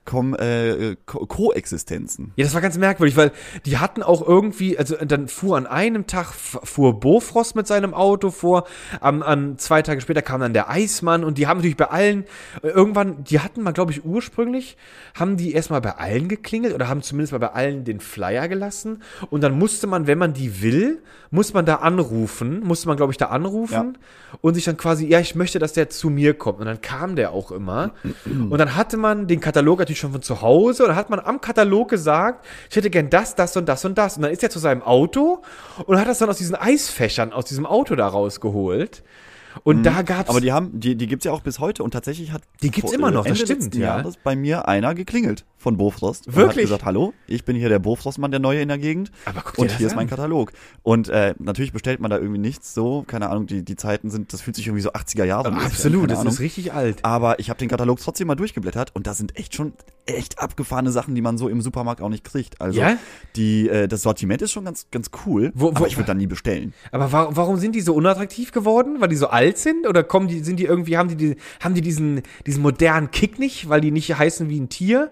[0.09, 2.31] Kom äh, Ko Koexistenzen.
[2.35, 3.31] Ja, das war ganz merkwürdig, weil
[3.67, 8.31] die hatten auch irgendwie, also dann fuhr an einem Tag, fuhr Bofrost mit seinem Auto
[8.31, 8.63] vor,
[9.01, 12.23] am, an zwei Tage später kam dann der Eismann und die haben natürlich bei allen,
[12.63, 14.77] äh, irgendwann, die hatten mal, glaube ich, ursprünglich,
[15.13, 19.03] haben die erstmal bei allen geklingelt oder haben zumindest mal bei allen den Flyer gelassen.
[19.29, 23.13] Und dann musste man, wenn man die will, muss man da anrufen, musste man, glaube
[23.13, 23.99] ich, da anrufen
[24.41, 26.59] und sich dann quasi, ja, ich möchte, dass der zu mir kommt.
[26.59, 27.91] Und dann kam der auch immer.
[28.25, 30.83] Und dann hatte man den Katalog natürlich schon von zu Hause?
[30.83, 33.97] Und dann hat man am Katalog gesagt, ich hätte gern das, das und das und
[33.97, 34.17] das?
[34.17, 35.41] Und dann ist er zu seinem Auto
[35.85, 39.03] und hat das dann aus diesen Eisfächern aus diesem Auto da rausgeholt
[39.63, 40.29] und da gab's Mhm.
[40.29, 42.91] Aber die haben, die, die gibt's ja auch bis heute und tatsächlich hat Die gibt's
[42.91, 43.97] vor- immer noch, das Ende stimmt, ja.
[43.97, 46.27] Jahres bei mir einer geklingelt von Bofrost.
[46.27, 46.55] Und Wirklich?
[46.57, 49.11] hat gesagt, hallo, ich bin hier der Bofrostmann, der Neue in der Gegend.
[49.25, 50.09] Aber guck dir und das hier ist mein an.
[50.09, 50.53] Katalog.
[50.83, 54.31] Und äh, natürlich bestellt man da irgendwie nichts so, keine Ahnung, die, die Zeiten sind,
[54.31, 55.55] das fühlt sich irgendwie so 80er Jahre an.
[55.57, 57.03] absolut, das ist richtig alt.
[57.03, 59.73] Aber ich habe den Katalog trotzdem mal durchgeblättert und da sind echt schon
[60.05, 62.59] echt abgefahrene Sachen, die man so im Supermarkt auch nicht kriegt.
[62.61, 62.97] Also Ja?
[63.35, 66.13] die, äh, das Sortiment ist schon ganz, ganz cool, Wo- wo- aber ich würde da
[66.13, 66.73] nie bestellen.
[66.91, 68.95] Aber wa warum sind die so unattraktiv geworden?
[68.99, 69.87] Weil die so alt sind?
[69.87, 73.39] Oder kommen die, sind die irgendwie, haben die, die haben die diesen, diesen modernen Kick
[73.39, 75.11] nicht, weil die nicht heißen wie ein Tier?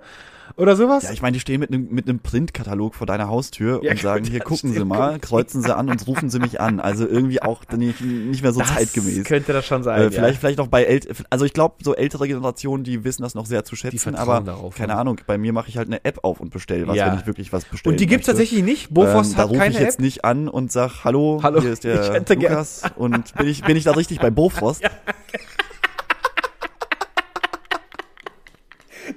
[0.57, 1.03] Oder sowas?
[1.03, 3.99] Ja, ich meine, die stehen mit einem mit einem Printkatalog vor deiner Haustür Ja, und
[3.99, 6.79] sagen, hier das gucken Sie mal, kreuzen Sie an und rufen Sie mich an.
[6.79, 9.23] Also irgendwie auch nicht, nicht mehr so zeitgemäß.
[9.25, 10.01] könnte das schon sein.
[10.01, 13.35] Äh, vielleicht, vielleicht auch bei ält also ich glaube, so ältere Generationen, die wissen das
[13.35, 14.99] noch sehr zu schätzen, aber darauf, keine ne?
[14.99, 17.11] Ahnung, bei mir mache ich halt eine App auf und bestelle was, Ja.
[17.11, 17.93] wenn ich wirklich was bestelle.
[17.93, 18.89] Und die gibt's tatsächlich nicht?
[18.89, 20.01] Bofrost ähm, da hat rufe keine ich jetzt App?
[20.01, 23.77] nicht an und sag, hallo, Hallo, hier ist ich der Lukas und bin ich, bin
[23.77, 24.81] ich da richtig bei Bofrost?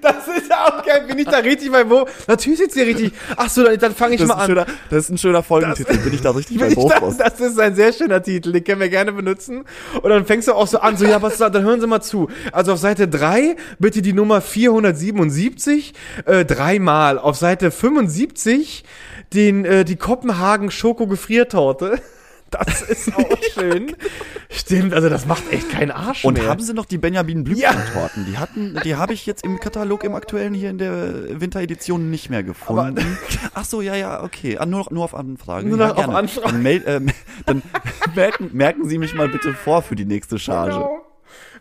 [0.01, 1.05] Das ist ja auch geil.
[1.09, 2.07] Bin ich da richtig bei Bo?
[2.27, 3.13] Natürlich sitzt ihr richtig.
[3.37, 4.47] Ach so, dann, dann fange ich Das ist, mal ein an.
[4.47, 5.97] schöner, das ist ein schöner Folgentitel.
[5.99, 7.21] bin ich da richtig bei da, Bofrost?
[7.21, 9.65] das ist ein sehr schöner Titel, den können wir gerne benutzen.
[10.01, 12.29] Und dann fängst du auch so an, so, ja, was, dann hören Sie mal zu.
[12.53, 15.95] Also auf Seite 3 bitte die Nummer 477
[16.27, 17.19] äh, dreimal.
[17.19, 18.85] Auf Seite 75
[19.33, 22.01] den, äh, die Kopenhagen Schoko-Gefriertorte.
[22.51, 23.95] Das ist auch schön.
[24.49, 26.49] Stimmt, also das macht echt keinen Arsch Und mehr.
[26.49, 28.27] haben sie noch die Benjamin Blümchen-Torten?
[28.27, 32.31] Die hatten, die habe ich jetzt im Katalog im aktuellen hier in der Winteredition nicht
[32.31, 33.19] mehr gefunden.
[33.55, 34.59] Ach so, ja, ja, okay.
[34.59, 35.69] Ah, nur, nur auf Anfrage.
[35.69, 36.19] Nur ja, noch auf gerne.
[36.19, 36.47] Anfrage.
[36.53, 37.11] Dann, mel- ähm,
[37.47, 37.63] dann
[38.15, 40.73] merken, merken Sie mich mal bitte vor für die nächste Charge.
[40.75, 41.07] Genau.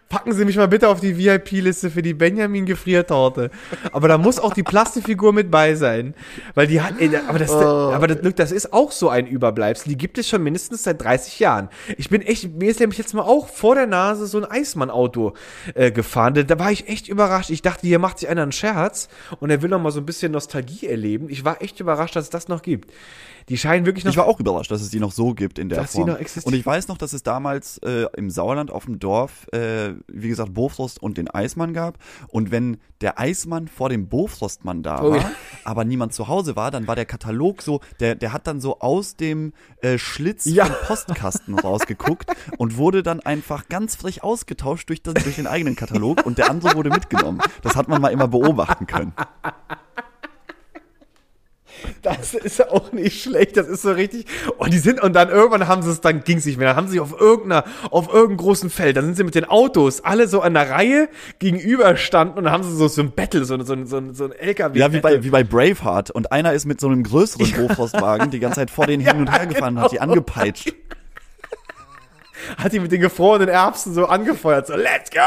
[0.10, 3.51] Packen Sie mich mal bitte auf die VIP-Liste für die Benjamin Gefriertorte.
[3.91, 6.16] Aber da muss auch die Plastikfigur mit bei sein.
[6.55, 9.88] Weil die hat, ey, aber das, aber das, das ist auch so ein Überbleibsel.
[9.89, 11.70] Die gibt es schon mindestens seit 30 Jahren.
[11.95, 15.34] Ich bin echt, mir ist nämlich jetzt mal auch vor der Nase so ein Eismann-Auto
[15.76, 16.34] äh, gefahren.
[16.34, 17.51] Da, da war ich echt überrascht.
[17.51, 20.07] Ich dachte, hier macht sich einer einen Scherz und er will noch mal so ein
[20.07, 21.30] bisschen Nostalgie erleben.
[21.30, 22.91] Ich war echt überrascht, dass es das noch gibt.
[23.49, 25.69] Die scheinen wirklich noch Ich war auch überrascht, dass es die noch so gibt in
[25.69, 26.09] der Dass die Form.
[26.09, 26.53] noch existieren.
[26.53, 30.29] und ich weiß noch, dass es damals äh, im Sauerland auf dem Dorf, äh, wie
[30.29, 31.97] gesagt, Bofrost und den Eismann gab.
[32.27, 35.31] Und wenn der Eismann vor dem Bofrostmann da Oh war, ja.
[35.63, 38.79] aber niemand zu Hause war, dann war der Katalog so, der, der hat dann so
[38.79, 40.65] aus dem äh, Schlitz Ja.
[40.65, 45.75] vom Postkasten rausgeguckt und wurde dann einfach ganz frech ausgetauscht durch, den- durch den eigenen
[45.75, 47.41] Katalog und der andere wurde mitgenommen.
[47.61, 49.13] Das hat man mal immer beobachten können.
[52.01, 53.57] Das ist auch nicht schlecht.
[53.57, 54.25] Das ist so richtig.
[54.57, 56.69] Und die sind, und dann irgendwann haben sie es, dann ging es nicht mehr.
[56.69, 59.45] Dann haben sie sich auf irgendeiner, auf irgendeinem großen Feld, dann sind sie mit den
[59.45, 63.45] Autos alle so an der Reihe gegenüberstanden und dann haben sie so, so ein Battle,
[63.45, 64.79] so, so, so, so ein LKW.
[64.79, 66.11] Ja, wie bei, wie bei Braveheart.
[66.11, 69.31] Und einer ist mit so einem größeren Bofrostwagen die ganze Zeit vor denen hin und
[69.31, 70.73] her gefahren und hat die angepeitscht.
[72.57, 75.19] hat die mit den gefrorenen Erbsen so angefeuert, so let's go,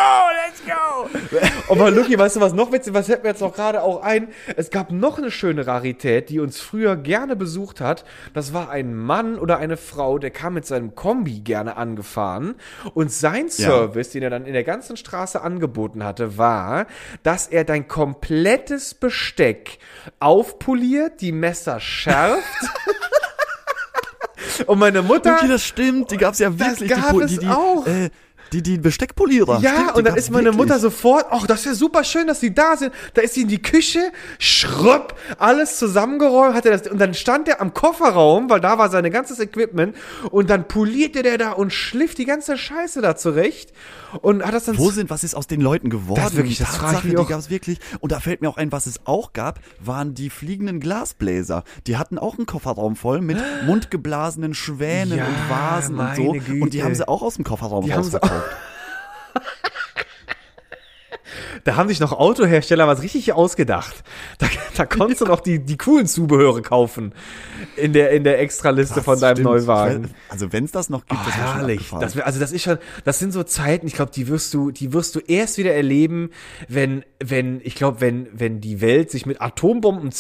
[0.47, 1.09] let's go.
[1.69, 4.29] Aber Lucky, weißt du was noch witzig, was fällt mir jetzt noch gerade auch ein?
[4.57, 8.05] Es gab noch eine schöne Rarität, die uns früher gerne besucht hat.
[8.35, 12.55] Das war ein Mann oder eine Frau, der kam mit seinem Kombi gerne angefahren
[12.95, 13.51] und sein Ja.
[13.69, 16.87] Service, den er dann in der ganzen Straße angeboten hatte, war,
[17.23, 19.79] dass er dein komplettes Besteck
[20.21, 22.43] aufpoliert, die Messer schärft.
[24.67, 25.37] Und meine Mutter.
[25.37, 26.91] Okay, das stimmt, die gab's ja wirklich.
[26.91, 27.87] gab die, die, die, auch.
[27.87, 28.11] Äh,
[28.53, 29.61] die, die Besteckpolierer.
[29.61, 30.59] Ja, Stimmt, und dann ist meine wirklich.
[30.59, 32.93] Mutter sofort, ach, das ist ja super schön, dass die da sind.
[33.15, 34.01] Da ist sie in die Küche,
[34.39, 38.91] schrupp, alles zusammengeräumt, hat er das, und dann stand er am Kofferraum, weil da war
[38.91, 39.97] sein ganzes Equipment,
[40.31, 43.73] und dann polierte der da und schliff die ganze Scheiße da zurecht,
[44.21, 46.21] und hat das dann Wo sind, was ist aus den Leuten geworden?
[46.23, 47.29] Das wirklich, das Tatsache, die auch.
[47.29, 47.79] gab's wirklich.
[48.01, 51.65] Und da fällt mir auch ein, was es auch gab, waren die fliegenden Glasbläser.
[51.87, 56.33] Die hatten auch einen Kofferraum voll mit mundgeblasenen Schwänen Ja, und Vasen und so.
[56.33, 56.63] Güte.
[56.63, 60.07] Und die haben sie auch aus dem Kofferraum Die rausverkauft gehabt.
[61.65, 64.03] Da haben sich noch Autohersteller was richtig ausgedacht.
[64.39, 67.15] Da, da konntest du noch die, die coolen Zubehöre kaufen
[67.77, 69.49] in der, in der Extraliste Das von deinem stimmt.
[69.49, 70.11] Neuwagen.
[70.29, 71.91] Also wenn es das noch gibt, Oh, das herrlich.
[72.01, 74.93] Das, also das ist schon, das sind so Zeiten, ich glaube, die wirst du, die
[74.93, 76.31] wirst du erst wieder erleben,
[76.69, 80.11] wenn, wenn, ich glaube, wenn, wenn die Welt sich mit Atombomben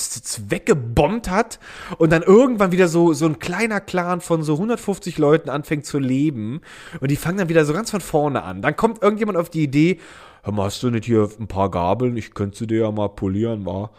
[0.49, 1.59] weggebombt hat
[1.99, 5.99] und dann irgendwann wieder so, so ein kleiner Clan von so 150 Leuten anfängt zu
[5.99, 6.61] leben
[7.01, 8.63] und die fangen dann wieder so ganz von vorne an.
[8.63, 9.99] Dann kommt irgendjemand auf die Idee,
[10.43, 12.16] hör mal, hast du nicht hier ein paar Gabeln?
[12.16, 13.90] Ich könnte sie dir ja mal polieren, war.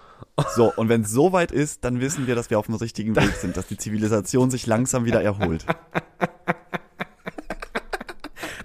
[0.56, 3.16] So, und wenn es so weit ist, dann wissen wir, dass wir auf dem richtigen
[3.16, 5.66] Weg sind, dass die Zivilisation sich langsam wieder erholt.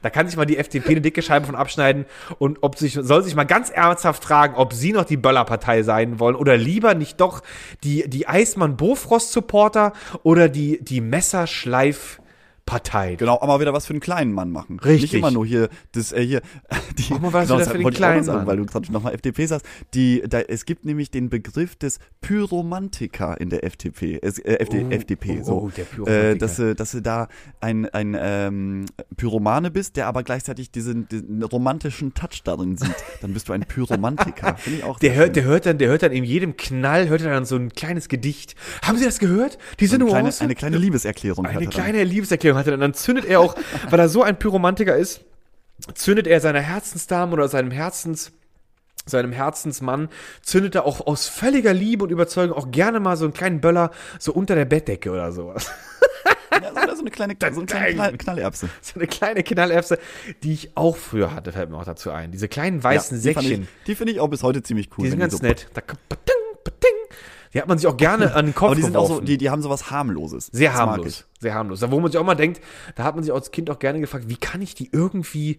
[0.00, 2.06] Da kann sich mal die FDP eine dicke Scheibe von abschneiden
[2.38, 6.20] und ob sich, soll sich mal ganz ernsthaft fragen, ob sie noch die Böllerpartei sein
[6.20, 7.42] wollen oder lieber nicht doch
[7.82, 11.00] die, die Eismann-Bofrost-Supporter oder die, die
[12.68, 13.14] Messerschleif-Partei.
[13.16, 14.78] Genau, aber wieder was für einen kleinen Mann machen.
[14.80, 15.12] Richtig.
[15.12, 16.42] Nicht immer nur hier, das, äh, hier,
[16.98, 18.46] die, Auch mal was genau, das für den kleinen sagen, Mann.
[18.46, 19.66] weil du gerade nochmal FDP sagst.
[19.94, 24.26] Die, da, es gibt nämlich den Begriff des Pyromantiker in der FDP, äh,
[24.64, 25.52] FD, Oh, FDP, oh, so.
[25.54, 26.30] oh, der Pyromantiker.
[26.30, 27.28] äh, dass, du- dass du da
[27.60, 32.94] ein, ein ähm, Pyromane bist, der aber gleichzeitig diesen, diesen romantischen Touch darin sieht.
[33.22, 34.56] Dann bist du ein Pyromantiker.
[34.58, 35.50] Finde ich auch Der hört, der schön.
[35.50, 38.54] hört dann, der hört dann in jedem Knall, hört er dann so ein kleines Gedicht.
[38.82, 39.58] Haben Sie das gehört?
[39.80, 40.44] Diese eine, kleine, Nuance?
[40.44, 42.74] eine kleine Liebeserklärung Eine kleine Liebeserklärung hatte.
[42.74, 43.54] Und dann zündet er auch,
[43.90, 45.22] weil er so ein Pyromantiker ist,
[45.94, 48.32] zündet er seiner Herzensdame oder seinem Herzens
[49.06, 50.10] seinem Herzensmann
[50.42, 53.90] zündet er auch aus völliger Liebe und Überzeugung auch gerne mal so einen kleinen Böller
[54.18, 55.70] so unter der Bettdecke oder sowas.
[56.52, 58.68] Ja, so, eine kleine, so eine kleine Knall, Knallerbse.
[58.82, 59.98] So eine kleine Knallerbse,
[60.42, 62.32] die ich auch früher hatte, fällt mir auch dazu ein.
[62.32, 65.04] Diese kleinen weißen Ja, die Säckchen, Ich, die finde ich auch bis heute ziemlich cool.
[65.04, 65.68] die sind ganz so- nett.
[65.72, 65.80] Da.
[67.54, 69.26] Die hat man sich auch gerne an den Kopf Aber die sind auch so, geworfen.
[69.26, 70.46] die, die haben sowas harmloses.
[70.52, 71.24] Sehr Das harmlos.
[71.40, 71.80] Sehr harmlos.
[71.80, 72.60] Da wo man sich auch mal denkt,
[72.96, 75.58] da hat man sich als Kind auch gerne gefragt, wie kann ich die irgendwie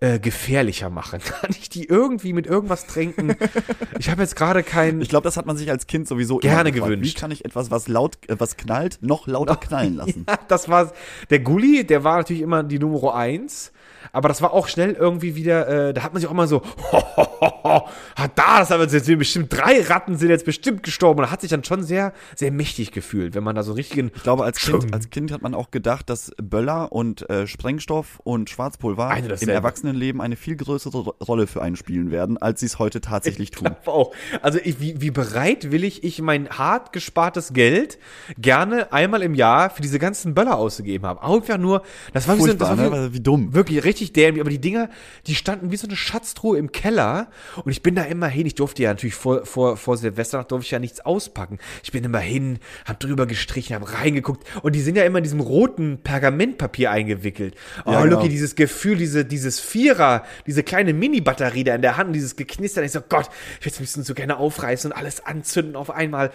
[0.00, 1.20] äh, gefährlicher machen?
[1.40, 3.34] Kann ich die irgendwie mit irgendwas tränken?
[3.98, 5.00] ich habe jetzt gerade keinen.
[5.00, 6.90] Ich glaube, das hat man sich als Kind sowieso Gerne gefragt.
[6.92, 7.16] gewünscht.
[7.16, 10.26] Wie kann ich etwas, was laut, äh, was knallt, noch lauter knallen lassen?
[10.28, 10.92] Ja, das war
[11.30, 13.72] der Gulli, der war natürlich immer die Nummer eins.
[14.12, 16.62] Aber das war auch schnell irgendwie wieder, äh, da hat man sich auch immer so,
[16.92, 20.82] ho, ho, ho, ho, hat da, das haben jetzt bestimmt drei Ratten sind jetzt bestimmt
[20.82, 21.20] gestorben.
[21.20, 24.10] Und hat sich dann schon sehr, sehr mächtig gefühlt, wenn man da so einen richtigen.
[24.14, 28.20] Ich glaube, als kind, als kind hat man auch gedacht, dass Böller und äh, Sprengstoff
[28.24, 29.48] und Schwarzpulver Eine im.
[29.48, 33.50] Erwachsenenleben eine viel größere Ro- Rolle für einen spielen werden, als sie es heute tatsächlich
[33.50, 33.68] tun.
[33.68, 34.12] glaube auch.
[34.42, 37.98] Also ich, wie, wie bereitwillig ich mein hart gespartes Geld
[38.38, 41.22] gerne einmal im Jahr für diese ganzen Böller ausgegeben habe.
[41.22, 41.82] Auch einfach nur,
[42.12, 43.14] das war wie so, das Furchtbar, war ne?
[43.14, 43.54] Wie dumm.
[43.54, 44.90] Wirklich richtig dämlich, aber die Dinger,
[45.26, 47.28] die standen wie so eine Schatztruhe im Keller
[47.64, 50.66] und ich bin da immer hin, ich durfte ja natürlich vor, vor, vor Silvesternacht durfte
[50.66, 51.58] ich ja nichts auspacken.
[51.82, 55.24] Ich bin immer hin, hab drüber gestrichen, hab reingeguckt und die sind ja immer in
[55.24, 57.54] diesem roten Pergamentpapier eingewickelt.
[57.84, 58.16] Oh, Ja, genau.
[58.16, 62.84] Lucky, dieses Gefühl, diese, dieses Vierer, diese kleine Mini-Batterie da in der Hand, dieses Geknistern,
[62.84, 63.30] ich so, Gott,
[63.60, 66.30] ich würde es so gerne aufreißen und alles anzünden auf einmal.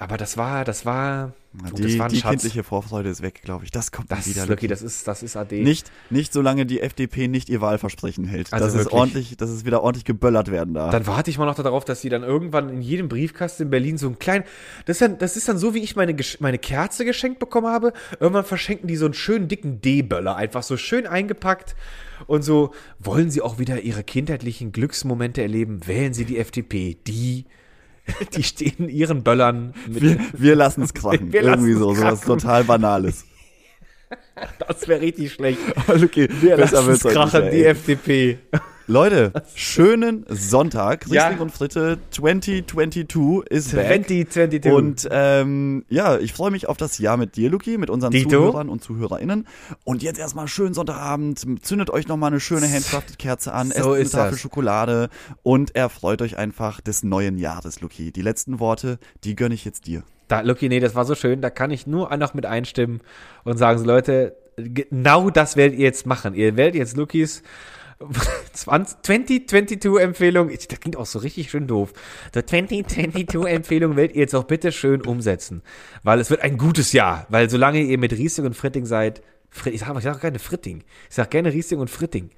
[0.00, 1.32] Aber das war, das war,
[1.70, 2.30] gut, die das war ein die Schatz.
[2.30, 3.72] kindliche Vorfreude ist weg, glaube ich.
[3.72, 4.44] Das kommt Das wieder.
[4.44, 5.60] ist Lucky, das ist, das ist AD.
[5.64, 8.52] Nicht, nicht solange die FDP nicht ihr Wahlversprechen hält.
[8.52, 8.94] Also das ist wirklich.
[9.00, 10.92] ordentlich, dass es wieder ordentlich geböllert werden darf.
[10.92, 13.98] Dann warte ich mal noch darauf, dass sie dann irgendwann in jedem Briefkasten in Berlin
[13.98, 14.44] so ein klein,
[14.86, 17.92] das ist dann, das ist dann so, wie ich meine, meine Kerze geschenkt bekommen habe.
[18.20, 21.74] Irgendwann verschenken die so einen schönen dicken D-Böller, einfach so schön eingepackt
[22.28, 22.70] und so.
[23.00, 25.88] Wollen Sie auch wieder Ihre kindheitlichen Glücksmomente erleben?
[25.88, 27.46] Wählen Sie die FDP, die
[28.34, 30.02] Die stehen ihren Böllern mit.
[30.02, 31.32] Wir, wir lassen es krachen.
[31.32, 32.38] Wir Irgendwie so, sowas krachen.
[32.40, 33.24] total Banales.
[34.66, 35.58] das wäre richtig schlecht.
[35.88, 37.64] Okay, Wir lassen es krachen, die.
[37.64, 38.38] FDP.
[38.90, 41.06] Leute, schönen Sonntag.
[41.08, 41.24] Ja.
[41.24, 44.06] Riesling und Fritte 2022 ist back.
[44.08, 44.72] 2022.
[44.72, 48.30] Und ähm, ja, ich freue mich auf das Jahr mit dir, Luki, mit unseren Dito.
[48.30, 49.46] Zuhörern und ZuhörerInnen.
[49.84, 51.44] Und jetzt erstmal schönen Sonntagabend.
[51.60, 54.40] Zündet euch nochmal eine schöne Handcrafted-Kerze an, So esst eine Tafel das.
[54.40, 55.10] Schokolade
[55.42, 58.10] und erfreut euch einfach des neuen Jahres, Luki.
[58.10, 60.02] Die letzten Worte, die gönne ich jetzt dir.
[60.28, 61.42] Da, Lucky, nee, das war so schön.
[61.42, 63.02] Da kann ich nur noch mit einstimmen
[63.44, 66.32] und sagen, so, Leute, genau das werdet ihr jetzt machen.
[66.32, 67.42] Ihr werdet jetzt Lukis
[68.54, 71.92] 2022-Empfehlung, das klingt auch so richtig schön doof.
[72.34, 75.62] Die 2022-Empfehlung werdet ihr jetzt auch bitte schön umsetzen.
[76.02, 77.26] Weil es wird ein gutes Jahr.
[77.28, 79.22] Weil solange ihr mit Riesling und Fritting seid,
[79.52, 80.84] Fri- ich sage ich sag gerne Fritting.
[81.08, 82.30] Ich sage gerne Riesling und Fritting.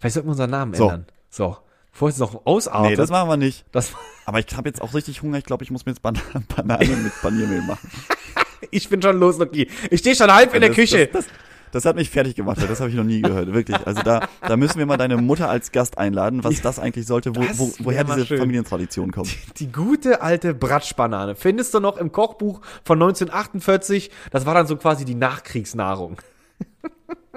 [0.00, 0.84] Vielleicht sollten wir unseren Namen So.
[0.84, 1.06] ändern.
[1.30, 1.56] So.
[1.92, 2.90] Bevor es noch ausartet.
[2.92, 3.66] Nee, das machen wir nicht.
[3.70, 3.92] das,
[4.24, 5.36] Aber ich habe jetzt auch richtig Hunger.
[5.38, 6.18] Ich glaube, ich muss mir jetzt Ban
[6.56, 7.90] Bananen mit Paniermehl machen.
[8.70, 9.68] ich bin schon los, Lucky.
[9.90, 11.06] Ich stehe schon halb in der Das- Küche.
[11.12, 11.26] Das,
[11.72, 13.76] das, hat mich fertig gemacht, das habe ich noch nie gehört, wirklich.
[13.86, 17.34] Also da, da müssen wir mal deine Mutter als Gast einladen, was das eigentlich sollte,
[17.34, 18.38] wo, wo, woher diese schön.
[18.38, 19.36] Familientradition kommt.
[19.58, 24.10] Die gute alte Bratschbanane findest du noch im Kochbuch von 1948.
[24.30, 26.18] Das war dann so quasi die Nachkriegsnahrung.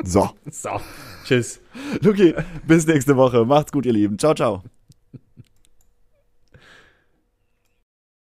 [0.04, 0.30] So.
[0.50, 0.70] So,
[1.24, 1.60] tschüss.
[2.02, 2.36] Luki,
[2.68, 3.46] bis nächste Woche.
[3.46, 4.20] Macht's gut, ihr Lieben.
[4.20, 4.64] Ciao, ciao.